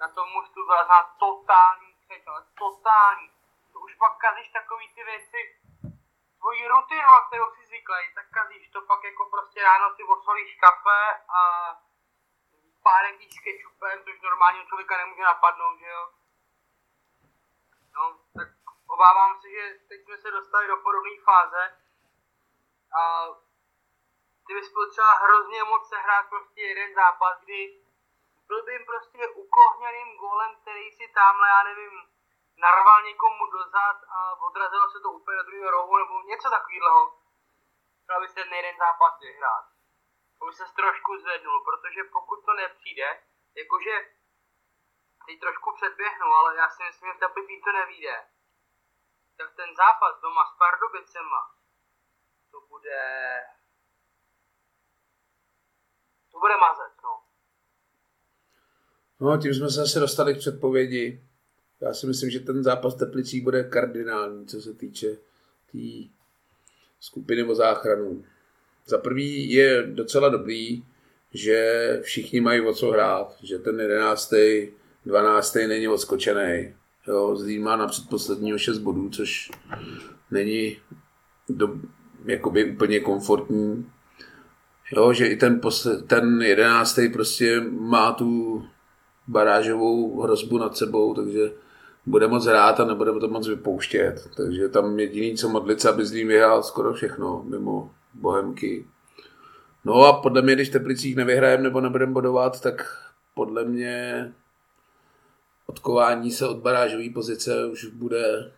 na 0.00 0.08
tom 0.08 0.26
mužstvu 0.34 0.66
byla 0.66 0.84
znát 0.84 1.06
totální 1.18 1.90
křeč, 2.00 2.22
ale 2.26 2.42
totální. 2.58 3.30
Pak 3.98 4.16
kazíš 4.18 4.48
takový 4.48 4.94
ty 4.94 5.04
věci, 5.04 5.40
tvoji 6.38 6.68
rutinu, 6.68 7.08
na 7.08 7.20
kterou 7.26 7.50
si 7.50 7.66
zvyklý, 7.66 8.14
tak 8.14 8.26
kazíš 8.30 8.68
to 8.68 8.80
pak 8.82 9.04
jako 9.04 9.24
prostě 9.30 9.62
ráno 9.62 9.94
si 9.94 10.02
osolíš 10.02 10.54
kafe 10.54 11.00
a 11.40 11.40
párek 12.82 13.16
s 13.32 13.38
kečupem, 13.44 14.04
což 14.04 14.20
normálního 14.20 14.64
člověka 14.64 14.96
nemůže 14.96 15.22
napadnout, 15.22 15.78
že 15.78 15.86
jo? 15.86 16.12
No, 17.94 18.18
tak 18.38 18.48
obávám 18.86 19.40
se, 19.40 19.50
že 19.50 19.74
teď 19.88 20.00
jsme 20.04 20.16
se 20.18 20.30
dostali 20.30 20.66
do 20.66 20.76
podobné 20.76 21.10
fáze 21.24 21.78
a 23.00 23.26
ty 24.46 24.54
bys 24.54 24.72
potřeba 24.72 25.12
hrozně 25.12 25.64
moc 25.64 25.88
sehrát 25.88 26.28
prostě 26.28 26.60
jeden 26.60 26.94
zápas, 26.94 27.40
kdy 27.40 27.84
blbým 28.48 28.84
prostě 28.86 29.28
ukohněným 29.28 30.16
golem, 30.16 30.56
který 30.60 30.90
si 30.90 31.08
tamhle, 31.14 31.48
já 31.48 31.62
nevím, 31.62 32.13
narval 32.56 33.02
někomu 33.02 33.46
dozad 33.46 33.96
a 34.08 34.40
odrazilo 34.48 34.90
se 34.90 35.00
to 35.00 35.10
úplně 35.10 35.36
do 35.36 35.42
druhého 35.42 35.70
rohu 35.70 35.98
nebo 35.98 36.22
něco 36.22 36.50
takového. 36.50 37.18
Třeba 38.02 38.26
se 38.28 38.34
ten 38.34 38.52
jeden 38.54 38.76
zápas 38.78 39.20
vyhrát. 39.20 39.64
Aby 40.40 40.52
se 40.52 40.64
trošku 40.76 41.18
zvednul, 41.18 41.64
protože 41.64 42.00
pokud 42.04 42.44
to 42.44 42.52
nepřijde, 42.52 43.08
jakože 43.54 43.94
teď 45.26 45.40
trošku 45.40 45.74
předběhnu, 45.74 46.26
ale 46.26 46.56
já 46.56 46.68
si 46.70 46.82
myslím, 46.82 47.08
že 47.08 47.16
v 47.16 47.20
Teplicích 47.20 47.64
to 47.64 47.72
nevíde. 47.72 48.16
Tak 49.36 49.56
ten 49.56 49.76
zápas 49.76 50.20
doma 50.20 50.44
s 50.44 50.58
Pardubicema, 50.58 51.54
to 52.50 52.60
bude... 52.60 53.00
To 56.32 56.38
bude 56.38 56.56
mazec, 56.56 56.94
no. 57.02 57.24
No, 59.20 59.38
tím 59.38 59.54
jsme 59.54 59.68
se 59.68 59.80
zase 59.80 60.00
dostali 60.00 60.34
k 60.34 60.38
předpovědi. 60.38 61.23
Já 61.84 61.94
si 61.94 62.06
myslím, 62.06 62.30
že 62.30 62.40
ten 62.40 62.62
zápas 62.62 62.94
Teplicí 62.94 63.40
bude 63.40 63.64
kardinální, 63.64 64.46
co 64.46 64.62
se 64.62 64.74
týče 64.74 65.06
té 65.10 65.18
tý 65.72 66.10
skupiny 67.00 67.44
o 67.44 67.54
záchranu. 67.54 68.24
Za 68.86 68.98
prvý 68.98 69.52
je 69.52 69.82
docela 69.82 70.28
dobrý, 70.28 70.84
že 71.34 71.98
všichni 72.02 72.40
mají 72.40 72.60
o 72.60 72.74
co 72.74 72.90
hrát, 72.90 73.36
že 73.42 73.58
ten 73.58 73.80
11. 73.80 74.34
12. 75.06 75.54
není 75.54 75.88
odskočený. 75.88 76.74
Jo, 77.08 77.36
Zlín 77.36 77.62
má 77.62 77.76
na 77.76 77.86
předposledního 77.86 78.58
6 78.58 78.78
bodů, 78.78 79.10
což 79.10 79.50
není 80.30 80.76
do, 81.48 81.74
jakoby 82.24 82.72
úplně 82.72 83.00
komfortní. 83.00 83.90
Jo, 84.96 85.12
že 85.12 85.26
i 85.26 85.36
ten, 85.36 85.60
posled, 85.60 86.06
ten 86.06 86.42
11. 86.42 87.00
prostě 87.12 87.60
má 87.60 88.12
tu 88.12 88.62
barážovou 89.28 90.20
hrozbu 90.20 90.58
nad 90.58 90.76
sebou, 90.76 91.14
takže 91.14 91.50
bude 92.06 92.28
moc 92.28 92.46
hrát 92.46 92.80
a 92.80 92.84
nebude 92.84 93.12
to 93.12 93.28
moc 93.28 93.48
vypouštět. 93.48 94.30
Takže 94.36 94.68
tam 94.68 94.98
jediný, 94.98 95.36
co 95.36 95.48
modlit 95.48 95.80
se, 95.80 95.88
aby 95.88 96.06
Zlín 96.06 96.28
vyhrál 96.28 96.62
skoro 96.62 96.92
všechno, 96.92 97.42
mimo 97.42 97.94
Bohemky. 98.14 98.86
No 99.84 99.94
a 99.94 100.22
podle 100.22 100.42
mě, 100.42 100.54
když 100.54 100.68
Teplicích 100.68 101.16
nevyhrajeme 101.16 101.62
nebo 101.62 101.80
nebudeme 101.80 102.12
bodovat, 102.12 102.60
tak 102.60 103.04
podle 103.34 103.64
mě 103.64 104.32
odkování 105.66 106.30
se 106.30 106.48
od 106.48 106.56
barážové 106.56 107.10
pozice 107.14 107.66
už 107.66 107.84
bude 107.84 108.52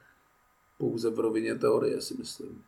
pouze 0.78 1.11
v 1.11 1.20
rovině 1.20 1.55
teorie, 1.55 2.01
si 2.01 2.14
myslím. 2.14 2.64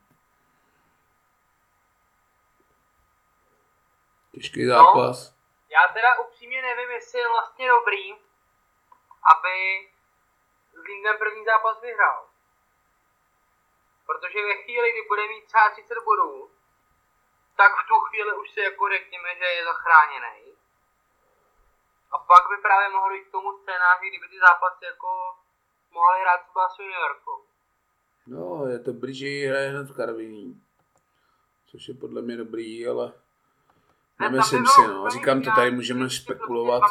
Těžký 4.33 4.65
no, 4.65 4.75
zápas. 4.75 5.31
No, 5.31 5.37
já 5.71 5.95
teda 5.95 6.09
upřímně 6.27 6.63
nevím, 6.63 6.91
jestli 6.91 7.19
je 7.19 7.29
vlastně 7.29 7.67
dobrý, 7.69 8.13
aby 9.33 9.55
Zlín 10.83 11.03
ten 11.03 11.17
první 11.19 11.45
zápas 11.45 11.81
vyhrál. 11.81 12.27
Protože 14.07 14.39
ve 14.43 14.55
chvíli, 14.63 14.93
kdy 14.93 15.03
bude 15.09 15.29
mít 15.29 15.45
třeba 15.47 15.71
30 15.71 15.95
bodů, 16.05 16.51
tak 17.57 17.73
v 17.73 17.89
tu 17.89 17.95
chvíli 18.01 18.33
už 18.37 18.51
si 18.51 18.61
jako 18.61 18.89
řekněme, 18.89 19.29
že 19.39 19.45
je 19.45 19.65
zachráněný. 19.65 20.37
A 22.13 22.19
pak 22.19 22.43
by 22.51 22.57
právě 22.63 22.89
mohlo 22.89 23.15
jít 23.15 23.29
k 23.29 23.31
tomu 23.31 23.59
scénáři, 23.59 24.09
kdyby 24.09 24.29
ty 24.29 24.39
zápasy 24.39 24.85
jako 24.85 25.37
mohli 25.91 26.21
hrát 26.21 26.41
třeba 26.49 26.69
s 26.69 26.79
juniorkou. 26.79 27.45
No, 28.27 28.67
je 28.67 28.79
to 28.79 28.93
blíží 28.93 29.47
hraje 29.47 29.69
hned 29.69 29.91
v 29.91 29.97
Karviní. 29.97 30.63
Což 31.71 31.89
je 31.89 31.95
podle 31.95 32.23
mě 32.23 32.37
dobrý, 32.37 32.89
ale 32.89 33.13
nemyslím 34.21 34.67
si, 34.67 34.87
no. 34.87 35.11
Říkám 35.11 35.43
to 35.43 35.51
tady, 35.51 35.71
můžeme 35.71 36.01
prostě 36.01 36.23
spekulovat. 36.23 36.83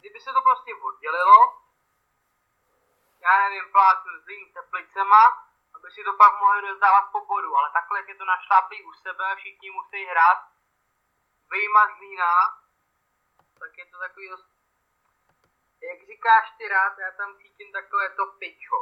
Kdyby 0.00 0.20
se 0.20 0.30
to 0.32 0.40
prostě 0.42 0.74
oddělilo, 0.74 1.57
já 3.24 3.32
nevím, 3.42 3.72
plácu 3.72 4.08
s 4.22 4.24
Teplicema, 4.54 5.22
aby 5.74 5.88
si 5.94 6.00
to 6.04 6.12
pak 6.22 6.32
mohli 6.40 6.60
rozdávat 6.68 7.04
po 7.12 7.20
bodu, 7.30 7.50
ale 7.58 7.68
takhle, 7.72 7.98
jak 7.98 8.08
je 8.08 8.18
to 8.20 8.24
našláplý 8.24 8.76
u 8.82 8.92
sebe, 9.04 9.24
všichni 9.36 9.68
musí 9.70 10.00
hrát, 10.12 10.38
vyjma 11.52 11.82
Zlína, 11.96 12.32
tak 13.60 13.72
je 13.78 13.86
to 13.90 13.98
takový 13.98 14.28
dost... 14.28 14.46
Jak 15.90 16.00
říkáš 16.10 16.44
ty 16.58 16.68
rád, 16.68 16.98
já 16.98 17.10
tam 17.16 17.36
cítím 17.36 17.72
takové 17.72 18.08
to 18.16 18.26
pičo. 18.26 18.80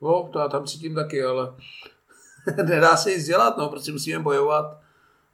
No, 0.00 0.28
to 0.32 0.38
já 0.38 0.48
tam 0.48 0.66
cítím 0.66 0.94
taky, 0.94 1.24
ale 1.24 1.44
nedá 2.70 2.96
se 2.96 3.10
nic 3.10 3.24
dělat, 3.24 3.56
no, 3.56 3.68
prostě 3.68 3.92
musíme 3.92 4.18
bojovat. 4.22 4.64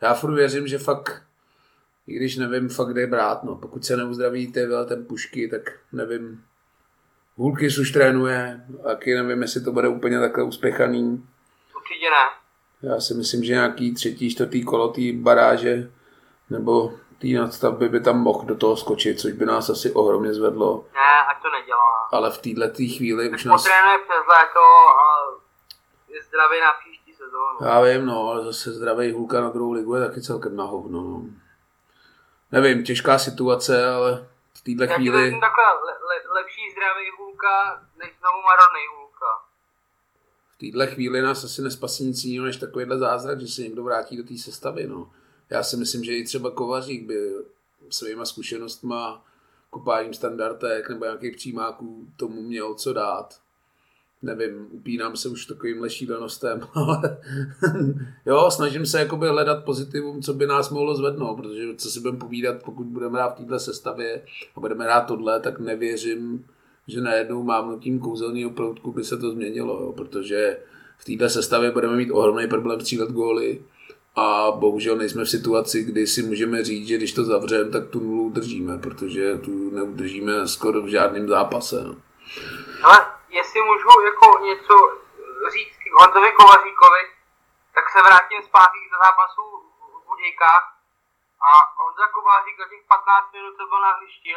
Já 0.01 0.15
furt 0.15 0.35
věřím, 0.35 0.69
že 0.69 0.79
fakt, 0.79 1.30
i 2.11 2.15
když 2.15 2.37
nevím 2.37 2.69
fakt, 2.69 2.89
kde 2.89 3.01
je 3.01 3.07
brát, 3.07 3.45
no, 3.45 3.57
pokud 3.57 3.85
se 3.85 3.97
neuzdraví 3.97 4.53
ty 4.53 4.67
ten 4.89 5.05
pušky, 5.05 5.49
tak 5.49 5.63
nevím, 5.93 6.45
Hulkis 7.37 7.79
už 7.79 7.91
trénuje, 7.91 8.61
taky 8.83 9.15
nevím, 9.15 9.43
jestli 9.43 9.61
to 9.61 9.73
bude 9.73 9.89
úplně 9.89 10.21
takhle 10.21 10.45
uspěchaný. 10.45 11.27
Určitě 11.77 12.11
ne. 12.11 12.41
Já 12.91 13.01
si 13.01 13.15
myslím, 13.15 13.45
že 13.45 13.53
nějaký 13.53 13.95
třetí, 13.95 14.31
čtvrtý 14.31 14.65
kolo 14.65 14.89
té 14.89 15.01
baráže 15.13 15.91
nebo 16.51 16.93
té 17.19 17.27
nadstavby 17.27 17.89
by 17.89 18.01
tam 18.01 18.21
mohl 18.21 18.45
do 18.45 18.57
toho 18.57 18.77
skočit, 18.77 19.21
což 19.21 19.33
by 19.33 19.47
nás 19.47 19.71
asi 19.71 19.93
ohromně 19.93 20.35
zvedlo. 20.35 20.85
Ne, 20.95 21.27
ať 21.31 21.43
to 21.43 21.49
nedělá. 21.61 22.09
Ale 22.13 22.31
v 22.31 22.39
této 22.39 22.77
chvíli 22.97 23.25
Teď 23.25 23.35
už 23.35 23.45
nás... 23.45 23.63
potrénuje 23.63 23.99
přes 23.99 24.27
léto 24.29 24.61
a 25.01 25.05
je 26.09 26.23
zdravý 26.23 26.61
na 26.61 26.73
příští 26.81 27.15
sezónu. 27.15 27.59
Já 27.71 27.81
vím, 27.81 28.07
no, 28.07 28.29
ale 28.29 28.45
zase 28.45 28.73
zdravý 28.73 29.13
Hulka 29.13 29.41
na 29.41 29.51
druhou 29.51 29.73
ligu 29.73 29.95
je 29.95 30.07
taky 30.07 30.21
celkem 30.21 30.57
na 30.57 30.65
hovno. 30.65 31.03
No. 31.03 31.23
Nevím, 32.53 32.85
těžká 32.85 33.19
situace, 33.19 33.87
ale 33.87 34.29
v 34.55 34.63
této 34.63 34.95
chvíli... 34.95 35.25
Já 35.25 35.41
takhle 35.41 35.65
le, 35.87 35.93
le, 35.93 36.41
lepší 36.41 36.61
zdravý 36.73 37.07
Hulka, 37.19 37.87
než 37.99 38.11
znovu 38.19 38.39
marodný 38.43 38.81
Hulka. 38.97 39.33
V 40.51 40.59
této 40.59 40.95
chvíli 40.95 41.23
nás 41.23 41.45
asi 41.45 41.63
nespasí 41.63 42.05
nic 42.05 42.25
jiného, 42.25 42.47
než 42.47 42.57
takovýhle 42.57 42.99
zázrak, 42.99 43.41
že 43.41 43.49
se 43.49 43.63
někdo 43.63 43.83
vrátí 43.85 44.17
do 44.17 44.23
té 44.23 44.39
sestavy, 44.39 44.87
no. 44.87 45.11
Já 45.51 45.63
si 45.63 45.77
myslím, 45.77 46.05
že 46.05 46.13
i 46.13 46.25
třeba 46.25 46.51
Kovařík 46.51 47.07
by 47.07 47.33
svýma 47.91 48.25
zkušenostma, 48.25 49.25
kopáním 49.71 50.15
standardek 50.15 50.89
nebo 50.89 51.05
nějakých 51.05 51.37
přímáků 51.37 52.07
tomu 52.17 52.43
měl 52.43 52.75
co 52.75 52.93
dát. 52.93 53.41
Nevím, 54.23 54.67
upínám 54.71 55.17
se 55.17 55.29
už 55.29 55.47
takovým 55.47 55.89
šílenostem, 55.89 56.61
ale 56.75 57.19
jo, 58.27 58.51
snažím 58.51 58.87
se 58.87 58.99
jakoby 58.99 59.29
hledat 59.29 59.65
pozitivum, 59.65 60.23
co 60.23 60.35
by 60.35 60.47
nás 60.47 60.71
mohlo 60.71 60.95
zvednout, 60.95 61.37
protože 61.37 61.77
co 61.77 61.91
si 61.91 62.01
budeme 62.01 62.19
povídat, 62.19 62.63
pokud 62.65 62.87
budeme 62.87 63.19
hrát 63.19 63.29
v 63.29 63.43
této 63.43 63.59
sestavě 63.59 64.23
a 64.57 64.61
budeme 64.61 64.85
hrát 64.85 65.01
tohle, 65.01 65.41
tak 65.41 65.61
nevěřím, 65.61 66.45
že 66.87 67.01
najednou 67.01 67.43
mám 67.43 67.81
tím 67.81 67.99
kouzelného 67.99 68.51
proutku 68.51 68.93
by 68.93 69.05
se 69.05 69.17
to 69.17 69.31
změnilo, 69.31 69.83
jo, 69.83 69.93
protože 69.93 70.57
v 70.99 71.05
této 71.05 71.29
sestavě 71.29 71.71
budeme 71.71 71.97
mít 71.97 72.11
ohromný 72.11 72.47
problém 72.49 72.81
střílet 72.81 73.11
góly 73.11 73.63
a 74.17 74.51
bohužel 74.51 74.97
nejsme 74.97 75.25
v 75.25 75.31
situaci, 75.31 75.85
kdy 75.85 76.07
si 76.07 76.23
můžeme 76.23 76.65
říct, 76.65 76.89
že 76.89 76.97
když 76.97 77.13
to 77.13 77.25
zavřeme, 77.25 77.71
tak 77.71 77.89
tu 77.89 78.01
nulu 78.01 78.31
držíme, 78.31 78.79
protože 78.79 79.39
tu 79.39 79.71
neudržíme 79.71 80.49
skoro 80.49 80.83
v 80.83 80.89
žádném 80.89 81.29
zápase. 81.29 81.85
No. 81.85 81.97
Jestli 83.31 83.63
můžu 83.63 84.01
jako 84.01 84.39
něco 84.39 84.75
říct 85.53 85.77
k 85.77 85.93
Honzovi 86.01 86.33
Kovaříkovi, 86.33 87.03
tak 87.75 87.91
se 87.91 88.03
vrátím 88.03 88.43
zpátky 88.43 88.91
do 88.93 88.99
zápasu 89.05 89.43
v 90.03 90.07
Budějkách 90.07 90.65
a 91.49 91.51
Honza 91.83 92.07
Kovařík 92.07 92.59
za 92.59 92.69
těch 92.69 92.83
15 92.89 93.33
minut, 93.33 93.57
co 93.57 93.67
byl 93.67 93.81
na 93.81 93.93
hřišti, 93.97 94.37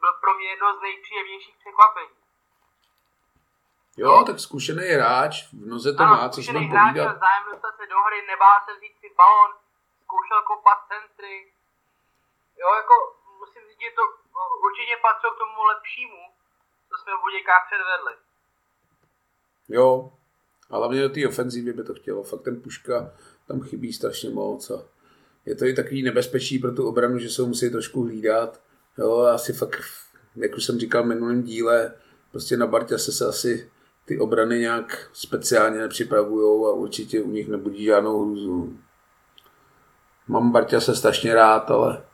byl 0.00 0.12
pro 0.20 0.34
mě 0.34 0.48
jedno 0.48 0.78
z 0.78 0.80
nejpříjemnějších 0.80 1.56
překvapení. 1.56 2.16
Jo, 3.96 4.24
tak 4.26 4.38
zkušený 4.46 4.86
hráč, 4.96 5.32
v 5.52 5.66
noze 5.72 5.90
to 5.94 6.02
ano, 6.02 6.16
má, 6.16 6.28
co 6.28 6.40
mám 6.52 6.68
povídat. 6.70 7.06
Ano, 7.08 7.18
zájem 7.26 7.44
dostat 7.50 7.76
se 7.76 7.86
do 7.86 7.98
hry, 8.06 8.18
nebál 8.26 8.58
se 8.64 8.74
vzít 8.74 8.94
si 9.00 9.08
balon, 9.18 9.50
zkoušel 10.02 10.42
kopat 10.42 10.78
centry. 10.88 11.52
Jo, 12.60 12.68
jako 12.80 12.94
musím 13.38 13.62
říct, 13.68 13.80
že 13.80 13.90
to 13.98 14.02
no, 14.34 14.42
určitě 14.66 14.96
patří 15.02 15.28
k 15.34 15.38
tomu 15.38 15.62
lepšímu, 15.62 16.22
co 16.88 16.94
jsme 16.98 17.12
v 17.16 17.20
Budějkách 17.20 17.66
předvedli. 17.66 18.14
Jo, 19.72 20.12
a 20.70 20.76
hlavně 20.76 21.02
do 21.02 21.08
té 21.08 21.28
ofenzívy 21.28 21.72
by 21.72 21.82
to 21.84 21.94
chtělo. 21.94 22.22
Fakt 22.22 22.42
ten 22.42 22.60
Puška 22.60 23.12
tam 23.48 23.60
chybí 23.60 23.92
strašně 23.92 24.30
moc 24.30 24.70
a 24.70 24.82
je 25.46 25.54
to 25.54 25.64
i 25.64 25.74
takový 25.74 26.02
nebezpečí 26.02 26.58
pro 26.58 26.72
tu 26.72 26.88
obranu, 26.88 27.18
že 27.18 27.30
se 27.30 27.42
ho 27.42 27.48
musí 27.48 27.70
trošku 27.70 28.02
hlídat. 28.02 28.60
Jo, 28.98 29.18
asi 29.18 29.52
fakt, 29.52 29.82
jak 30.36 30.56
už 30.56 30.64
jsem 30.64 30.78
říkal 30.78 31.02
v 31.02 31.06
minulém 31.06 31.42
díle, 31.42 31.92
prostě 32.30 32.56
na 32.56 32.66
Bartě 32.66 32.98
se 32.98 33.26
asi 33.26 33.70
ty 34.04 34.18
obrany 34.18 34.58
nějak 34.58 35.10
speciálně 35.12 35.78
nepřipravují 35.78 36.66
a 36.66 36.72
určitě 36.72 37.22
u 37.22 37.30
nich 37.30 37.48
nebudí 37.48 37.84
žádnou 37.84 38.24
hrůzu. 38.24 38.78
Mám 40.28 40.52
Barťa 40.52 40.80
se 40.80 40.96
strašně 40.96 41.34
rád, 41.34 41.70
ale 41.70 42.04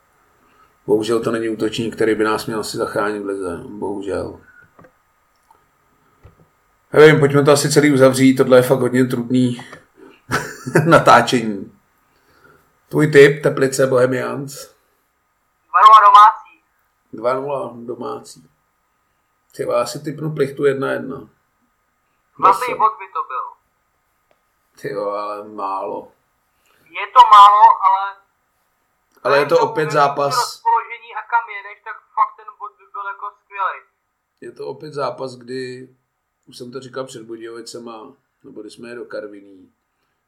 bohužel 0.87 1.19
to 1.19 1.31
není 1.31 1.49
útočník, 1.49 1.95
který 1.95 2.15
by 2.15 2.23
nás 2.23 2.45
měl 2.45 2.59
asi 2.59 2.77
zachránit 2.77 3.19
v 3.19 3.25
lize. 3.25 3.63
Bohužel. 3.69 4.39
Nevím, 6.93 7.19
pojďme 7.19 7.43
to 7.43 7.51
asi 7.51 7.71
celý 7.71 7.93
uzavřít, 7.93 8.35
tohle 8.35 8.57
je 8.57 8.61
fakt 8.61 8.79
hodně 8.79 9.05
trudný. 9.05 9.65
natáčení. 10.85 11.79
Tvůj 12.89 13.07
tip, 13.07 13.43
Teplice 13.43 13.87
Bohemians. 13.87 14.53
2-0 14.53 14.73
domácí. 16.05 16.63
2-0 17.13 17.85
domácí. 17.85 18.49
Ty 19.55 19.65
asi 19.65 19.99
typnu 19.99 20.31
plichtu 20.35 20.63
1-1. 20.63 21.29
Zlatý 22.37 22.73
bod 22.73 22.93
by 22.99 23.07
to 23.13 23.21
byl. 23.27 23.45
Ty 24.81 24.95
ale 24.95 25.47
málo. 25.47 26.11
Je 26.89 27.07
to 27.13 27.21
málo, 27.33 27.63
ale... 27.87 28.15
Ale 29.23 29.39
je 29.39 29.45
to 29.45 29.59
opět 29.59 29.91
zápas... 29.91 30.35
rozpoložení 30.35 31.11
a 31.19 31.21
kam 31.31 31.49
jedeš, 31.57 31.83
tak 31.83 31.95
fakt 32.15 32.35
ten 32.37 32.45
bod 32.59 32.71
by 32.77 32.85
byl 32.91 33.07
jako 33.07 33.31
skvělý. 33.43 33.79
Je 34.41 34.51
to 34.51 34.67
opět 34.67 34.93
zápas, 34.93 35.35
kdy, 35.35 35.89
už 36.49 36.57
jsem 36.57 36.71
to 36.71 36.79
říkal 36.79 37.05
před 37.05 37.23
Budějovicema, 37.23 38.17
nebo 38.43 38.61
když 38.61 38.73
jsme 38.73 38.89
je 38.89 38.95
do 38.95 39.05
Karviní, 39.05 39.71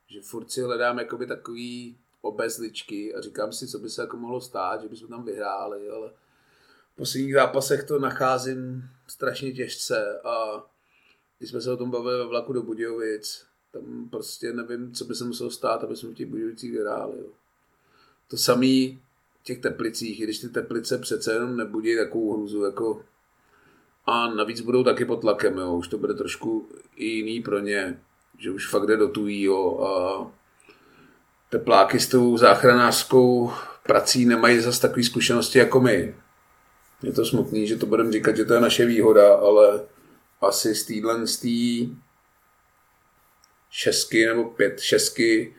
že 0.08 0.22
furt 0.22 0.52
si 0.52 0.62
hledám 0.62 1.00
jakoby 1.00 1.28
takový 1.28 1.98
obezličky 2.22 3.16
a 3.16 3.22
říkám 3.22 3.52
si, 3.54 3.68
co 3.68 3.80
by 3.80 3.90
se 3.90 4.02
jako 4.02 4.18
mohlo 4.18 4.42
stát, 4.42 4.82
že 4.82 4.88
bychom 4.88 5.08
tam 5.08 5.24
vyhráli, 5.24 5.90
ale 5.90 6.10
v 6.94 6.96
posledních 6.96 7.34
zápasech 7.34 7.84
to 7.84 8.00
nacházím 8.00 8.84
strašně 9.08 9.52
těžce 9.52 10.20
a 10.20 10.66
když 11.38 11.50
jsme 11.50 11.62
se 11.62 11.72
o 11.72 11.78
tom 11.78 11.92
bavili 11.92 12.18
ve 12.18 12.28
vlaku 12.28 12.54
do 12.54 12.62
Budějovic, 12.62 13.46
tam 13.72 14.10
prostě 14.10 14.54
nevím, 14.54 14.94
co 14.94 15.06
by 15.06 15.16
se 15.16 15.24
muselo 15.24 15.52
stát, 15.52 15.84
aby 15.84 15.96
jsme 15.96 16.10
v 16.10 16.14
těch 16.14 16.28
Budějovicích 16.28 16.72
vyhráli. 16.72 17.20
Jo. 17.20 17.28
To 18.28 18.38
samý 18.38 19.02
v 19.40 19.44
těch 19.44 19.60
teplicích, 19.60 20.20
i 20.20 20.24
když 20.24 20.40
ty 20.40 20.50
teplice 20.50 20.98
přece 20.98 21.34
jenom 21.34 21.58
nebudí 21.58 21.98
takovou 21.98 22.34
hruzu 22.34 22.64
jako 22.64 23.06
a 24.06 24.28
navíc 24.28 24.62
budou 24.62 24.84
taky 24.84 25.06
pod 25.06 25.22
tlakem, 25.22 25.58
jo. 25.58 25.74
už 25.74 25.88
to 25.88 25.98
bude 25.98 26.14
trošku 26.14 26.70
jiný 26.96 27.42
pro 27.42 27.60
ně, 27.60 28.00
že 28.38 28.52
už 28.52 28.70
fakt 28.70 28.88
jde 28.88 28.98
do 28.98 29.08
tujího 29.08 29.88
a 29.88 30.28
tepláky 31.50 32.00
s 32.00 32.08
tou 32.08 32.38
záchranářskou 32.38 33.52
prací 33.84 34.26
nemají 34.26 34.60
zase 34.60 34.82
takové 34.82 35.04
zkušenosti 35.04 35.60
jako 35.60 35.80
my. 35.80 36.16
Je 37.04 37.14
to 37.14 37.26
smutný, 37.26 37.68
že 37.68 37.76
to 37.76 37.86
budeme 37.86 38.12
říkat, 38.12 38.36
že 38.36 38.46
to 38.46 38.54
je 38.54 38.60
naše 38.60 38.86
výhoda, 38.86 39.36
ale 39.36 39.86
asi 40.42 40.76
z 40.76 40.86
téhle 40.86 41.28
z 41.28 41.38
té 41.38 41.96
šestky 43.70 44.26
nebo 44.26 44.44
pět 44.44 44.80
šestky 44.80 45.56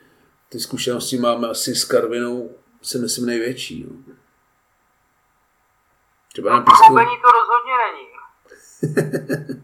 ty 0.49 0.59
zkušenosti 0.59 1.17
máme 1.17 1.47
asi 1.47 1.75
s 1.75 1.85
Karvinou 1.85 2.49
si 2.81 2.97
myslím 2.97 3.25
největší. 3.25 3.85
No. 3.89 4.13
Třeba 6.31 6.49
na 6.49 6.61
písku... 6.61 6.93
to 6.95 7.31
rozhodně. 7.39 7.72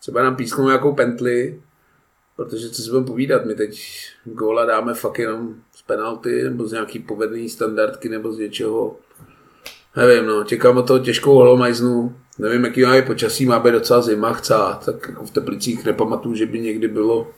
Třeba 0.00 0.22
nám 0.22 0.36
písknou 0.36 0.66
nějakou 0.66 0.94
pentli, 0.94 1.62
protože 2.36 2.70
co 2.70 2.82
si 2.82 2.90
budeme 2.90 3.06
povídat, 3.06 3.44
my 3.44 3.54
teď 3.54 3.80
góla 4.24 4.64
dáme 4.64 4.94
fakt 4.94 5.18
jenom 5.18 5.54
z 5.72 5.82
penalty, 5.82 6.42
nebo 6.42 6.66
z 6.66 6.72
nějaký 6.72 6.98
povedný 6.98 7.48
standardky, 7.48 8.08
nebo 8.08 8.32
z 8.32 8.38
něčeho. 8.38 8.96
Nevím, 9.96 10.26
no, 10.26 10.44
čekám 10.44 10.76
o 10.76 10.82
toho 10.82 10.98
těžkou 10.98 11.34
holomajznu. 11.34 12.16
Nevím, 12.38 12.64
jaký 12.64 12.82
má 12.82 13.02
počasí, 13.06 13.46
má 13.46 13.58
být 13.58 13.72
docela 13.72 14.02
zima, 14.02 14.32
chcá, 14.32 14.80
tak 14.84 15.08
jako 15.08 15.24
v 15.24 15.30
Teplicích 15.30 15.84
nepamatuju, 15.84 16.34
že 16.34 16.46
by 16.46 16.60
někdy 16.60 16.88
bylo 16.88 17.30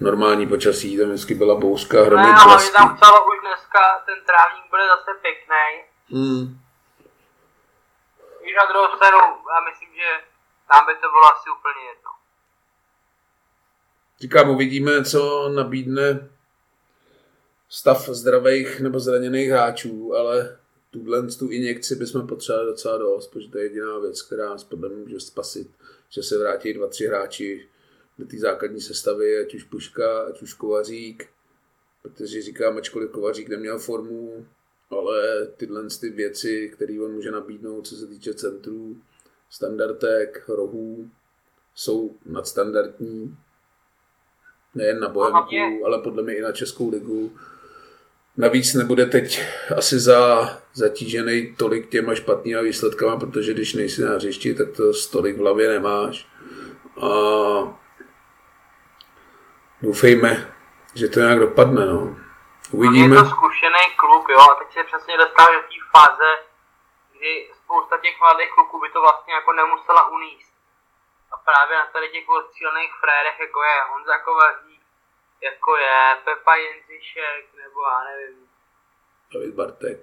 normální 0.00 0.46
počasí, 0.46 0.98
tam 0.98 1.08
vždycky 1.08 1.34
byla 1.34 1.54
bouřka, 1.54 2.04
hromady 2.04 2.28
Ne, 2.28 2.34
ale 2.34 2.70
tam 2.76 2.96
chcelo 2.96 3.18
už 3.28 3.38
dneska, 3.40 3.80
ten 4.06 4.14
trávník 4.26 4.64
bude 4.70 4.82
zase 4.92 5.10
pěkný. 5.22 5.66
Hmm. 6.10 6.58
Víš, 8.52 8.58
na 8.58 8.72
druhou 8.72 8.96
stranu, 8.96 9.18
já 9.48 9.60
myslím, 9.70 9.94
že 9.94 10.08
tam 10.70 10.86
by 10.86 10.92
to 10.94 11.08
bylo 11.14 11.24
asi 11.24 11.48
úplně 11.58 11.82
jedno. 11.88 12.10
Říkám, 14.20 14.50
uvidíme, 14.50 15.04
co 15.04 15.48
nabídne 15.48 16.30
stav 17.68 18.08
zdravých 18.08 18.80
nebo 18.80 19.00
zraněných 19.00 19.50
hráčů, 19.50 20.14
ale 20.14 20.58
tuhle 20.90 21.22
tu 21.22 21.50
injekci 21.50 21.96
bychom 21.96 22.26
potřebovali 22.26 22.70
docela 22.70 22.98
dost, 22.98 23.26
protože 23.26 23.48
to 23.48 23.58
je 23.58 23.64
jediná 23.64 23.98
věc, 23.98 24.22
která 24.22 24.48
nás 24.48 24.64
podle 24.64 24.88
mě 24.88 24.98
může 24.98 25.20
spasit, 25.20 25.70
že 26.08 26.22
se 26.22 26.38
vrátí 26.38 26.72
dva, 26.72 26.88
tři 26.88 27.06
hráči 27.06 27.68
do 28.18 28.26
té 28.26 28.38
základní 28.38 28.80
sestavy, 28.80 29.38
ať 29.38 29.54
už 29.54 29.64
Puška, 29.64 30.26
ať 30.26 30.42
už 30.42 30.54
Kovařík, 30.54 31.28
protože 32.02 32.42
říkám, 32.42 32.76
ačkoliv 32.76 33.10
Kovařík 33.10 33.48
neměl 33.48 33.78
formu, 33.78 34.46
ale 34.92 35.46
tyhle 35.56 35.82
ty 36.00 36.10
věci, 36.10 36.70
které 36.74 37.00
on 37.00 37.12
může 37.12 37.30
nabídnout, 37.30 37.86
co 37.86 37.96
se 37.96 38.06
týče 38.06 38.34
centrů, 38.34 38.96
standardek, 39.50 40.44
rohů, 40.48 41.10
jsou 41.74 42.16
nadstandardní. 42.26 43.36
Nejen 44.74 45.00
na 45.00 45.08
Bohemku, 45.08 45.86
ale 45.86 45.98
podle 46.02 46.22
mě 46.22 46.34
i 46.34 46.40
na 46.40 46.52
Českou 46.52 46.90
ligu. 46.90 47.32
Navíc 48.36 48.74
nebude 48.74 49.06
teď 49.06 49.42
asi 49.76 49.98
za, 49.98 50.48
zatížený 50.74 51.54
tolik 51.56 51.88
těma 51.88 52.14
špatnýma 52.14 52.60
výsledkama, 52.60 53.16
protože 53.16 53.54
když 53.54 53.74
nejsi 53.74 54.02
na 54.02 54.14
hřišti, 54.14 54.54
tak 54.54 54.70
to 54.76 54.94
stolik 54.94 55.36
v 55.36 55.40
hlavě 55.40 55.68
nemáš. 55.68 56.28
A 57.00 57.10
doufejme, 59.82 60.54
že 60.94 61.08
to 61.08 61.20
nějak 61.20 61.38
dopadne. 61.38 61.86
No. 61.86 62.21
Uvidíme. 62.72 63.16
Je 63.16 63.22
to 63.22 63.28
zkušený 63.28 63.84
klub, 63.96 64.28
jo, 64.28 64.40
a 64.50 64.54
teď 64.54 64.72
se 64.72 64.84
přesně 64.84 65.16
dostáváš 65.16 65.54
do 65.54 65.62
té 65.62 65.78
fáze, 65.94 66.28
kdy 67.12 67.50
spousta 67.62 67.98
těch 67.98 68.20
mladých 68.20 68.50
kluků 68.50 68.80
by 68.80 68.88
to 68.90 69.00
vlastně 69.00 69.34
jako 69.34 69.52
nemusela 69.52 70.08
uníst. 70.08 70.52
A 71.32 71.36
právě 71.36 71.78
na 71.78 71.86
tady 71.86 72.08
těch 72.08 72.28
odstřílených 72.28 72.92
frérech, 73.00 73.40
jako 73.40 73.62
je 73.62 73.82
Honza 73.90 74.18
Kovařík, 74.18 74.82
jako 75.40 75.76
je 75.76 76.18
Pepa 76.24 76.54
Jindřišek, 76.54 77.54
nebo 77.54 77.82
já 77.82 78.04
nevím. 78.04 78.48
David 79.34 79.54
Bartek. 79.54 79.98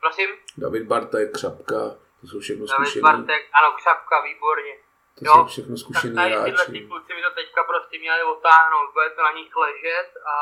Prosím? 0.00 0.30
David 0.56 0.82
Bartek, 0.82 1.32
Křapka, 1.32 1.80
to 2.20 2.26
jsou 2.26 2.40
všechno 2.40 2.66
David 2.66 2.86
zkušený. 2.86 3.02
Bartek, 3.02 3.42
ano, 3.52 3.72
Křapka, 3.72 4.20
výborně. 4.20 4.74
To 5.18 5.24
jo, 5.24 5.32
jsou 5.34 5.46
všechno 5.46 5.76
zkušený 5.76 6.14
tak 6.14 6.32
tady 6.32 6.44
tyhle 6.44 6.66
ty 6.66 6.80
kluci 6.88 7.14
by 7.14 7.22
to 7.22 7.30
teďka 7.30 7.64
prostě 7.64 7.98
měli 7.98 8.22
otáhnout, 8.22 8.92
bude 8.92 9.10
to 9.10 9.22
na 9.22 9.32
nich 9.32 9.56
ležet 9.56 10.10
a 10.26 10.34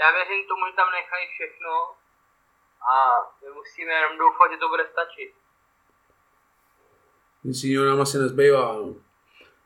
já 0.00 0.08
věřím 0.16 0.42
tomu, 0.50 0.62
že 0.66 0.76
tam 0.76 0.88
nechají 0.98 1.26
všechno 1.34 1.72
a 2.92 2.94
my 3.42 3.48
musíme 3.58 3.92
jenom 3.92 4.18
doufat, 4.18 4.50
že 4.52 4.58
to 4.62 4.68
bude 4.68 4.84
stačit. 4.92 5.30
Nic 7.44 7.64
jiného 7.64 7.86
nám 7.86 8.00
asi 8.00 8.18
nezbývá. 8.18 8.72
No. 8.72 8.94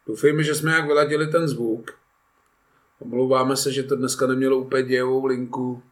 Doufejme, 0.06 0.42
že 0.42 0.54
jsme 0.54 0.72
jak 0.72 0.86
vyladili 0.86 1.26
ten 1.26 1.48
zvuk. 1.48 1.98
Omlouváme 2.98 3.56
se, 3.56 3.72
že 3.72 3.82
to 3.82 3.96
dneska 3.96 4.26
nemělo 4.26 4.56
úplně 4.56 4.82
dějovou 4.82 5.26
linku, 5.26 5.82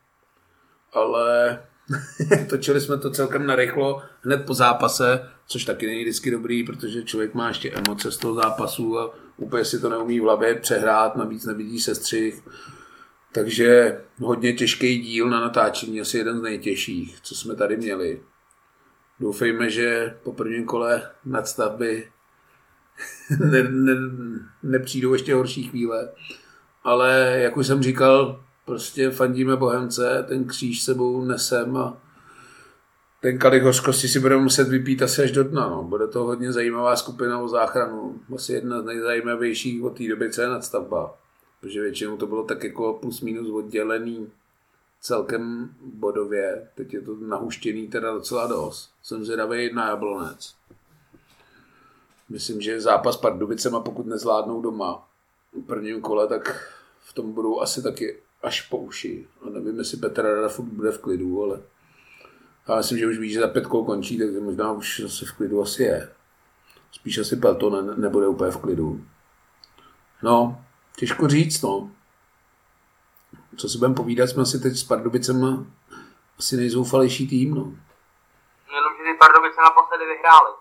ale 0.92 1.62
točili 2.50 2.80
jsme 2.80 2.98
to 2.98 3.10
celkem 3.10 3.46
narychlo 3.46 4.02
hned 4.20 4.46
po 4.46 4.54
zápase, 4.54 5.30
což 5.46 5.64
taky 5.64 5.86
není 5.86 6.02
vždycky 6.02 6.30
dobrý, 6.30 6.64
protože 6.64 7.02
člověk 7.02 7.34
má 7.34 7.48
ještě 7.48 7.72
emoce 7.72 8.12
z 8.12 8.16
toho 8.16 8.34
zápasu 8.34 8.98
a 8.98 9.14
úplně 9.36 9.64
si 9.64 9.80
to 9.80 9.88
neumí 9.88 10.20
v 10.20 10.22
hlavě 10.22 10.54
přehrát, 10.54 11.16
navíc 11.16 11.44
nevidí 11.44 11.80
sestřih. 11.80 12.42
Takže 13.32 14.00
hodně 14.18 14.52
těžký 14.52 14.98
díl 14.98 15.30
na 15.30 15.40
natáčení, 15.40 16.00
asi 16.00 16.18
jeden 16.18 16.38
z 16.38 16.42
nejtěžších, 16.42 17.20
co 17.22 17.34
jsme 17.34 17.54
tady 17.54 17.76
měli. 17.76 18.22
Doufejme, 19.20 19.70
že 19.70 20.16
po 20.22 20.32
prvním 20.32 20.64
kole 20.64 21.10
nadstavby 21.24 22.08
ne, 23.50 23.62
ne, 23.62 23.92
nepřijdou 24.62 25.12
ještě 25.12 25.34
horší 25.34 25.62
chvíle. 25.62 26.08
Ale 26.84 27.38
jak 27.38 27.56
už 27.56 27.66
jsem 27.66 27.82
říkal, 27.82 28.44
prostě 28.64 29.10
fandíme 29.10 29.56
Bohemce, 29.56 30.24
ten 30.28 30.44
kříž 30.44 30.82
sebou 30.82 31.24
nesem 31.24 31.76
a 31.76 32.02
ten 33.20 33.38
kalich 33.38 33.62
hořkosti 33.62 34.08
si 34.08 34.20
budeme 34.20 34.42
muset 34.42 34.68
vypít 34.68 35.02
asi 35.02 35.22
až 35.22 35.30
do 35.30 35.44
dna. 35.44 35.68
No. 35.68 35.82
Bude 35.82 36.08
to 36.08 36.24
hodně 36.24 36.52
zajímavá 36.52 36.96
skupina 36.96 37.38
o 37.38 37.48
záchranu. 37.48 38.20
Asi 38.34 38.52
jedna 38.52 38.82
z 38.82 38.84
nejzajímavějších 38.84 39.82
od 39.82 39.98
té 39.98 40.08
doby, 40.08 40.32
co 40.32 40.42
je 40.42 40.48
nadstavba 40.48 41.21
protože 41.62 41.80
většinou 41.80 42.16
to 42.16 42.26
bylo 42.26 42.44
tak 42.44 42.64
jako 42.64 42.92
plus 42.92 43.20
minus 43.20 43.50
oddělený 43.50 44.30
celkem 45.00 45.74
bodově. 45.80 46.68
Teď 46.74 46.94
je 46.94 47.00
to 47.00 47.16
nahuštěný 47.16 47.88
teda 47.88 48.12
docela 48.12 48.46
dost. 48.46 48.90
Jsem 49.02 49.24
zvědavý 49.24 49.74
na 49.74 49.88
Jablonec. 49.88 50.54
Myslím, 52.28 52.60
že 52.60 52.80
zápas 52.80 53.16
Pardubicema, 53.16 53.80
pokud 53.80 54.06
nezvládnou 54.06 54.62
doma 54.62 55.08
v 55.52 55.66
prvním 55.66 56.00
kole, 56.00 56.26
tak 56.26 56.72
v 57.00 57.12
tom 57.12 57.32
budou 57.32 57.60
asi 57.60 57.82
taky 57.82 58.16
až 58.42 58.60
po 58.60 58.78
uši. 58.78 59.26
A 59.42 59.50
nevím, 59.50 59.78
jestli 59.78 59.96
Petr 59.96 60.22
Rada 60.22 60.48
bude 60.58 60.90
v 60.90 60.98
klidu, 60.98 61.42
ale 61.42 61.60
já 62.68 62.76
myslím, 62.76 62.98
že 62.98 63.06
už 63.06 63.18
ví, 63.18 63.30
že 63.30 63.40
za 63.40 63.48
pět 63.48 63.66
kol 63.66 63.84
končí, 63.84 64.18
tak 64.18 64.42
možná 64.42 64.72
už 64.72 65.00
zase 65.00 65.24
v 65.24 65.32
klidu 65.32 65.62
asi 65.62 65.82
je. 65.82 66.08
Spíš 66.92 67.18
asi 67.18 67.36
Pelton 67.36 67.86
ne, 67.86 67.96
nebude 67.96 68.26
úplně 68.26 68.50
v 68.50 68.56
klidu. 68.56 69.04
No, 70.22 70.64
Těžko 70.96 71.28
říct, 71.28 71.62
no. 71.62 71.90
Co 73.58 73.68
si 73.68 73.78
budeme 73.78 73.94
povídat, 73.94 74.28
jsme 74.28 74.46
si 74.46 74.58
teď 74.60 74.72
s 74.76 74.84
Pardubicem 74.84 75.66
asi 76.38 76.56
nejzoufalejší 76.56 77.28
tým, 77.28 77.54
no. 77.54 77.64
Jenom, 78.74 78.92
že 78.96 79.02
ty 79.02 79.18
Pardubice 79.18 79.60
naposledy 79.60 80.04
vyhráli. 80.06 80.52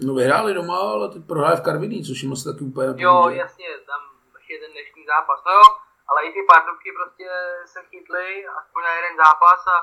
No 0.00 0.14
vyhráli 0.14 0.54
doma, 0.54 0.78
ale 0.78 1.08
teď 1.08 1.22
prohráli 1.26 1.56
v 1.56 1.64
Karviní, 1.68 2.04
což 2.04 2.22
jim 2.22 2.32
asi 2.32 2.44
taky 2.44 2.64
úplně 2.64 2.88
Jo, 2.96 3.28
jasně, 3.28 3.66
tam 3.86 4.00
ještě 4.36 4.54
ten 4.62 4.72
dnešní 4.72 5.02
zápas. 5.06 5.38
No 5.46 5.52
jo, 5.52 5.66
ale 6.08 6.18
i 6.26 6.32
ty 6.32 6.42
pardubky 6.52 6.90
prostě 6.98 7.28
se 7.72 7.80
chytly 7.90 8.46
aspoň 8.60 8.82
na 8.82 8.92
jeden 8.98 9.14
zápas 9.24 9.60
a 9.74 9.76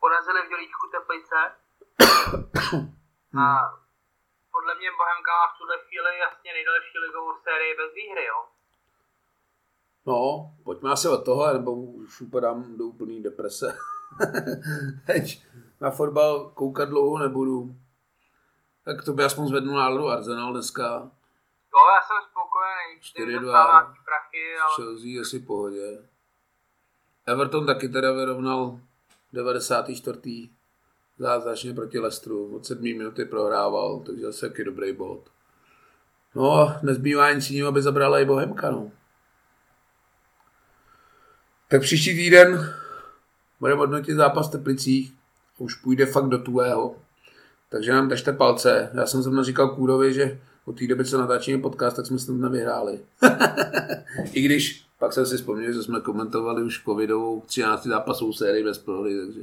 porazili 0.00 0.40
v 0.42 0.48
dělíčku 0.48 0.84
Teplice. 0.92 1.38
A 3.44 3.44
podle 4.54 4.72
mě 4.78 4.90
Bohemka 4.98 5.30
má 5.38 5.46
v 5.52 5.58
tuhle 5.58 5.76
chvíli 5.86 6.18
jasně 6.24 6.50
nejdelší 6.52 6.96
ligovou 7.06 7.32
sérii 7.44 7.72
bez 7.80 7.90
výhry, 7.94 8.24
jo. 8.32 8.40
No, 10.06 10.50
pojďme 10.64 10.90
asi 10.90 11.08
od 11.08 11.24
toho, 11.24 11.52
nebo 11.52 11.70
už 11.74 12.20
upadám 12.20 12.76
do 12.78 12.84
úplný 12.84 13.22
deprese. 13.22 13.76
Teď 15.06 15.42
na 15.80 15.90
fotbal 15.90 16.50
koukat 16.50 16.88
dlouho 16.88 17.18
nebudu. 17.18 17.74
Tak 18.84 19.04
to 19.04 19.12
by 19.12 19.24
aspoň 19.24 19.48
zvednu 19.48 19.74
náladu 19.74 20.08
Arsenal 20.08 20.52
dneska. 20.52 21.10
Jo, 21.72 21.80
já 21.94 22.00
jsem 22.06 22.16
spokojený, 22.30 23.00
4-2. 23.00 23.00
4 23.00 23.44
nějaký 23.44 24.00
prachy, 24.04 24.56
ale 24.58 24.74
Chelsea 24.76 25.20
asi 25.20 25.38
pohodě. 25.38 26.08
Everton 27.26 27.66
taky 27.66 27.88
teda 27.88 28.12
vyrovnal 28.12 28.80
94. 29.32 30.50
zázračně 31.22 31.74
proti 31.74 31.98
Leicesteru. 31.98 32.56
Od 32.56 32.66
7 32.66 32.82
minuty 32.82 33.24
prohrával, 33.24 34.02
takže 34.06 34.22
zase 34.22 34.46
jaký 34.46 34.64
dobrý 34.64 34.92
bod. 34.92 35.20
No 36.34 36.52
a 36.52 36.80
nezbývá 36.82 37.32
nic 37.32 37.50
jiného, 37.50 37.68
aby 37.68 37.82
zabrala 37.82 38.20
i 38.20 38.24
Bohemka, 38.24 38.70
no. 38.70 38.90
Tak 41.68 41.82
příští 41.82 42.14
týden 42.14 42.74
budeme 43.60 43.78
hodnotit 43.78 44.14
zápas 44.14 44.48
v 44.48 44.52
Teplicích. 44.52 45.14
Už 45.58 45.74
půjde 45.74 46.06
fakt 46.06 46.28
do 46.28 46.38
tuého. 46.38 46.96
Takže 47.68 47.92
nám 47.92 48.08
držte 48.08 48.32
palce. 48.32 48.90
Já 48.94 49.06
jsem 49.06 49.22
zrovna 49.22 49.42
říkal 49.42 49.68
Kůrovi, 49.68 50.14
že 50.14 50.40
od 50.64 50.78
té 50.78 50.86
doby, 50.86 51.04
co 51.04 51.18
natáčíme 51.18 51.62
podcast, 51.62 51.96
tak 51.96 52.06
jsme 52.06 52.18
snad 52.18 52.36
nevyhráli. 52.36 53.00
I 54.32 54.42
když 54.42 54.84
pak 54.98 55.12
jsem 55.12 55.26
si 55.26 55.36
vzpomněl, 55.36 55.72
že 55.72 55.82
jsme 55.82 56.00
komentovali 56.00 56.62
už 56.62 56.84
covidovou 56.84 57.40
13. 57.40 57.86
zápasovou 57.86 58.32
sérii 58.32 58.64
bez 58.64 58.78
prohry, 58.78 59.16
takže 59.26 59.40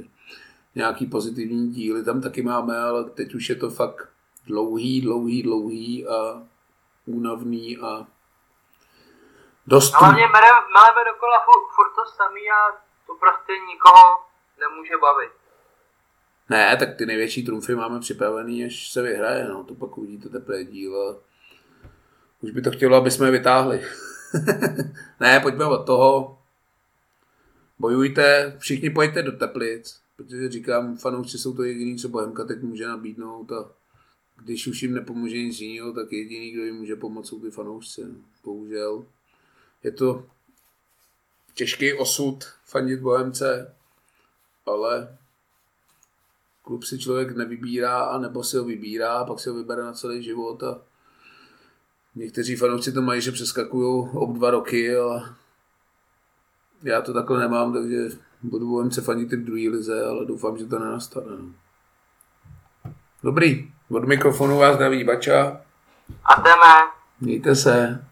nějaký 0.74 1.06
pozitivní 1.06 1.70
díly 1.70 2.04
tam 2.04 2.20
taky 2.20 2.42
máme, 2.42 2.78
ale 2.78 3.04
teď 3.04 3.34
už 3.34 3.48
je 3.48 3.56
to 3.56 3.70
fakt 3.70 4.08
dlouhý, 4.46 5.00
dlouhý, 5.00 5.42
dlouhý 5.42 6.06
a 6.06 6.42
únavný 7.06 7.78
a 7.78 8.06
dost... 9.66 9.94
Hlavně 9.94 10.26
meleme 10.74 11.04
dokola 11.12 11.38
furt, 11.44 11.74
furt 11.74 11.94
to 11.94 12.10
samý 12.16 12.40
a 12.40 12.80
to 13.06 13.14
prostě 13.14 13.52
nikoho 13.52 14.24
nemůže 14.60 14.96
bavit. 15.00 15.30
Ne, 16.48 16.76
tak 16.76 16.96
ty 16.96 17.06
největší 17.06 17.44
trumfy 17.44 17.74
máme 17.74 18.00
připravený, 18.00 18.64
až 18.64 18.92
se 18.92 19.02
vyhraje, 19.02 19.48
no, 19.48 19.64
to 19.64 19.74
pak 19.74 19.98
uvidíte 19.98 20.28
teprve 20.28 20.64
díl 20.64 21.02
a 21.02 21.14
už 22.40 22.50
by 22.50 22.62
to 22.62 22.70
chtělo, 22.70 22.96
aby 22.96 23.10
jsme 23.10 23.26
je 23.26 23.30
vytáhli. 23.30 23.86
ne, 25.20 25.40
pojďme 25.40 25.64
od 25.64 25.86
toho. 25.86 26.38
Bojujte, 27.78 28.56
všichni 28.58 28.90
pojďte 28.90 29.22
do 29.22 29.32
Teplic, 29.32 30.00
protože 30.24 30.50
říkám, 30.50 30.96
fanoušci 30.96 31.38
jsou 31.38 31.54
to 31.54 31.62
jediný, 31.62 31.98
co 31.98 32.08
Bohemka 32.08 32.44
teď 32.44 32.62
může 32.62 32.86
nabídnout 32.86 33.52
a 33.52 33.70
když 34.44 34.66
už 34.66 34.82
jim 34.82 34.94
nepomůže 34.94 35.42
nic 35.42 35.60
jiného, 35.60 35.92
tak 35.92 36.12
jediný, 36.12 36.50
kdo 36.50 36.64
jim 36.64 36.76
může 36.76 36.96
pomoct, 36.96 37.28
jsou 37.28 37.40
ty 37.40 37.50
fanoušci. 37.50 38.04
no. 38.04 38.14
Bohužel. 38.44 39.04
Je 39.84 39.92
to 39.92 40.26
těžký 41.54 41.94
osud 41.94 42.44
fandit 42.64 43.00
Bohemce, 43.00 43.74
ale 44.66 45.18
klub 46.62 46.84
si 46.84 46.98
člověk 46.98 47.36
nevybírá, 47.36 48.00
a 48.00 48.18
nebo 48.18 48.44
si 48.44 48.56
ho 48.56 48.64
vybírá, 48.64 49.12
a 49.12 49.24
pak 49.24 49.40
si 49.40 49.48
ho 49.48 49.54
vybere 49.54 49.82
na 49.82 49.92
celý 49.92 50.22
život 50.22 50.62
a 50.62 50.82
někteří 52.14 52.56
fanoušci 52.56 52.92
to 52.92 53.02
mají, 53.02 53.20
že 53.20 53.32
přeskakují 53.32 54.08
ob 54.14 54.32
dva 54.32 54.50
roky, 54.50 54.96
ale 54.96 55.34
já 56.82 57.02
to 57.02 57.12
takhle 57.12 57.40
nemám, 57.40 57.72
takže 57.72 58.08
budu 58.42 58.68
Bohemce 58.68 59.00
fandit 59.02 59.32
i 59.32 59.36
v 59.36 59.44
druhé 59.44 59.68
lize, 59.68 60.04
ale 60.04 60.26
doufám, 60.26 60.58
že 60.58 60.66
to 60.66 60.78
nenastane. 60.78 61.26
no. 61.30 61.48
Dobrý, 63.22 63.72
od 63.90 64.04
mikrofonu 64.04 64.58
vás 64.58 64.74
zdraví 64.74 65.04
Bača, 65.04 65.60
A 66.24 66.34
jdeme. 66.40 66.90
mějte 67.20 67.54
se. 67.56 68.04